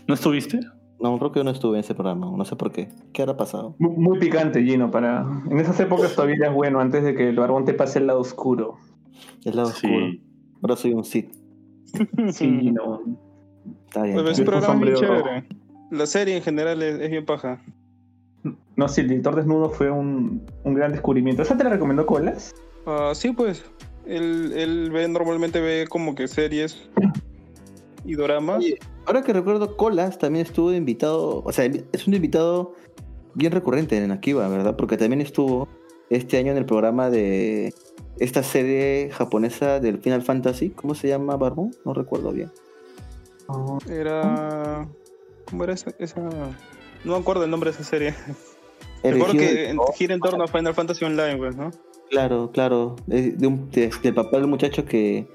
¿No 0.08 0.14
estuviste? 0.14 0.60
No, 1.02 1.18
creo 1.18 1.32
que 1.32 1.40
yo 1.40 1.44
no 1.44 1.50
estuve 1.50 1.78
en 1.78 1.80
ese 1.80 1.94
programa. 1.94 2.30
No 2.36 2.44
sé 2.44 2.54
por 2.54 2.70
qué. 2.70 2.88
¿Qué 3.12 3.22
habrá 3.22 3.36
pasado? 3.36 3.74
Muy, 3.78 3.90
muy 3.96 4.18
picante, 4.20 4.62
Gino, 4.62 4.90
para... 4.92 5.26
En 5.50 5.58
esas 5.58 5.78
épocas 5.80 6.14
todavía 6.14 6.36
es 6.46 6.54
bueno, 6.54 6.78
antes 6.78 7.02
de 7.02 7.16
que 7.16 7.28
el 7.28 7.36
barbón 7.36 7.64
te 7.64 7.74
pase 7.74 7.98
el 7.98 8.06
lado 8.06 8.20
oscuro. 8.20 8.76
El 9.44 9.56
lado 9.56 9.70
oscuro. 9.70 10.10
Sí. 10.10 10.22
Ahora 10.62 10.76
soy 10.76 10.94
un 10.94 11.04
Sith. 11.04 11.34
Sí, 12.30 12.58
Gino. 12.60 13.00
Está 13.86 14.04
bien. 14.04 14.14
Pues 14.14 14.28
es 14.30 14.38
un 14.38 14.44
bien. 14.44 14.46
programa 14.46 14.84
bien 14.84 14.96
sombrero 14.96 15.22
chévere. 15.24 15.48
La 15.90 16.06
serie 16.06 16.36
en 16.36 16.42
general 16.42 16.80
es, 16.82 17.00
es 17.00 17.10
bien 17.10 17.26
paja. 17.26 17.60
No, 18.76 18.88
sí, 18.88 19.00
el 19.00 19.08
director 19.08 19.34
desnudo 19.34 19.70
fue 19.70 19.90
un, 19.90 20.46
un 20.62 20.74
gran 20.74 20.92
descubrimiento. 20.92 21.42
¿Esa 21.42 21.56
te 21.56 21.64
la 21.64 21.70
recomendó 21.70 22.06
Colas? 22.06 22.54
Ah, 22.86 23.10
sí, 23.14 23.32
pues. 23.32 23.64
Él, 24.06 24.52
él 24.56 24.90
ve, 24.92 25.06
normalmente 25.08 25.60
ve 25.60 25.86
como 25.88 26.14
que 26.14 26.28
series 26.28 26.88
y 28.04 28.14
doramas. 28.14 28.58
Oye, 28.58 28.78
ahora 29.06 29.22
que 29.22 29.32
recuerdo, 29.32 29.76
Colas 29.76 30.18
también 30.18 30.44
estuvo 30.46 30.72
invitado, 30.72 31.42
o 31.44 31.52
sea, 31.52 31.64
es 31.92 32.06
un 32.06 32.14
invitado 32.14 32.74
bien 33.34 33.52
recurrente 33.52 33.96
en 33.96 34.10
Akiva, 34.10 34.48
¿verdad? 34.48 34.76
Porque 34.76 34.96
también 34.96 35.20
estuvo 35.20 35.68
este 36.10 36.36
año 36.38 36.52
en 36.52 36.58
el 36.58 36.66
programa 36.66 37.08
de 37.10 37.72
esta 38.18 38.42
serie 38.42 39.10
japonesa 39.12 39.80
del 39.80 39.98
Final 39.98 40.22
Fantasy. 40.22 40.70
¿Cómo 40.70 40.94
se 40.94 41.08
llama, 41.08 41.36
Barbón? 41.36 41.74
No 41.84 41.94
recuerdo 41.94 42.32
bien. 42.32 42.50
Era. 43.88 44.88
¿Cómo 45.46 45.64
era 45.64 45.72
esa, 45.74 45.92
esa.? 45.98 46.20
No 47.04 47.12
me 47.12 47.16
acuerdo 47.16 47.44
el 47.44 47.50
nombre 47.50 47.70
de 47.70 47.74
esa 47.76 47.84
serie. 47.84 48.14
Recuerdo 49.02 49.32
que 49.34 49.74
gira 49.94 50.14
en 50.14 50.20
torno 50.20 50.44
a 50.44 50.46
Final 50.46 50.74
Fantasy 50.74 51.04
Online, 51.04 51.36
pues, 51.36 51.56
¿no? 51.56 51.70
Claro, 52.10 52.50
claro. 52.52 52.96
De, 53.06 53.32
de 53.32 53.46
un, 53.46 53.70
de- 53.70 53.90
del 54.02 54.14
papá 54.14 54.36
del 54.38 54.46
muchacho 54.46 54.84
que 54.84 55.26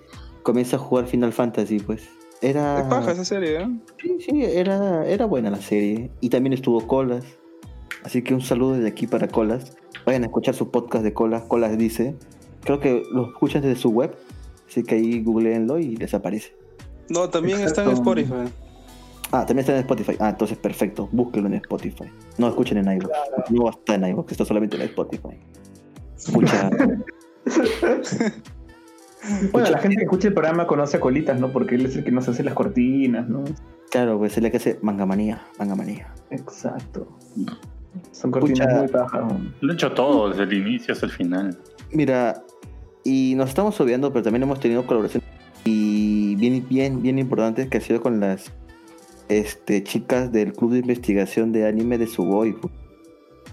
comienza 0.43 0.77
a 0.77 0.80
jugar 0.80 1.08
Final 1.08 1.34
Fantasy, 1.34 1.80
pues. 1.80 2.08
Era. 2.41 2.82
Es 2.82 2.88
paja 2.88 3.12
esa 3.12 3.26
serie, 3.26 3.62
¿eh? 3.62 3.67
Sí, 4.02 4.17
sí, 4.19 4.43
era, 4.43 5.06
era 5.08 5.26
buena 5.26 5.50
la 5.50 5.62
serie. 5.62 6.12
Y 6.21 6.30
también 6.30 6.54
estuvo 6.54 6.86
Colas. 6.88 7.23
Así 8.04 8.21
que 8.21 8.34
un 8.34 8.41
saludo 8.41 8.73
desde 8.73 8.88
aquí 8.88 9.08
para 9.08 9.28
Colas. 9.28 9.76
Vayan 10.06 10.23
a 10.23 10.28
escuchar 10.28 10.54
su 10.54 10.69
podcast 10.69 11.04
de 11.04 11.13
Colas. 11.13 11.43
Colas 11.43 11.78
dice. 11.78 12.15
Creo 12.63 12.80
que 12.80 13.04
lo 13.12 13.28
escuchan 13.30 13.62
desde 13.62 13.76
su 13.76 13.89
web. 13.89 14.15
Así 14.67 14.84
que 14.84 14.95
ahí 14.95 15.23
googleenlo 15.23 15.80
y 15.80 15.95
les 15.95 16.13
aparece. 16.13 16.56
No, 17.10 17.30
también 17.30 17.62
está 17.62 17.84
en. 17.84 17.91
Spotify. 17.91 18.52
Ah, 19.32 19.45
también 19.45 19.60
está 19.60 19.73
en 19.73 19.80
Spotify. 19.80 20.15
Ah, 20.19 20.30
entonces 20.30 20.58
perfecto. 20.58 21.10
Búsquenlo 21.12 21.47
en 21.47 21.56
Spotify. 21.56 22.06
No 22.38 22.47
escuchen 22.47 22.78
en 22.78 22.91
iVoox. 22.97 23.12
No 23.50 23.69
está 23.69 23.95
en 23.95 24.06
iVoox, 24.06 24.32
está 24.32 24.45
solamente 24.45 24.78
en 24.78 24.84
Spotify. 24.84 25.38
Escucha. 26.15 26.69
Bueno, 29.51 29.69
la 29.69 29.80
gente 29.80 29.97
que 29.97 30.03
escucha 30.03 30.27
el 30.27 30.34
programa 30.34 30.67
conoce 30.67 30.97
a 30.97 30.99
Colitas, 30.99 31.39
¿no? 31.39 31.51
Porque 31.51 31.75
él 31.75 31.86
es 31.86 31.95
el 31.95 32.03
que 32.03 32.12
nos 32.12 32.27
hace 32.30 32.43
las 32.43 32.53
cortinas, 32.53 33.27
¿no? 33.27 33.43
claro, 33.89 34.17
pues 34.17 34.38
es 34.38 34.43
la 34.43 34.49
que 34.49 34.58
hace 34.58 34.77
mangamanía. 34.82 35.41
Mangamanía. 35.58 36.13
Exacto. 36.30 37.08
Son 38.12 38.32
cortinas 38.32 38.73
muy 38.77 38.88
bajas. 38.88 39.23
Lo 39.62 39.71
he 39.71 39.75
hecho 39.75 39.91
todo, 39.93 40.30
desde 40.30 40.43
el 40.43 40.53
inicio 40.53 40.93
hasta 40.93 41.08
el 41.08 41.12
final. 41.12 41.58
Mira, 41.91 42.43
y 43.03 43.34
nos 43.36 43.49
estamos 43.49 43.80
obviando, 43.82 44.12
pero 44.12 44.23
también 44.23 44.43
hemos 44.43 44.60
tenido 44.60 44.86
colaboraciones 44.86 45.27
y 45.63 46.36
bien, 46.36 46.65
bien, 46.69 47.01
bien 47.01 47.19
importantes 47.19 47.69
que 47.69 47.77
ha 47.77 47.82
sido 47.82 48.01
con 48.01 48.19
las 48.19 48.53
este, 49.27 49.84
chicas 49.84 50.32
del 50.32 50.53
club 50.53 50.71
de 50.71 50.80
investigación 50.80 51.51
de 51.51 51.67
anime 51.67 51.97
de 51.97 52.08
Sugoi. 52.08 52.56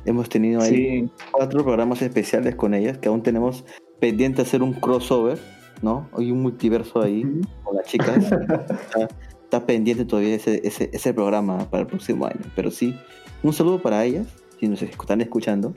Hemos 0.05 0.29
tenido 0.29 0.61
ahí 0.61 0.71
Sí, 0.71 1.11
cuatro 1.33 1.65
programas 1.65 2.03
especiales 2.03 2.55
con 2.55 2.75
ellas 2.75 2.99
que 2.99 3.09
aún 3.09 3.23
tenemos 3.23 3.65
pendiente 4.05 4.43
hacer 4.43 4.63
un 4.63 4.75
crossover, 4.75 5.39
¿no? 5.81 6.11
Hay 6.13 6.31
un 6.31 6.43
multiverso 6.43 7.01
ahí 7.01 7.23
con 7.63 7.75
las 7.75 7.87
chicas. 7.87 8.19
está, 8.19 9.09
está 9.45 9.65
pendiente 9.65 10.05
todavía 10.05 10.35
ese, 10.35 10.61
ese, 10.63 10.91
ese 10.93 11.15
programa 11.15 11.71
para 11.71 11.85
el 11.85 11.87
próximo 11.87 12.27
año. 12.27 12.43
Pero 12.55 12.71
sí, 12.71 12.95
un 13.43 13.55
saludo 13.55 13.81
para 13.81 14.05
ellas, 14.05 14.27
si 14.61 14.69
nos 14.69 14.83
están 14.83 15.23
escuchando. 15.23 15.73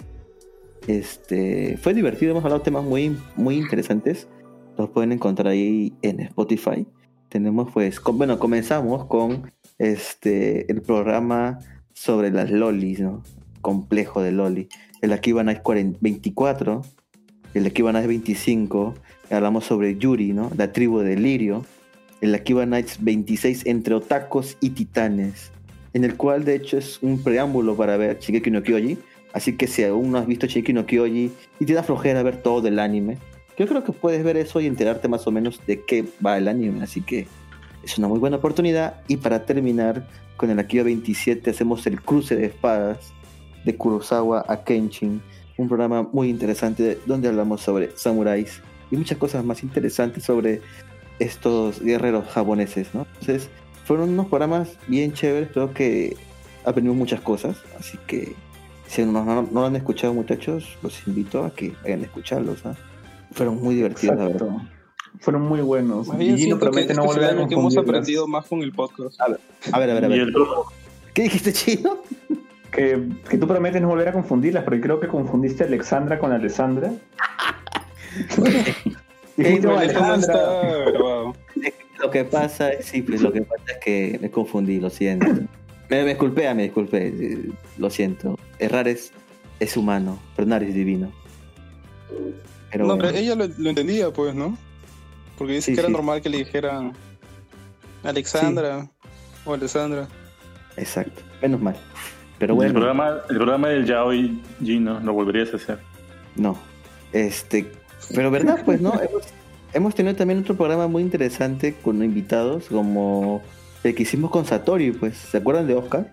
Este, 0.87 1.77
fue 1.77 1.93
divertido, 1.93 2.31
hemos 2.31 2.43
hablado 2.43 2.59
de 2.59 2.65
temas 2.65 2.83
muy, 2.83 3.15
muy 3.37 3.55
interesantes. 3.55 4.27
Los 4.77 4.89
pueden 4.89 5.13
encontrar 5.13 5.47
ahí 5.47 5.93
en 6.01 6.19
Spotify. 6.19 6.85
Tenemos 7.29 7.71
pues, 7.71 8.01
bueno, 8.11 8.39
comenzamos 8.39 9.05
con 9.05 9.53
este 9.77 10.69
el 10.69 10.81
programa 10.81 11.59
sobre 11.93 12.29
las 12.31 12.51
lolis, 12.51 12.99
¿no? 12.99 13.23
Complejo 13.61 14.21
de 14.21 14.33
loli. 14.33 14.67
El 15.01 15.13
Akiba 15.13 15.45
Night 15.45 15.61
40 15.61 15.99
24, 16.01 16.81
el 17.53 17.65
Akiba 17.65 17.91
Night 17.91 18.07
25, 18.07 18.93
hablamos 19.31 19.65
sobre 19.65 19.97
Yuri, 19.97 20.33
¿no? 20.33 20.51
La 20.57 20.71
tribu 20.71 20.99
de 20.99 21.15
Lirio. 21.15 21.65
El 22.19 22.33
Akiba 22.33 22.65
Nights 22.65 22.97
26 23.01 23.67
entre 23.67 23.93
otacos 23.93 24.57
y 24.59 24.71
titanes, 24.71 25.51
en 25.93 26.03
el 26.03 26.15
cual 26.15 26.45
de 26.45 26.55
hecho 26.55 26.77
es 26.77 26.97
un 27.03 27.21
preámbulo 27.21 27.75
para 27.75 27.95
ver 27.95 28.19
Shigeki 28.19 28.49
no 28.49 28.63
Kyoji. 28.63 28.97
Así 29.33 29.55
que 29.55 29.67
si 29.67 29.83
aún 29.83 30.11
no 30.11 30.17
has 30.17 30.25
visto 30.25 30.47
Shigeki 30.47 30.73
no 30.73 30.85
Kyoji 30.85 31.31
y 31.59 31.65
te 31.65 31.73
da 31.73 31.83
flojera 31.83 32.23
ver 32.23 32.41
todo 32.41 32.67
el 32.67 32.79
anime, 32.79 33.17
yo 33.57 33.67
creo 33.67 33.83
que 33.83 33.91
puedes 33.91 34.23
ver 34.23 34.37
eso 34.37 34.59
y 34.61 34.65
enterarte 34.65 35.07
más 35.07 35.27
o 35.27 35.31
menos 35.31 35.61
de 35.67 35.83
qué 35.83 36.05
va 36.25 36.37
el 36.37 36.47
anime. 36.47 36.83
Así 36.83 37.01
que 37.01 37.27
es 37.83 37.97
una 37.97 38.07
muy 38.07 38.19
buena 38.19 38.37
oportunidad. 38.37 39.01
Y 39.07 39.17
para 39.17 39.45
terminar 39.45 40.07
con 40.37 40.49
el 40.49 40.59
Akiba 40.59 40.83
27 40.83 41.49
hacemos 41.49 41.85
el 41.87 42.01
cruce 42.01 42.35
de 42.35 42.45
espadas 42.45 43.13
de 43.65 43.75
Kurosawa 43.75 44.45
a 44.47 44.63
Kenshin. 44.63 45.21
Un 45.57 45.67
programa 45.67 46.07
muy 46.11 46.29
interesante 46.29 46.99
donde 47.05 47.27
hablamos 47.29 47.61
sobre 47.61 47.91
samuráis 47.97 48.61
y 48.91 48.95
muchas 48.97 49.17
cosas 49.17 49.43
más 49.43 49.63
interesantes 49.63 50.23
sobre 50.23 50.61
estos 51.19 51.81
guerreros 51.81 52.25
japoneses, 52.29 52.87
¿no? 52.93 53.07
Entonces, 53.19 53.49
fueron 53.85 54.09
unos 54.09 54.27
programas 54.27 54.69
bien 54.87 55.13
chéveres, 55.13 55.49
creo 55.51 55.73
que 55.73 56.15
aprendimos 56.63 56.97
muchas 56.97 57.21
cosas, 57.21 57.57
así 57.79 57.97
que 58.05 58.33
si 58.87 59.03
no, 59.03 59.23
no- 59.25 59.41
no 59.41 59.61
lo 59.61 59.65
han 59.65 59.75
escuchado 59.75 60.13
muchachos, 60.13 60.77
los 60.83 61.07
invito 61.07 61.43
a 61.43 61.53
que 61.53 61.73
vayan 61.83 62.01
a 62.01 62.03
escucharlos, 62.03 62.65
¿ah? 62.65 62.75
Fueron 63.33 63.61
muy 63.61 63.75
divertidos, 63.75 64.15
la 64.17 64.25
verdad. 64.27 64.47
exacto. 64.47 64.67
Fueron 65.19 65.41
muy 65.43 65.61
buenos. 65.61 66.07
Más 66.07 66.17
bien 66.19 66.37
Y 66.37 66.47
que 66.49 66.55
promete 66.55 66.93
no 66.93 67.01
este 67.01 67.09
es 67.11 67.15
volver 67.25 67.43
a 67.43 67.47
que 67.47 67.53
hemos 67.55 67.75
aprendido 67.77 68.27
más 68.27 68.45
con 68.45 68.61
el 68.61 68.71
podcast. 68.71 69.19
A 69.19 69.27
ver, 69.29 69.39
a 69.73 69.79
ver, 69.79 69.89
a 70.05 70.07
ver. 70.07 70.19
el- 70.21 70.33
¿Qué 71.13 71.23
dijiste, 71.23 71.51
Chino? 71.51 71.97
Que, 72.71 73.01
que 73.29 73.37
tú 73.37 73.47
prometes 73.47 73.81
no 73.81 73.87
volver 73.87 74.09
a 74.09 74.11
confundirlas, 74.13 74.63
porque 74.63 74.81
creo 74.81 74.99
que 74.99 75.07
confundiste 75.07 75.63
a 75.63 75.67
Alexandra 75.67 76.19
con 76.19 76.31
Alessandra. 76.31 76.91
Dijiste, 79.37 79.67
Alejandra. 79.67 80.33
Lo 81.99 82.11
que 82.11 82.25
pasa 82.25 82.69
es, 82.71 82.85
sí, 82.85 83.01
pues 83.01 83.21
lo 83.23 83.31
que 83.31 83.41
pasa 83.41 83.63
es 83.71 83.77
que 83.83 84.19
me 84.21 84.29
confundí, 84.29 84.79
lo 84.79 84.91
siento. 84.91 85.25
Me, 85.89 86.03
me 86.03 86.09
disculpé, 86.09 86.53
me 86.53 86.63
disculpé, 86.63 87.07
eh, 87.07 87.49
lo 87.79 87.89
siento. 87.89 88.37
Errar 88.59 88.87
es, 88.87 89.11
es 89.59 89.75
humano, 89.77 90.19
perdonar 90.35 90.61
es 90.63 90.75
divino. 90.75 91.11
Pero 92.71 92.85
no, 92.85 92.95
bueno, 92.95 93.09
pero 93.09 93.17
ella 93.17 93.33
lo, 93.33 93.47
lo 93.57 93.69
entendía, 93.69 94.11
pues, 94.11 94.35
¿no? 94.35 94.55
Porque 95.39 95.53
dice 95.53 95.71
Sí, 95.71 95.73
que 95.73 95.79
era 95.79 95.87
sí. 95.87 95.93
normal 95.93 96.21
que 96.21 96.29
le 96.29 96.37
dijera 96.37 96.91
Alexandra 98.03 98.87
o 99.43 99.53
Alessandra. 99.55 100.07
exacto, 100.77 101.23
menos 101.41 101.59
mal. 101.61 101.75
Pero 102.39 102.53
el, 102.53 102.57
bueno, 102.57 102.73
programa, 102.73 103.17
el 103.29 103.35
programa 103.35 103.69
del 103.69 103.85
Yaoi 103.85 104.41
Gino, 104.63 104.99
¿lo 104.99 105.13
volverías 105.13 105.53
a 105.53 105.57
hacer? 105.57 105.79
no. 106.35 106.57
Este, 107.13 107.71
pero 108.13 108.29
verdad, 108.29 108.61
pues, 108.65 108.81
¿no? 108.81 108.91
hemos, 108.93 109.23
hemos 109.73 109.95
tenido 109.95 110.13
también 110.15 110.39
otro 110.41 110.55
programa 110.55 110.87
muy 110.87 111.01
interesante 111.01 111.73
con 111.81 112.03
invitados 112.03 112.65
como 112.69 113.41
el 113.83 113.95
que 113.95 114.03
hicimos 114.03 114.29
con 114.29 114.45
Satori, 114.45 114.91
pues, 114.91 115.15
¿se 115.17 115.37
acuerdan 115.37 115.67
de 115.67 115.75
Oscar? 115.75 116.11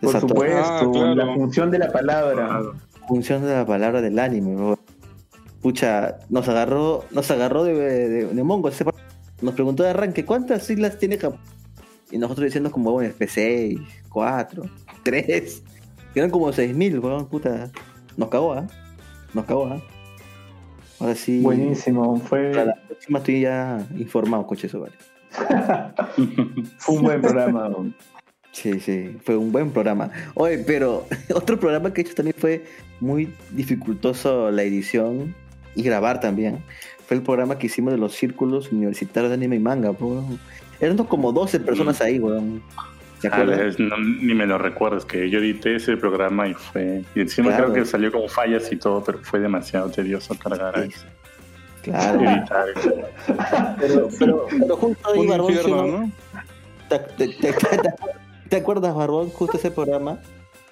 De 0.00 0.08
Por 0.08 0.12
Satori. 0.12 0.28
supuesto, 0.50 0.58
Ah, 0.64 0.90
claro. 0.92 1.14
la 1.14 1.34
función 1.34 1.70
de 1.70 1.78
la 1.78 1.92
palabra. 1.92 2.60
función 3.06 3.42
de 3.46 3.54
la 3.54 3.64
palabra 3.64 4.00
del 4.02 4.18
anime, 4.18 4.56
bro. 4.56 4.78
Pucha, 5.62 6.16
nos 6.28 6.48
agarró, 6.48 7.04
nos 7.12 7.30
agarró 7.30 7.62
de, 7.62 7.74
de, 7.74 8.26
de 8.26 8.42
mongo. 8.42 8.68
Nos 9.40 9.54
preguntó 9.54 9.84
de 9.84 9.90
arranque, 9.90 10.24
¿cuántas 10.24 10.68
islas 10.68 10.98
tiene 10.98 11.18
Japón? 11.18 11.38
Y 12.12 12.18
nosotros 12.18 12.44
diciendo 12.44 12.70
como, 12.70 12.92
bueno, 12.92 13.12
F6, 13.18 13.84
4, 14.10 14.62
3. 15.02 15.62
Eran 16.14 16.30
como 16.30 16.52
6.000, 16.52 17.02
weón, 17.02 17.26
puta. 17.26 17.70
Nos 18.16 18.28
cagó, 18.28 18.52
¿ah? 18.52 18.66
Nos 19.32 19.46
cagó, 19.46 19.66
¿ah? 19.66 19.82
Ahora 21.00 21.14
sí. 21.14 21.40
Buenísimo. 21.40 22.18
Para 22.18 22.28
Fue, 22.28 22.54
la 22.54 22.76
próxima 22.86 23.18
estoy 23.18 23.40
ya 23.40 23.84
informado, 23.96 24.46
coche, 24.46 24.66
eso 24.66 24.80
vale. 24.80 24.94
fue 26.78 26.94
un 26.94 27.02
buen 27.02 27.20
programa. 27.22 27.70
Sí, 28.52 28.78
sí, 28.80 29.16
fue 29.24 29.36
un 29.36 29.50
buen 29.50 29.70
programa. 29.70 30.10
Oye, 30.34 30.58
pero 30.58 31.06
otro 31.34 31.58
programa 31.58 31.92
que 31.92 32.02
he 32.02 32.04
hecho 32.04 32.14
también 32.14 32.36
fue 32.38 32.64
muy 33.00 33.34
dificultoso 33.50 34.50
la 34.50 34.62
edición 34.62 35.34
y 35.74 35.82
grabar 35.82 36.20
también. 36.20 36.62
Fue 37.12 37.18
el 37.18 37.22
programa 37.24 37.58
que 37.58 37.66
hicimos 37.66 37.92
de 37.92 37.98
los 37.98 38.14
círculos 38.14 38.72
universitarios 38.72 39.28
de 39.28 39.34
anime 39.34 39.56
y 39.56 39.58
manga, 39.58 39.90
weón. 39.90 40.40
Eran 40.80 40.96
como 40.96 41.30
12 41.30 41.60
personas 41.60 42.00
ahí, 42.00 42.18
weón. 42.18 42.62
¿Se 43.20 43.28
Ah, 43.28 43.44
no, 43.78 43.98
ni 43.98 44.32
me 44.32 44.46
lo 44.46 44.56
recuerdas, 44.56 45.04
que 45.04 45.28
yo 45.28 45.38
edité 45.40 45.76
ese 45.76 45.98
programa 45.98 46.48
y 46.48 46.54
fue. 46.54 47.04
Y 47.14 47.20
encima 47.20 47.48
Claro. 47.48 47.64
creo 47.70 47.84
que 47.84 47.90
salió 47.90 48.10
con 48.10 48.26
fallas 48.30 48.72
y 48.72 48.76
todo, 48.76 49.04
pero 49.04 49.18
fue 49.22 49.40
demasiado 49.40 49.90
tedioso 49.90 50.34
cargar 50.38 50.78
ahí. 50.78 50.88
Claro. 51.82 52.18
Editar. 52.30 52.66
Pero, 53.78 54.08
pero, 54.18 54.46
pero 54.58 54.76
justo 54.78 55.10
ahí, 55.12 55.26
Barbón, 55.26 55.52
infierno, 55.52 55.84
¿sí, 55.84 55.90
¿no? 55.90 56.10
¿Te, 56.88 56.98
te, 56.98 57.28
te- 57.28 57.52
te- 57.52 57.94
te 58.48 58.56
acuerdas, 58.56 58.94
Barbón, 58.94 59.28
justo 59.28 59.58
ese 59.58 59.70
programa? 59.70 60.18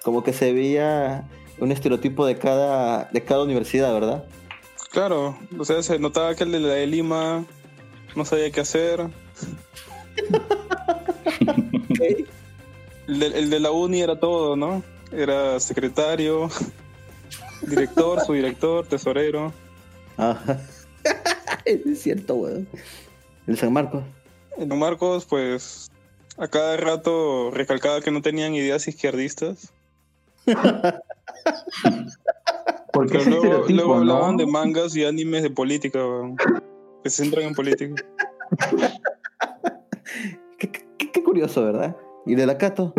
Como 0.03 0.23
que 0.23 0.33
se 0.33 0.51
veía 0.53 1.23
un 1.59 1.71
estereotipo 1.71 2.25
de 2.25 2.35
cada, 2.39 3.09
de 3.13 3.21
cada 3.21 3.43
universidad, 3.43 3.93
¿verdad? 3.93 4.23
Claro, 4.91 5.37
o 5.57 5.65
sea, 5.65 5.81
se 5.81 5.99
notaba 5.99 6.35
que 6.35 6.43
el 6.43 6.51
de 6.51 6.59
la 6.59 6.73
de 6.73 6.87
Lima 6.87 7.45
no 8.15 8.25
sabía 8.25 8.51
qué 8.51 8.61
hacer. 8.61 9.05
El 13.07 13.19
de, 13.19 13.27
el 13.27 13.49
de 13.49 13.59
la 13.59 13.71
uni 13.71 14.01
era 14.01 14.19
todo, 14.19 14.55
¿no? 14.55 14.83
Era 15.11 15.59
secretario, 15.59 16.49
director, 17.67 18.21
subdirector, 18.25 18.87
tesorero. 18.87 19.51
Ajá. 20.15 20.61
es 21.65 22.01
cierto, 22.01 22.35
weón. 22.35 22.67
El 23.47 23.57
San 23.57 23.73
Marcos. 23.73 24.03
En 24.57 24.69
Don 24.69 24.79
Marcos, 24.79 25.25
pues, 25.25 25.91
a 26.37 26.47
cada 26.47 26.77
rato 26.77 27.51
recalcaba 27.51 28.01
que 28.01 28.11
no 28.11 28.21
tenían 28.21 28.53
ideas 28.53 28.87
izquierdistas. 28.87 29.73
Porque 32.93 33.19
Pero 33.23 33.63
ese 33.63 33.73
luego, 33.73 33.95
hablaban 33.95 34.31
¿no? 34.35 34.37
de 34.37 34.51
mangas 34.51 34.95
y 34.95 35.05
animes 35.05 35.43
de 35.43 35.49
política, 35.49 35.99
que 37.03 37.09
se 37.09 37.23
centran 37.23 37.45
en 37.45 37.53
política. 37.55 37.95
Qué, 40.57 40.71
qué- 40.71 41.11
qué 41.11 41.23
curioso, 41.23 41.63
¿verdad? 41.63 41.95
¿Y 42.25 42.35
de 42.35 42.45
la 42.45 42.57
Cato? 42.57 42.93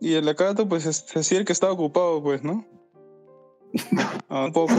Y 0.00 0.14
el 0.14 0.28
Acato, 0.28 0.68
pues, 0.68 0.86
es- 0.86 1.16
hacía 1.16 1.38
el 1.38 1.44
que 1.44 1.52
estaba 1.52 1.72
ocupado, 1.72 2.22
pues, 2.22 2.42
¿no? 2.44 2.64
Ah, 4.28 4.44
un 4.46 4.52
poco. 4.52 4.72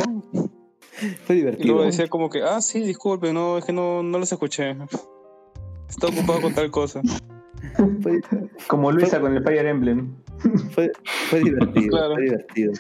Fue 1.26 1.36
Y 1.36 1.40
divertido. 1.40 1.68
luego 1.74 1.84
decía 1.86 2.08
como 2.08 2.30
que, 2.30 2.42
ah, 2.44 2.62
sí, 2.62 2.80
disculpe, 2.82 3.34
no, 3.34 3.58
es 3.58 3.66
que 3.66 3.74
no, 3.74 4.04
no 4.04 4.20
los 4.20 4.32
escuché. 4.32 4.76
Está 5.90 6.08
ocupado 6.08 6.42
con 6.42 6.54
tal 6.54 6.72
cosa. 6.72 7.02
Fue, 8.02 8.22
Como 8.68 8.92
Luisa 8.92 9.20
con 9.20 9.36
el 9.36 9.44
Fire 9.44 9.66
Emblem. 9.66 10.16
fue, 10.72 10.92
fue 11.30 11.40
divertido, 11.40 11.90
Claro. 11.98 12.14
fue 12.16 12.24
divertido. 12.24 12.74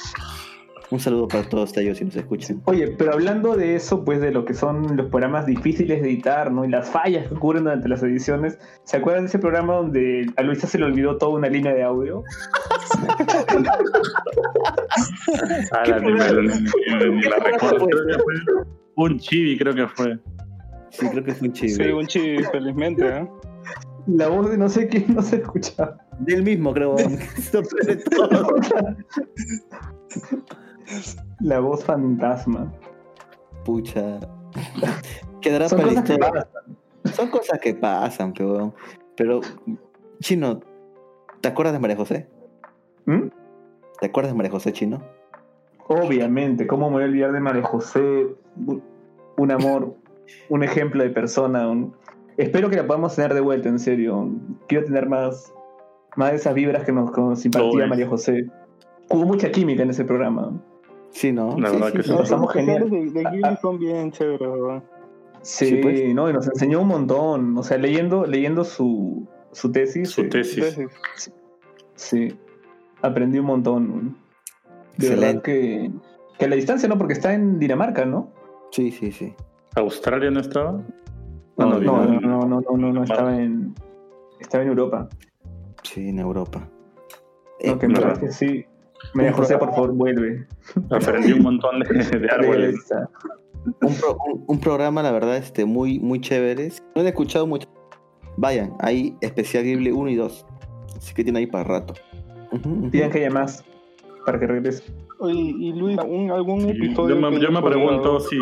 Un 0.94 1.00
saludo 1.00 1.28
para 1.28 1.44
todos 1.50 1.76
ellos 1.78 1.98
si 1.98 2.06
nos 2.06 2.16
escuchan. 2.16 2.62
Oye, 2.66 2.90
pero 2.90 3.14
hablando 3.14 3.56
de 3.56 3.74
eso, 3.74 4.06
pues 4.06 4.22
de 4.22 4.30
lo 4.30 4.46
que 4.46 4.54
son 4.54 4.96
los 4.96 5.08
programas 5.08 5.48
difíciles 5.48 6.04
de 6.04 6.08
editar, 6.08 6.52
¿no? 6.52 6.66
Y 6.66 6.70
las 6.70 6.88
fallas 6.88 7.28
que 7.28 7.34
ocurren 7.34 7.64
durante 7.64 7.90
las 7.90 8.04
ediciones. 8.04 8.60
¿Se 8.84 8.98
acuerdan 8.98 9.24
de 9.24 9.30
ese 9.30 9.40
programa 9.40 9.74
donde 9.74 10.32
a 10.38 10.44
Luisa 10.44 10.68
se 10.68 10.78
le 10.78 10.86
olvidó 10.86 11.18
toda 11.18 11.32
una 11.32 11.50
línea 11.50 11.74
de 11.74 11.82
audio? 11.82 12.24
Ah, 15.72 15.84
la, 15.88 16.00
ni, 16.00 16.12
recuerdo. 17.22 17.88
Un 18.96 19.18
chibi, 19.18 19.58
creo 19.58 19.74
que 19.74 19.88
fue. 19.88 20.20
Sí, 20.92 21.08
creo 21.10 21.24
que 21.24 21.34
fue 21.34 21.48
un 21.48 21.54
chivo. 21.56 21.76
Sí, 21.76 21.90
un 21.90 22.06
chibi, 22.06 22.44
felizmente, 22.44 23.08
¿eh? 23.08 23.28
La 24.06 24.28
voz 24.28 24.52
de 24.52 24.60
no 24.60 24.70
sé 24.70 24.88
quién 24.88 25.06
no 25.16 25.24
se 25.24 25.38
escuchaba. 25.38 25.98
Del 26.20 26.44
mismo, 26.44 26.72
creo. 26.72 26.98
Todo. 27.52 27.64
La 31.40 31.60
voz 31.60 31.84
fantasma. 31.84 32.72
Pucha. 33.66 34.20
Quedará 35.42 35.70
Son 35.70 35.80
para 35.80 35.90
cosas 35.90 36.04
que 36.10 36.18
pasan. 36.18 36.48
Son 37.14 37.30
cosas 37.30 37.60
que 37.60 37.74
pasan, 37.76 38.34
pero. 38.34 38.74
Pero, 39.16 39.42
Chino, 40.22 40.60
¿te 41.42 41.50
acuerdas 41.50 41.74
de 41.74 41.80
María 41.80 41.96
José? 41.98 42.28
¿Mm? 43.06 43.28
¿Te 44.00 44.08
acuerdas 44.08 44.32
de 44.34 44.38
María 44.38 44.52
José, 44.52 44.72
Chino? 44.74 45.02
Obviamente, 45.88 46.66
¿cómo 46.66 46.88
me 46.90 46.96
voy 46.96 47.04
a 47.04 47.06
olvidar 47.08 47.32
de 47.34 47.40
María 47.40 47.64
José? 47.64 48.28
Un- 49.38 49.52
amor, 49.52 49.96
un 50.50 50.64
ejemplo 50.64 51.04
de 51.04 51.10
persona. 51.10 51.68
un- 51.70 51.94
Espero 52.38 52.70
que 52.70 52.78
la 52.78 52.88
podamos 52.88 53.16
tener 53.16 53.34
de 53.34 53.42
vuelta, 53.42 53.70
en 53.70 53.78
serio. 53.80 54.30
Quiero 54.68 54.86
tener 54.86 55.08
más, 55.08 55.54
más 56.16 56.32
de 56.32 56.38
esas 56.38 56.54
vibras 56.56 56.84
que 56.86 56.92
nos, 56.92 57.12
que 57.12 57.22
nos 57.22 57.46
impartía. 57.46 57.86
María 57.86 58.08
José. 58.08 58.48
Hubo 59.10 59.26
mucha 59.26 59.52
química 59.52 59.84
en 59.84 59.90
ese 59.92 60.04
programa. 60.06 60.60
Sí, 61.14 61.32
¿no? 61.32 61.58
La 61.60 61.70
Sí, 61.70 61.76
verdad 61.76 61.88
sí, 61.92 61.98
que 61.98 62.04
sí. 62.04 62.10
sí. 62.10 62.12
Nos 62.12 62.22
pasamos 62.22 62.54
genial. 62.54 62.90
de, 62.90 63.06
de 63.12 63.24
Ghibli 63.32 63.58
son 63.62 63.80
bien 63.80 64.12
chéveres, 64.12 64.48
weón. 64.48 64.84
Sí, 65.42 65.66
Sí, 65.68 65.76
pues. 65.82 66.14
no, 66.16 66.30
y 66.30 66.34
nos 66.34 66.48
enseñó 66.48 66.82
un 66.82 66.88
montón. 66.88 67.58
O 67.58 67.64
sea, 67.64 67.78
leyendo, 67.78 68.26
leyendo 68.26 68.64
su, 68.64 69.28
su 69.52 69.72
tesis. 69.72 70.10
Su 70.10 70.22
eh, 70.22 70.26
tesis. 70.30 70.80
Sí, 71.96 72.36
aprendí 73.02 73.40
un 73.40 73.46
montón. 73.46 74.18
De 74.98 75.08
Excelente. 75.08 75.26
verdad 75.26 75.42
que, 75.44 75.92
que 76.40 76.46
a 76.46 76.48
la 76.50 76.56
distancia, 76.56 76.88
¿no? 76.90 76.98
Porque 76.98 77.14
está 77.14 77.34
en 77.34 77.60
Dinamarca, 77.60 78.06
¿no? 78.06 78.32
Sí, 78.72 78.92
sí, 78.92 79.12
sí. 79.12 79.34
¿Australia 79.76 80.32
no 80.32 80.40
estaba? 80.40 80.72
No, 81.58 81.66
no, 81.70 81.80
No, 81.80 82.06
no, 82.06 82.20
no, 82.22 82.46
no, 82.48 82.62
no, 82.62 82.78
no, 82.78 82.94
no, 82.94 83.04
estaba 83.04 83.36
en, 83.40 83.76
estaba 84.40 84.64
en 84.64 84.70
Europa. 84.70 85.10
Sí, 85.84 86.10
en 86.10 86.20
Europa. 86.20 86.60
No, 86.60 87.74
Eh, 87.74 87.78
que 87.80 87.86
en 87.86 87.92
no. 87.94 88.00
verdad 88.02 88.20
que 88.20 88.32
sí. 88.32 88.66
María 89.14 89.34
José, 89.34 89.58
por 89.58 89.70
favor, 89.72 89.92
vuelve. 89.94 90.48
Aprendí 90.90 91.34
un 91.34 91.44
montón 91.44 91.80
de, 91.82 92.20
de 92.20 92.30
árboles. 92.30 92.76
Un, 93.82 93.94
pro- 93.96 94.18
un- 94.26 94.44
un 94.48 94.60
programa, 94.60 95.02
la 95.04 95.12
verdad, 95.12 95.38
este, 95.38 95.66
muy, 95.66 96.00
muy 96.00 96.20
chévere. 96.20 96.70
No 96.96 97.02
he 97.02 97.08
escuchado 97.08 97.46
mucho. 97.48 97.68
Vayan, 98.38 98.74
hay 98.80 99.16
especial 99.22 99.64
Ghibli 99.64 99.92
1 99.92 100.10
y 100.10 100.16
2. 100.16 100.46
Así 100.98 101.14
que 101.14 101.24
tiene 101.24 101.40
ahí 101.40 101.48
para 101.48 101.64
rato. 101.64 101.94
Pidan 102.92 103.12
que 103.12 103.20
haya 103.20 103.30
más 103.30 103.64
para 104.26 104.40
que 104.40 104.48
regrese. 104.48 104.84
Oye, 105.20 105.40
y 105.58 105.74
Luis, 105.74 105.98
un- 106.08 106.32
algún 106.32 106.68
episodio. 106.70 107.16
Yo 107.20 107.30
me, 107.32 107.40
yo 107.40 107.52
me 107.52 107.62
pregunto 107.62 108.20
si 108.20 108.38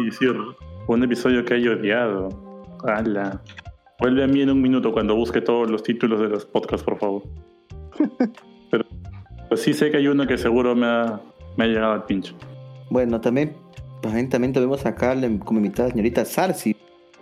un 0.88 1.04
episodio 1.04 1.44
que 1.46 1.54
haya 1.56 1.72
odiado. 1.72 2.30
Ala. 2.86 3.42
Vuelve 4.00 4.24
a 4.24 4.28
mí 4.28 4.42
en 4.42 4.50
un 4.50 4.62
minuto 4.62 4.92
cuando 4.92 5.16
busque 5.16 5.42
todos 5.42 5.70
los 5.70 5.84
títulos 5.84 6.20
de 6.22 6.30
los 6.30 6.46
podcasts, 6.46 6.84
por 6.84 6.98
favor. 6.98 7.24
Pero 8.72 8.86
pues 9.52 9.64
sí 9.64 9.74
sé 9.74 9.92
que 9.92 9.98
hay 9.98 10.08
uno 10.08 10.26
que 10.26 10.38
seguro 10.38 10.78
me 10.78 10.86
ha, 10.86 11.20
me 11.58 11.66
ha 11.66 11.68
llegado 11.68 11.92
al 11.92 12.06
pincho. 12.06 12.34
Bueno, 12.90 13.20
también, 13.20 13.54
también, 14.02 14.30
también 14.30 14.54
tuvimos 14.54 14.86
acá 14.86 15.14
la- 15.14 15.28
como 15.44 15.60
invitada 15.60 15.90
la 15.90 15.92
señorita 15.92 16.24
Sarsi 16.24 16.74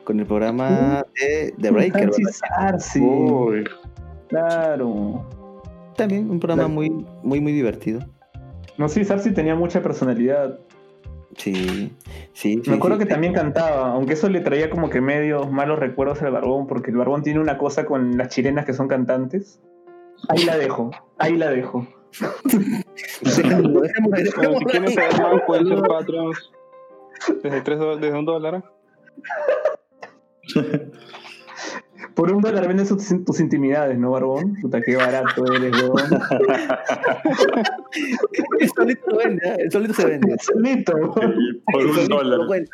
con 0.03 0.19
el 0.19 0.27
programa 0.27 1.03
de 1.19 1.55
The 1.59 1.71
Breaker. 1.71 2.11
Sarsi, 2.32 2.99
Uy, 2.99 3.63
claro. 4.27 5.27
También 5.95 6.30
un 6.30 6.39
programa 6.39 6.67
muy, 6.67 6.91
muy, 7.23 7.41
muy 7.41 7.51
divertido. 7.51 8.01
No 8.77 8.88
sé, 8.89 9.03
Sarsi 9.05 9.34
tenía 9.34 9.55
mucha 9.55 9.82
personalidad. 9.82 10.59
Sí, 11.36 11.91
sí, 12.34 12.61
sí. 12.63 12.69
Me 12.69 12.75
acuerdo 12.75 12.97
sí. 12.97 13.05
que 13.05 13.09
también 13.09 13.34
cantaba, 13.34 13.93
aunque 13.93 14.13
eso 14.13 14.30
le 14.30 14.41
traía 14.41 14.69
como 14.69 14.91
que 14.91 15.01
medios 15.01 15.51
malos 15.51 15.80
recuerdos 15.80 16.21
al 16.21 16.32
Barbón, 16.34 16.67
porque 16.67 16.91
el 16.91 16.97
Barbón 16.97 17.23
tiene 17.23 17.39
una 17.39 17.57
cosa 17.57 17.88
con 17.88 18.19
las 18.19 18.30
chilenas 18.30 18.65
que 18.65 18.73
son 18.73 18.88
cantantes. 18.88 19.59
Ahí 20.27 20.43
la 20.43 20.57
dejo, 20.57 20.91
ahí 21.17 21.36
la 21.36 21.49
dejo. 21.49 21.88
Dejémoslo, 23.22 23.82
dejémoslo, 23.82 24.32
Bueno, 24.38 24.60
si 24.60 24.66
quieren 24.66 24.91
saber 24.91 25.22
más, 25.22 25.41
pueden 25.47 25.68
ser 25.68 25.82
Patreons 25.82 26.51
desde, 27.43 27.62
tres 27.62 27.80
desde 27.99 28.18
un 28.18 28.26
dólar. 28.26 28.64
Por 32.16 32.32
un 32.32 32.41
dólar 32.41 32.68
vendes 32.68 32.89
tus, 32.89 33.07
tus 33.26 33.39
intimidades, 33.39 33.97
¿no, 33.97 34.12
Barbón? 34.12 34.55
Puta, 34.62 34.82
qué 34.82 34.95
barato 34.95 35.45
eres, 35.53 35.82
weón. 35.82 35.97
El 38.60 38.70
solito 38.70 39.16
vende, 39.18 39.47
¿eh? 39.47 39.55
el 39.60 39.72
solito 39.72 39.93
se 39.93 40.05
vende. 40.05 40.36
Solito. 40.41 40.93
y 40.97 41.62
por 41.72 41.82
El 41.82 41.88
un 41.88 41.95
solito 41.95 42.16
dólar. 42.18 42.47
cuenta. 42.47 42.72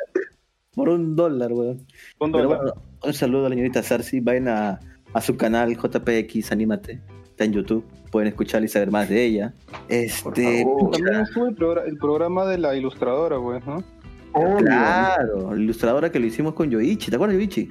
Por 0.74 0.90
un 0.90 1.16
dólar, 1.16 1.52
weón. 1.54 1.86
Un 2.20 2.32
Pero 2.32 2.44
dólar. 2.44 2.58
bueno, 2.64 2.74
un 3.04 3.14
saludo 3.14 3.46
a 3.46 3.50
la 3.50 3.56
señorita 3.56 3.84
Sarsi. 3.84 4.20
Vayan 4.20 4.48
a, 4.48 4.80
a 5.14 5.22
su 5.22 5.38
canal 5.38 5.78
JPX 5.78 6.52
Anímate. 6.52 7.02
Está 7.36 7.44
en 7.44 7.52
YouTube. 7.52 7.84
Pueden 8.12 8.30
escucharla 8.30 8.64
y 8.66 8.70
saber 8.70 8.92
más 8.92 9.10
de 9.10 9.26
ella. 9.26 9.54
Este. 9.90 10.66
También 10.94 11.22
estuvo 11.22 11.48
el, 11.48 11.56
progra- 11.58 11.84
el 11.86 11.98
programa 11.98 12.46
de 12.46 12.58
la 12.58 12.76
ilustradora, 12.78 13.38
pues, 13.38 13.66
¿no? 13.66 13.84
Obvio. 14.32 14.66
Claro, 14.66 15.54
la 15.54 15.62
ilustradora 15.62 16.10
que 16.10 16.20
lo 16.22 16.26
hicimos 16.28 16.54
con 16.54 16.70
Yoichi. 16.70 17.10
¿Te 17.10 17.18
acuerdas 17.18 17.36
de 17.38 17.44
Yoichi? 17.44 17.70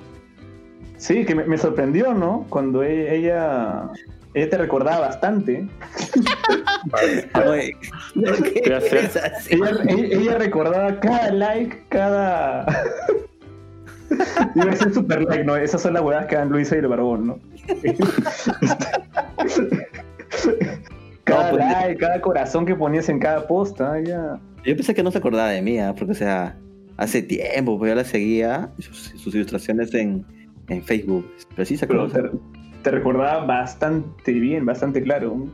Sí, 0.98 1.24
que 1.24 1.34
me, 1.34 1.44
me 1.44 1.56
sorprendió, 1.56 2.12
¿no? 2.12 2.44
Cuando 2.50 2.82
e- 2.82 3.16
ella, 3.16 3.88
ella 4.34 4.50
te 4.50 4.58
recordaba 4.58 5.00
bastante. 5.00 5.66
Oye, 7.48 7.76
¿por 8.14 8.42
qué 8.42 8.60
¿Qué 8.62 8.74
hace? 8.74 8.98
es 9.00 9.16
así? 9.16 9.54
Ella, 9.54 9.70
ella- 9.88 10.16
ella 10.20 10.38
recordaba 10.38 11.00
cada 11.00 11.30
like, 11.30 11.84
cada. 11.88 12.66
Iba 14.54 14.70
a 14.72 14.76
ser 14.76 14.92
super 14.94 15.22
like, 15.24 15.44
¿no? 15.44 15.56
Esas 15.56 15.82
son 15.82 15.94
las 15.94 16.02
huevadas 16.02 16.26
que 16.26 16.36
dan 16.36 16.48
Luisa 16.50 16.76
y 16.76 16.80
el 16.80 16.88
Barbón, 16.88 17.26
¿no? 17.26 17.38
cada 21.24 21.50
No, 21.52 21.56
pues, 21.56 21.64
like, 21.72 21.96
cada 22.00 22.20
corazón 22.20 22.66
que 22.66 22.74
ponías 22.74 23.08
en 23.08 23.18
cada 23.18 23.46
post, 23.46 23.80
¿ah? 23.80 23.98
Ella- 23.98 24.38
Yo 24.64 24.76
pensé 24.76 24.94
que 24.94 25.02
no 25.02 25.10
se 25.10 25.18
acordaba 25.18 25.50
de 25.50 25.62
mí, 25.62 25.78
¿ah? 25.78 25.94
porque, 25.96 26.12
o 26.12 26.16
sea, 26.16 26.56
hace 26.96 27.22
tiempo, 27.22 27.78
pues 27.78 27.90
yo 27.90 27.94
la 27.96 28.04
seguía, 28.04 28.70
sus, 28.78 29.12
sus 29.16 29.34
ilustraciones 29.34 29.92
en, 29.94 30.24
en 30.68 30.82
Facebook. 30.82 31.26
Pero 31.54 31.64
sí 31.66 31.76
se 31.76 31.86
pero 31.86 32.04
acuerda. 32.04 32.30
te, 32.30 32.38
te 32.82 32.90
recordaba 32.90 33.44
bastante 33.46 34.32
bien, 34.32 34.64
bastante 34.66 35.02
claro. 35.02 35.46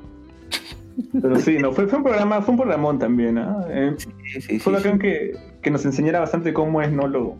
Pero 1.22 1.36
sí, 1.36 1.58
no, 1.58 1.72
fue, 1.72 1.86
fue 1.86 1.98
un 1.98 2.04
programa, 2.04 2.42
fue 2.42 2.52
un 2.52 2.58
programón 2.60 2.98
también, 2.98 3.38
¿ah? 3.38 3.64
Eh, 3.70 3.94
Sí, 3.96 4.40
sí, 4.40 4.58
fue 4.58 4.76
sí, 4.76 4.82
bacán 4.82 4.98
que, 4.98 5.32
que 5.62 5.70
nos 5.70 5.84
enseñara 5.84 6.20
bastante 6.20 6.52
cómo 6.52 6.82
es, 6.82 6.90
¿no? 6.92 7.06
Lo, 7.06 7.36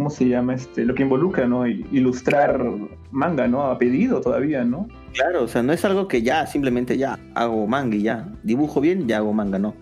¿Cómo 0.00 0.08
se 0.08 0.26
llama? 0.26 0.54
este 0.54 0.86
Lo 0.86 0.94
que 0.94 1.02
involucra, 1.02 1.46
¿no? 1.46 1.66
Ilustrar 1.66 2.64
manga, 3.10 3.46
¿no? 3.46 3.66
A 3.66 3.76
pedido 3.76 4.22
todavía, 4.22 4.64
¿no? 4.64 4.88
Claro, 5.12 5.44
o 5.44 5.46
sea, 5.46 5.62
no 5.62 5.74
es 5.74 5.84
algo 5.84 6.08
que 6.08 6.22
ya, 6.22 6.46
simplemente 6.46 6.96
ya, 6.96 7.18
hago 7.34 7.66
manga 7.66 7.96
y 7.96 8.02
ya. 8.04 8.32
Dibujo 8.42 8.80
bien, 8.80 9.06
ya 9.06 9.18
hago 9.18 9.34
manga, 9.34 9.58
no. 9.58 9.74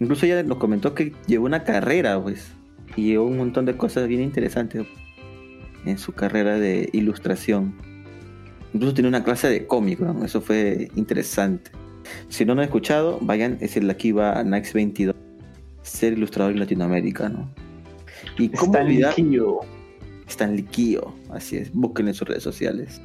Incluso 0.00 0.24
ella 0.24 0.42
nos 0.42 0.56
comentó 0.56 0.94
que 0.94 1.12
llevó 1.26 1.44
una 1.44 1.64
carrera, 1.64 2.18
pues. 2.18 2.50
Y 2.96 3.08
llevó 3.08 3.26
un 3.26 3.36
montón 3.36 3.66
de 3.66 3.76
cosas 3.76 4.08
bien 4.08 4.22
interesantes 4.22 4.86
en 5.84 5.98
su 5.98 6.14
carrera 6.14 6.58
de 6.58 6.88
ilustración. 6.94 7.74
Incluso 8.72 8.94
tiene 8.94 9.08
una 9.08 9.22
clase 9.22 9.50
de 9.50 9.66
cómic, 9.66 10.00
¿no? 10.00 10.24
Eso 10.24 10.40
fue 10.40 10.88
interesante. 10.96 11.72
Si 12.30 12.46
no 12.46 12.54
lo 12.54 12.62
han 12.62 12.68
escuchado, 12.68 13.18
vayan, 13.20 13.58
es 13.60 13.76
el 13.76 13.90
aquí 13.90 14.12
va 14.12 14.42
Nax 14.44 14.72
22, 14.72 15.14
ser 15.82 16.14
ilustrador 16.14 16.56
latinoamericano. 16.56 17.50
Y 18.38 18.48
cómo 18.50 18.72
Está 18.72 18.84
olvidar, 18.84 19.16
liquillo. 19.18 19.60
Stan 20.28 20.54
Liquillo, 20.56 21.14
así 21.30 21.56
es, 21.56 21.72
búsquenlo 21.72 22.10
en 22.10 22.14
sus 22.14 22.28
redes 22.28 22.42
sociales. 22.42 23.00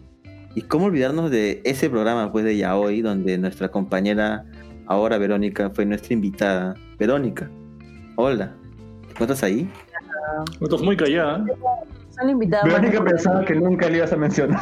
Y 0.55 0.61
cómo 0.61 0.85
olvidarnos 0.85 1.31
de 1.31 1.61
ese 1.63 1.89
programa 1.89 2.31
pues 2.31 2.45
de 2.45 2.57
ya 2.57 2.75
hoy, 2.75 3.01
donde 3.01 3.37
nuestra 3.37 3.69
compañera, 3.69 4.45
ahora 4.87 5.17
Verónica, 5.17 5.69
fue 5.69 5.85
nuestra 5.85 6.13
invitada. 6.13 6.75
Verónica, 6.99 7.49
hola, 8.17 8.53
¿te 9.07 9.11
encuentras 9.13 9.41
ahí? 9.43 9.69
Estás 10.61 10.81
muy 10.81 10.97
callada. 10.97 11.43
Son 12.09 12.29
invitados. 12.29 12.67
Verónica 12.71 13.03
pensaba 13.03 13.43
que 13.45 13.55
nunca 13.55 13.89
le 13.89 13.97
ibas 13.97 14.11
a 14.13 14.17
mencionar. 14.17 14.59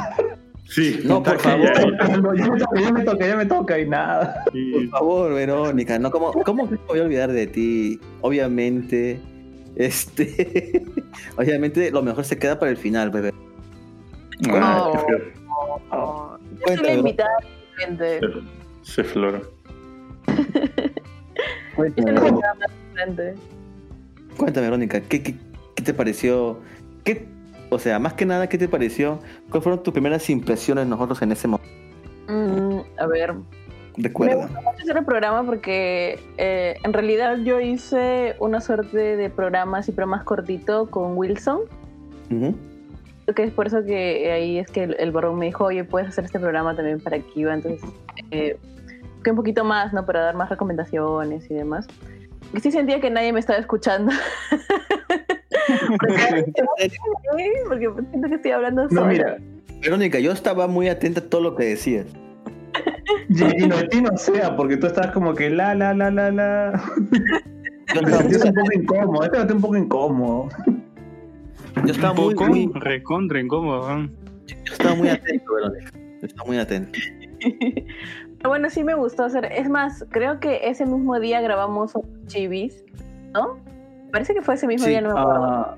Sí. 0.65 1.01
No, 1.03 1.21
por 1.21 1.37
favor. 1.39 1.67
No, 2.21 2.33
ya, 2.35 2.47
me 2.49 2.59
toca, 2.59 2.79
ya 2.79 2.91
me 2.93 3.03
toca, 3.03 3.27
ya 3.27 3.35
me 3.35 3.45
toca 3.45 3.79
y 3.79 3.89
nada. 3.89 4.43
Por 4.45 4.53
Sí. 4.53 4.87
favor, 4.89 5.33
Verónica, 5.33 5.99
¿no? 5.99 6.11
¿Cómo, 6.11 6.31
cómo 6.31 6.65
me 6.67 6.77
voy 6.87 6.99
a 6.99 7.03
olvidar 7.03 7.31
de 7.31 7.47
ti? 7.47 7.99
Obviamente, 8.21 9.19
este, 9.75 10.83
obviamente 11.37 11.91
lo 11.91 12.01
mejor 12.01 12.25
se 12.25 12.37
queda 12.37 12.59
para 12.59 12.71
el 12.71 12.77
final, 12.77 13.09
bebé. 13.11 13.33
Ah, 14.49 14.91
No. 14.93 15.05
qué 15.07 15.17
feo. 15.17 15.19
Oh, 15.91 16.37
yo 16.37 16.47
soy 16.49 16.59
la 16.59 16.65
Cuéntame, 16.65 16.93
invitada, 16.99 17.29
gente. 17.77 18.19
Se, 18.83 18.93
se 18.93 19.03
flora. 19.03 19.41
Más 21.77 21.91
gente. 22.95 23.35
Cuéntame, 24.37 24.67
Verónica, 24.67 25.01
¿qué, 25.01 25.21
qué, 25.23 25.35
qué 25.75 25.83
te 25.83 25.93
pareció? 25.93 26.59
¿Qué, 27.03 27.27
o 27.69 27.79
sea, 27.79 27.99
más 27.99 28.13
que 28.13 28.25
nada, 28.25 28.47
¿qué 28.47 28.57
te 28.57 28.67
pareció? 28.67 29.19
¿Cuáles 29.49 29.63
fueron 29.63 29.83
tus 29.83 29.93
primeras 29.93 30.29
impresiones 30.29 30.87
nosotros 30.87 31.21
en 31.21 31.31
ese 31.31 31.47
momento? 31.47 31.71
Mm, 32.27 32.79
a 32.99 33.07
ver, 33.07 33.33
me 33.97 34.03
Recuerda. 34.07 34.35
gusta 34.47 34.61
mucho 34.61 34.77
hacer 34.81 34.97
el 34.97 35.05
programa 35.05 35.43
porque 35.45 36.19
eh, 36.37 36.75
en 36.83 36.93
realidad 36.93 37.37
yo 37.43 37.59
hice 37.59 38.35
una 38.39 38.61
suerte 38.61 39.17
de 39.17 39.29
programa 39.29 39.79
así, 39.79 39.91
pero 39.91 40.07
más 40.07 40.23
cortito 40.23 40.89
con 40.89 41.17
Wilson. 41.17 41.61
Ujú. 42.31 42.55
Que 43.35 43.43
es 43.43 43.51
por 43.51 43.67
eso 43.67 43.83
que 43.85 44.31
ahí 44.31 44.57
es 44.59 44.69
que 44.71 44.83
el, 44.83 44.95
el 44.99 45.11
barón 45.11 45.37
me 45.39 45.45
dijo, 45.45 45.65
oye, 45.65 45.83
puedes 45.83 46.09
hacer 46.09 46.25
este 46.25 46.39
programa 46.39 46.75
también 46.75 46.99
para 46.99 47.19
Kiva. 47.19 47.53
Entonces, 47.53 47.81
eh, 48.31 48.57
que 49.23 49.29
un 49.29 49.35
poquito 49.37 49.63
más, 49.63 49.93
¿no? 49.93 50.05
Para 50.05 50.21
dar 50.21 50.35
más 50.35 50.49
recomendaciones 50.49 51.49
y 51.49 51.53
demás. 51.53 51.87
Y 52.53 52.59
sí 52.59 52.71
sentía 52.71 52.99
que 52.99 53.09
nadie 53.09 53.31
me 53.31 53.39
estaba 53.39 53.59
escuchando. 53.59 54.11
porque, 55.99 56.51
porque 57.67 57.89
siento 58.09 58.27
que 58.29 58.35
estoy 58.35 58.51
hablando 58.51 58.83
No, 58.83 58.89
sola. 58.89 59.07
mira, 59.07 59.37
Verónica, 59.81 60.19
yo 60.19 60.31
estaba 60.31 60.67
muy 60.67 60.89
atenta 60.89 61.21
a 61.21 61.23
todo 61.23 61.41
lo 61.41 61.55
que 61.55 61.65
decías. 61.65 62.07
y 63.29 63.67
no, 63.67 63.75
a 63.77 63.87
ti 63.87 64.01
no 64.01 64.15
sea, 64.17 64.55
porque 64.55 64.77
tú 64.77 64.87
estabas 64.87 65.11
como 65.11 65.33
que 65.33 65.49
la, 65.49 65.73
la, 65.75 65.93
la, 65.93 66.11
la, 66.11 66.31
la. 66.31 66.83
Yo 67.93 68.01
Me 68.01 68.07
estaba, 68.07 68.21
sentías 68.21 68.45
un 68.45 68.53
poco 68.53 68.71
incómodo, 68.73 69.23
este 69.23 69.37
noté 69.37 69.53
un 69.53 69.61
poco 69.61 69.75
incómodo. 69.77 70.49
yo 71.85 71.91
estaba 71.91 72.13
muy, 72.13 72.33
Poco, 72.35 72.47
muy- 72.47 72.71
recontra 72.75 73.39
incómodo. 73.39 73.95
¿no? 73.97 74.09
yo 74.47 74.73
estaba 74.73 74.95
muy 74.95 75.09
atento, 75.09 75.53
Verónica. 75.53 75.91
Yo 75.93 76.27
estaba 76.27 76.47
muy 76.47 76.57
atento. 76.57 76.99
Pero 77.39 77.83
bueno, 78.49 78.69
sí 78.69 78.83
me 78.83 78.93
gustó 78.95 79.23
hacer. 79.25 79.45
Es 79.45 79.69
más, 79.69 80.05
creo 80.09 80.39
que 80.39 80.69
ese 80.69 80.85
mismo 80.85 81.19
día 81.19 81.41
grabamos 81.41 81.93
chivis, 82.27 82.83
¿no? 83.33 83.59
Parece 84.11 84.33
que 84.33 84.41
fue 84.41 84.55
ese 84.55 84.67
mismo 84.67 84.85
Sí, 84.85 84.91
día, 84.91 85.01
no 85.01 85.13
me 85.13 85.19
acuerdo. 85.19 85.43
Ah, 85.45 85.77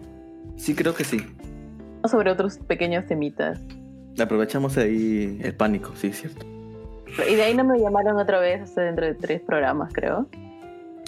Sí, 0.56 0.76
creo 0.76 0.94
que 0.94 1.04
sí. 1.04 1.18
Sobre 2.06 2.30
otros 2.32 2.58
pequeños 2.58 3.06
temitas. 3.08 3.60
Aprovechamos 4.20 4.78
ahí 4.78 5.40
el 5.42 5.56
pánico, 5.56 5.92
sí, 5.96 6.08
es 6.08 6.20
cierto. 6.20 6.46
Y 7.30 7.36
de 7.36 7.44
ahí 7.44 7.54
no 7.56 7.64
me 7.64 7.80
llamaron 7.80 8.18
otra 8.18 8.40
vez 8.40 8.62
hasta 8.62 8.82
dentro 8.82 9.06
de 9.06 9.14
tres 9.16 9.42
programas, 9.42 9.94
creo. 9.94 10.28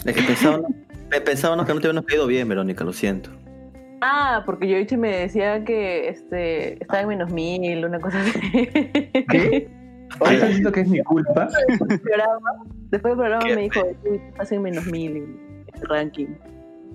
Es 0.05 0.15
que 0.15 0.21
pensábamos, 0.23 0.71
pe- 1.09 1.21
pensábamos 1.21 1.65
que 1.65 1.73
no 1.73 1.79
te 1.81 1.87
habíamos 1.87 2.05
caído 2.05 2.27
bien, 2.27 2.47
Verónica, 2.47 2.83
lo 2.83 2.93
siento. 2.93 3.29
Ah, 4.01 4.43
porque 4.45 4.67
Yoichi 4.67 4.97
me 4.97 5.09
decía 5.17 5.63
que 5.63 6.09
este 6.09 6.73
estaba 6.73 7.01
en 7.01 7.07
menos 7.07 7.31
mil, 7.31 7.85
una 7.85 7.99
cosa 7.99 8.19
así. 8.21 8.39
¿Qué? 9.29 9.67
Ahora 10.19 10.33
estás 10.33 10.47
diciendo 10.49 10.71
que 10.71 10.81
es 10.81 10.87
mi 10.87 11.01
culpa. 11.03 11.47
Después 11.67 11.89
del 11.89 11.99
programa, 12.01 12.49
después 12.91 13.11
del 13.11 13.17
programa 13.17 13.45
¿Qué? 13.45 13.55
me 13.55 13.61
dijo, 13.63 13.81
"Uy, 14.03 14.21
estás 14.29 14.51
en 14.51 14.61
menos 14.61 14.85
mil 14.85 15.17
en 15.17 15.65
el 15.73 15.89
ranking. 15.89 16.27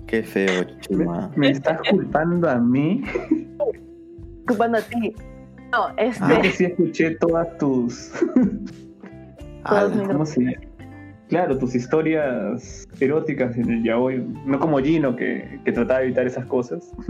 Qué 0.06 0.22
feo, 0.22 0.64
chima. 0.80 1.30
Me 1.34 1.50
estás 1.50 1.80
culpando 1.90 2.48
a 2.48 2.56
mí. 2.56 3.02
Culpando 4.46 4.78
a 4.78 4.80
ti. 4.82 5.14
No, 5.72 5.88
este. 5.96 6.24
Yo 6.28 6.40
que 6.42 6.50
sí 6.50 6.64
escuché 6.66 7.10
todas 7.16 7.58
tus. 7.58 8.12
Ala. 9.64 10.08
¿Cómo 10.08 10.26
se? 10.26 10.58
Claro, 11.28 11.56
tus 11.58 11.76
historias 11.76 12.88
eróticas 12.98 13.56
en 13.56 13.70
el 13.70 13.84
yaoi. 13.84 14.18
No 14.46 14.58
como 14.58 14.78
Gino, 14.78 15.14
que, 15.14 15.60
que 15.64 15.70
trataba 15.70 16.00
de 16.00 16.06
evitar 16.06 16.26
esas 16.26 16.44
cosas. 16.46 16.92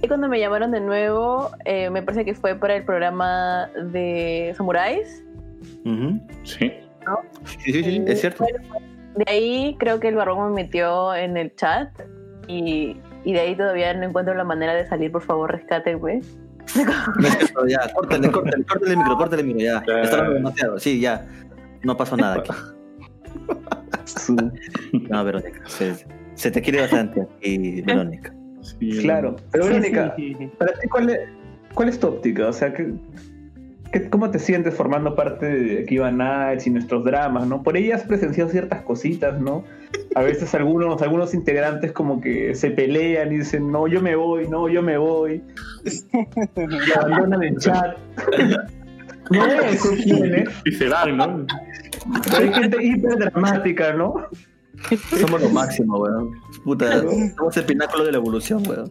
Y 0.00 0.06
cuando 0.06 0.28
me 0.28 0.38
llamaron 0.38 0.70
de 0.70 0.80
nuevo, 0.80 1.50
eh, 1.64 1.90
me 1.90 2.02
parece 2.02 2.24
que 2.24 2.34
fue 2.34 2.54
para 2.54 2.76
el 2.76 2.84
programa 2.84 3.68
de 3.92 4.52
Samuráis. 4.56 5.24
Ujú. 5.84 6.20
Sí. 6.44 6.72
Sí, 7.44 7.72
sí, 7.72 7.82
sí, 7.82 8.04
es 8.06 8.20
cierto. 8.20 8.44
De 9.16 9.24
ahí 9.26 9.76
creo 9.78 9.98
que 9.98 10.08
el 10.08 10.14
barbón 10.14 10.54
me 10.54 10.62
metió 10.62 11.14
en 11.14 11.36
el 11.36 11.54
chat 11.56 11.88
y, 12.46 12.96
y 13.24 13.32
de 13.32 13.40
ahí 13.40 13.56
todavía 13.56 13.92
no 13.94 14.04
encuentro 14.04 14.34
la 14.34 14.44
manera 14.44 14.74
de 14.74 14.86
salir. 14.86 15.10
Por 15.10 15.22
favor, 15.22 15.50
rescátenme. 15.50 16.20
No 16.76 17.26
es 17.28 17.34
cierto, 17.36 17.66
ya, 17.66 17.78
córtale, 17.94 18.30
córtale, 18.30 18.64
córtale 18.64 18.90
el 18.92 18.96
micro, 18.98 19.16
córtale 19.16 19.42
el 19.42 19.48
micro, 19.48 19.62
ya. 19.62 19.82
Ya. 19.86 20.02
Está 20.02 20.16
hablando 20.16 20.34
demasiado, 20.34 20.78
sí, 20.78 21.00
ya. 21.00 21.26
No 21.82 21.96
pasó 21.96 22.16
nada 22.16 22.36
aquí. 22.36 22.50
Su- 24.04 24.36
No, 25.08 25.24
Verónica, 25.24 25.60
se, 25.66 25.94
se 26.34 26.50
te 26.50 26.60
quiere 26.62 26.80
bastante 26.82 27.22
aquí, 27.22 27.82
Verónica. 27.86 28.34
sí. 28.62 28.98
Claro. 29.02 29.36
Pero 29.50 29.66
Verónica, 29.66 30.14
Sí, 30.16 30.34
sí. 30.38 30.50
para 30.58 30.72
ti, 30.74 30.88
¿cuál 30.88 31.10
es, 31.10 31.18
cuál 31.74 31.88
es 31.88 31.98
tu 32.00 32.08
óptica? 32.08 32.48
O 32.48 32.52
sea, 32.52 32.72
¿qué, 32.72 32.92
qué- 33.92 34.08
cómo 34.10 34.30
te 34.30 34.38
sientes 34.38 34.74
formando 34.74 35.14
parte 35.14 35.46
de 35.46 35.84
Kiva 35.86 36.10
Nights 36.10 36.66
y 36.66 36.70
nuestros 36.70 37.04
dramas, 37.04 37.46
no? 37.46 37.62
Por 37.62 37.76
ahí 37.76 37.90
has 37.92 38.02
presenciado 38.02 38.50
ciertas 38.50 38.82
cositas, 38.82 39.40
¿no? 39.40 39.64
A 40.14 40.22
veces 40.22 40.54
algunos, 40.54 41.02
algunos 41.02 41.34
integrantes 41.34 41.92
como 41.92 42.20
que 42.20 42.54
se 42.54 42.70
pelean 42.70 43.32
y 43.32 43.38
dicen, 43.38 43.70
no, 43.70 43.86
yo 43.86 44.00
me 44.00 44.16
voy, 44.16 44.48
no, 44.48 44.68
yo 44.68 44.82
me 44.82 44.96
voy. 44.96 45.42
Y 45.84 46.92
abandonan 46.98 47.42
el 47.42 47.56
chat. 47.58 47.96
No 49.30 49.40
voy 49.46 49.50
a 49.50 49.60
decir 49.70 50.02
quiénes, 50.02 50.48
Y 50.64 50.72
se 50.72 50.88
van, 50.88 51.16
¿no? 51.16 51.46
pero 52.24 52.36
hay 52.38 52.52
gente 52.54 52.82
hiper 52.82 53.18
dramática, 53.18 53.92
¿no? 53.92 54.14
Somos 55.18 55.42
lo 55.42 55.50
máximo, 55.50 55.98
weón. 55.98 56.32
Puta, 56.64 57.02
somos 57.36 57.56
el 57.56 57.64
pináculo 57.66 58.04
de 58.04 58.12
la 58.12 58.18
evolución, 58.18 58.62
weón. 58.66 58.90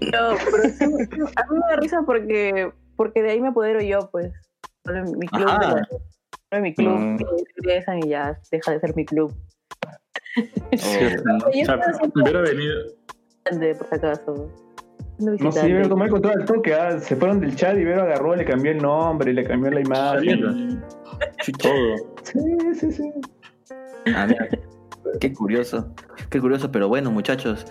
No, 0.00 0.36
pero 0.50 0.68
sí, 0.78 0.84
a 0.84 0.88
mí 0.88 1.58
me 1.58 1.58
da 1.70 1.76
risa 1.80 2.02
porque, 2.06 2.70
porque 2.96 3.22
de 3.22 3.30
ahí 3.32 3.40
me 3.40 3.48
apodero 3.48 3.80
yo, 3.82 4.08
pues. 4.10 4.32
Solo 4.86 4.98
en 5.00 5.18
mi 5.18 5.26
club, 5.28 5.48
Ajá. 5.48 5.74
de 6.50 6.56
en 6.56 6.62
mi 6.62 6.74
club, 6.74 6.96
Mm. 6.98 7.16
y 8.04 8.08
ya 8.08 8.38
deja 8.50 8.70
de 8.72 8.80
ser 8.80 8.94
mi 8.96 9.04
club. 9.04 9.34
Hubiera 12.14 12.40
venido. 12.42 12.80
por 13.78 13.94
acaso. 13.94 14.50
No 15.18 15.52
sé, 15.52 15.82
tomó 15.88 16.04
el 16.04 16.10
control 16.10 16.40
al 16.40 16.44
toque, 16.44 16.74
ah, 16.74 16.98
se 16.98 17.14
fueron 17.14 17.38
del 17.38 17.54
chat 17.54 17.76
y 17.76 17.82
Ibero 17.82 18.02
agarró, 18.02 18.34
le 18.34 18.44
cambió 18.44 18.72
el 18.72 18.78
nombre, 18.78 19.32
le 19.32 19.44
cambió 19.44 19.70
la 19.70 19.80
imagen. 19.80 20.82
Todo. 21.58 21.96
Sí, 22.24 22.40
sí, 22.74 22.92
sí. 22.92 23.12
Ah, 24.14 24.26
mira. 24.26 24.48
Qué 25.20 25.32
curioso. 25.32 25.94
Qué 26.30 26.40
curioso, 26.40 26.72
pero 26.72 26.88
bueno, 26.88 27.12
muchachos, 27.12 27.64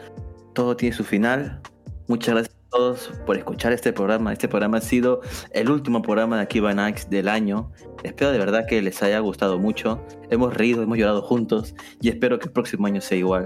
todo 0.54 0.78
tiene 0.78 0.96
su 0.96 1.04
final. 1.04 1.60
Muchas 2.08 2.36
gracias 2.36 2.63
todos 2.74 3.12
por 3.26 3.38
escuchar 3.38 3.72
este 3.72 3.94
programa. 3.94 4.34
Este 4.34 4.48
programa 4.48 4.80
ha 4.80 4.82
sido 4.82 5.22
el 5.52 5.70
último 5.70 6.02
programa 6.02 6.38
de 6.38 6.44
Akiba 6.44 6.74
Nights 6.74 7.10
del 7.10 7.30
año. 7.30 7.72
Espero 8.04 8.32
de 8.32 8.40
verdad 8.40 8.66
que 8.68 8.82
les 8.82 9.02
haya 9.04 9.20
gustado 9.20 9.60
mucho. 9.60 10.04
Hemos 10.30 10.54
reído, 10.54 10.82
hemos 10.82 10.98
llorado 10.98 11.22
juntos 11.22 11.76
y 12.02 12.10
espero 12.10 12.40
que 12.40 12.48
el 12.48 12.52
próximo 12.52 12.88
año 12.88 13.00
sea 13.00 13.18
igual. 13.18 13.46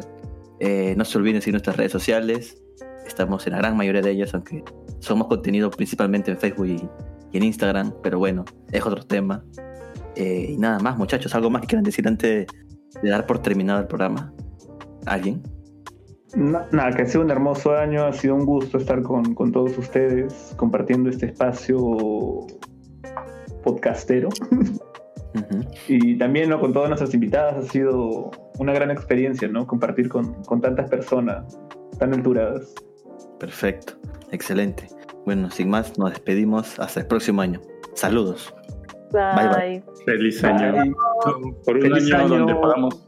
Eh, 0.60 0.96
no 0.98 1.06
se 1.06 1.18
olviden 1.18 1.42
seguir 1.42 1.56
nuestras 1.56 1.76
redes 1.76 1.92
sociales. 1.92 2.58
Estamos 3.06 3.46
en 3.46 3.54
la 3.54 3.60
gran 3.60 3.76
mayoría 3.76 4.02
de 4.02 4.12
ellas, 4.12 4.34
aunque 4.34 4.64
somos 5.00 5.28
contenido 5.28 5.70
principalmente 5.70 6.32
en 6.32 6.38
Facebook 6.38 6.68
y, 6.68 6.90
y 7.32 7.38
en 7.38 7.44
Instagram, 7.44 7.94
pero 8.02 8.20
bueno, 8.20 8.46
es 8.72 8.86
otro 8.86 9.04
tema. 9.06 9.44
Eh, 10.16 10.48
y 10.50 10.58
nada 10.58 10.80
más, 10.80 10.98
muchachos, 10.98 11.36
algo 11.36 11.50
más 11.50 11.62
que 11.62 11.68
quieran 11.68 11.84
decir 11.84 12.08
antes 12.08 12.48
de 13.02 13.10
dar 13.10 13.26
por 13.26 13.40
terminado 13.40 13.82
el 13.82 13.88
programa. 13.88 14.34
¿Alguien? 15.06 15.44
Na- 16.36 16.68
nada, 16.72 16.92
que 16.92 17.04
ha 17.04 17.06
sido 17.06 17.24
un 17.24 17.32
hermoso 17.32 17.76
año, 17.76 18.06
ha 18.06 18.14
sido 18.14 18.36
un 18.36 18.46
gusto 18.46 18.78
estar 18.78 19.02
con, 19.02 19.34
con 19.34 19.52
todos 19.52 19.78
ustedes, 19.78 20.54
compartiendo 20.58 21.10
este 21.10 21.28
espacio 21.28 21.78
podcastero. 23.64 24.30
Y 25.88 26.18
también 26.18 26.50
¿no? 26.50 26.60
con 26.60 26.74
todas 26.74 26.90
nuestras 26.90 27.14
invitadas 27.14 27.56
ha 27.66 27.70
sido 27.72 28.32
una 28.60 28.74
gran 28.74 28.90
experiencia, 28.92 29.48
¿no? 29.48 29.68
Compartir 29.68 30.10
con, 30.10 30.34
con 30.46 30.62
tantas 30.62 30.90
personas 30.90 31.60
tan 32.00 32.14
alturadas. 32.14 32.74
Perfecto, 33.40 33.94
excelente. 34.32 34.88
Bueno, 35.26 35.50
sin 35.52 35.70
más, 35.70 35.98
nos 36.00 36.10
despedimos 36.12 36.80
hasta 36.80 37.02
el 37.02 37.08
próximo 37.08 37.42
año. 37.42 37.62
Saludos. 37.94 38.54
Bye, 39.12 39.48
Bye. 39.56 39.84
Feliz 40.06 40.44
año. 40.44 40.72
Bye. 40.74 40.96
Por 41.66 41.76
un 41.78 41.82
Feliz 41.82 42.14
año, 42.14 42.26
año. 42.26 42.38
donde 42.40 42.56
podamos. 42.56 43.07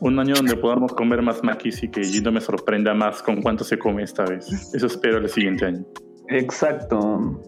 Un 0.00 0.18
año 0.18 0.34
donde 0.34 0.56
podamos 0.56 0.92
comer 0.92 1.22
más 1.22 1.42
maquis 1.42 1.82
y 1.82 1.88
que 1.90 2.02
Gino 2.04 2.30
me 2.30 2.40
sorprenda 2.40 2.92
más 2.94 3.22
con 3.22 3.40
cuánto 3.40 3.64
se 3.64 3.78
come 3.78 4.02
esta 4.02 4.24
vez. 4.24 4.46
Eso 4.74 4.86
espero 4.86 5.18
el 5.18 5.28
siguiente 5.28 5.64
año. 5.66 5.84
Exacto. 6.28 7.42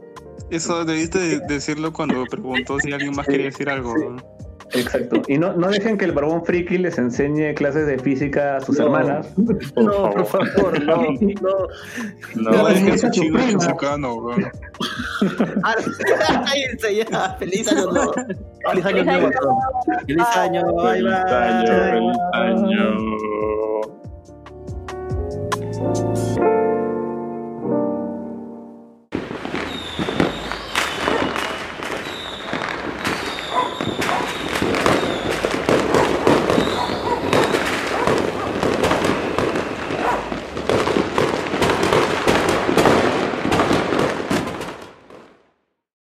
Eso 0.50 0.84
debiste 0.84 1.18
de- 1.18 1.40
decirlo 1.46 1.92
cuando 1.92 2.24
preguntó 2.24 2.78
si 2.80 2.92
alguien 2.92 3.14
más 3.14 3.26
quería 3.26 3.46
decir 3.46 3.68
algo. 3.68 3.92
Exacto. 4.74 5.22
Y 5.28 5.38
no, 5.38 5.54
no 5.54 5.68
dejen 5.68 5.96
que 5.96 6.04
el 6.04 6.12
barbón 6.12 6.44
friki 6.44 6.78
les 6.78 6.98
enseñe 6.98 7.54
clases 7.54 7.86
de 7.86 7.98
física 7.98 8.56
a 8.56 8.60
sus 8.60 8.78
no, 8.78 8.84
hermanas. 8.84 9.32
No, 9.76 10.10
por 10.10 10.26
favor, 10.26 10.82
no. 10.84 10.96
No, 11.40 11.68
no, 12.52 12.68
dejen 12.68 12.88
es 12.88 13.00
su 13.00 13.10
chino 13.10 13.40
chicano, 13.58 14.20
bro. 14.20 14.36
Ah, 15.64 15.74
cállense 16.46 16.96
ya. 16.96 17.36
Feliz 17.38 17.68
año 17.72 17.90
nuevo. 17.92 18.12
Feliz 18.70 18.84
año 18.84 19.04
nuevo. 19.04 19.30
Feliz 20.06 20.36
año. 20.36 20.62
Feliz 20.82 21.14
año. 21.14 21.76
Feliz 21.92 22.18
año. 22.32 22.98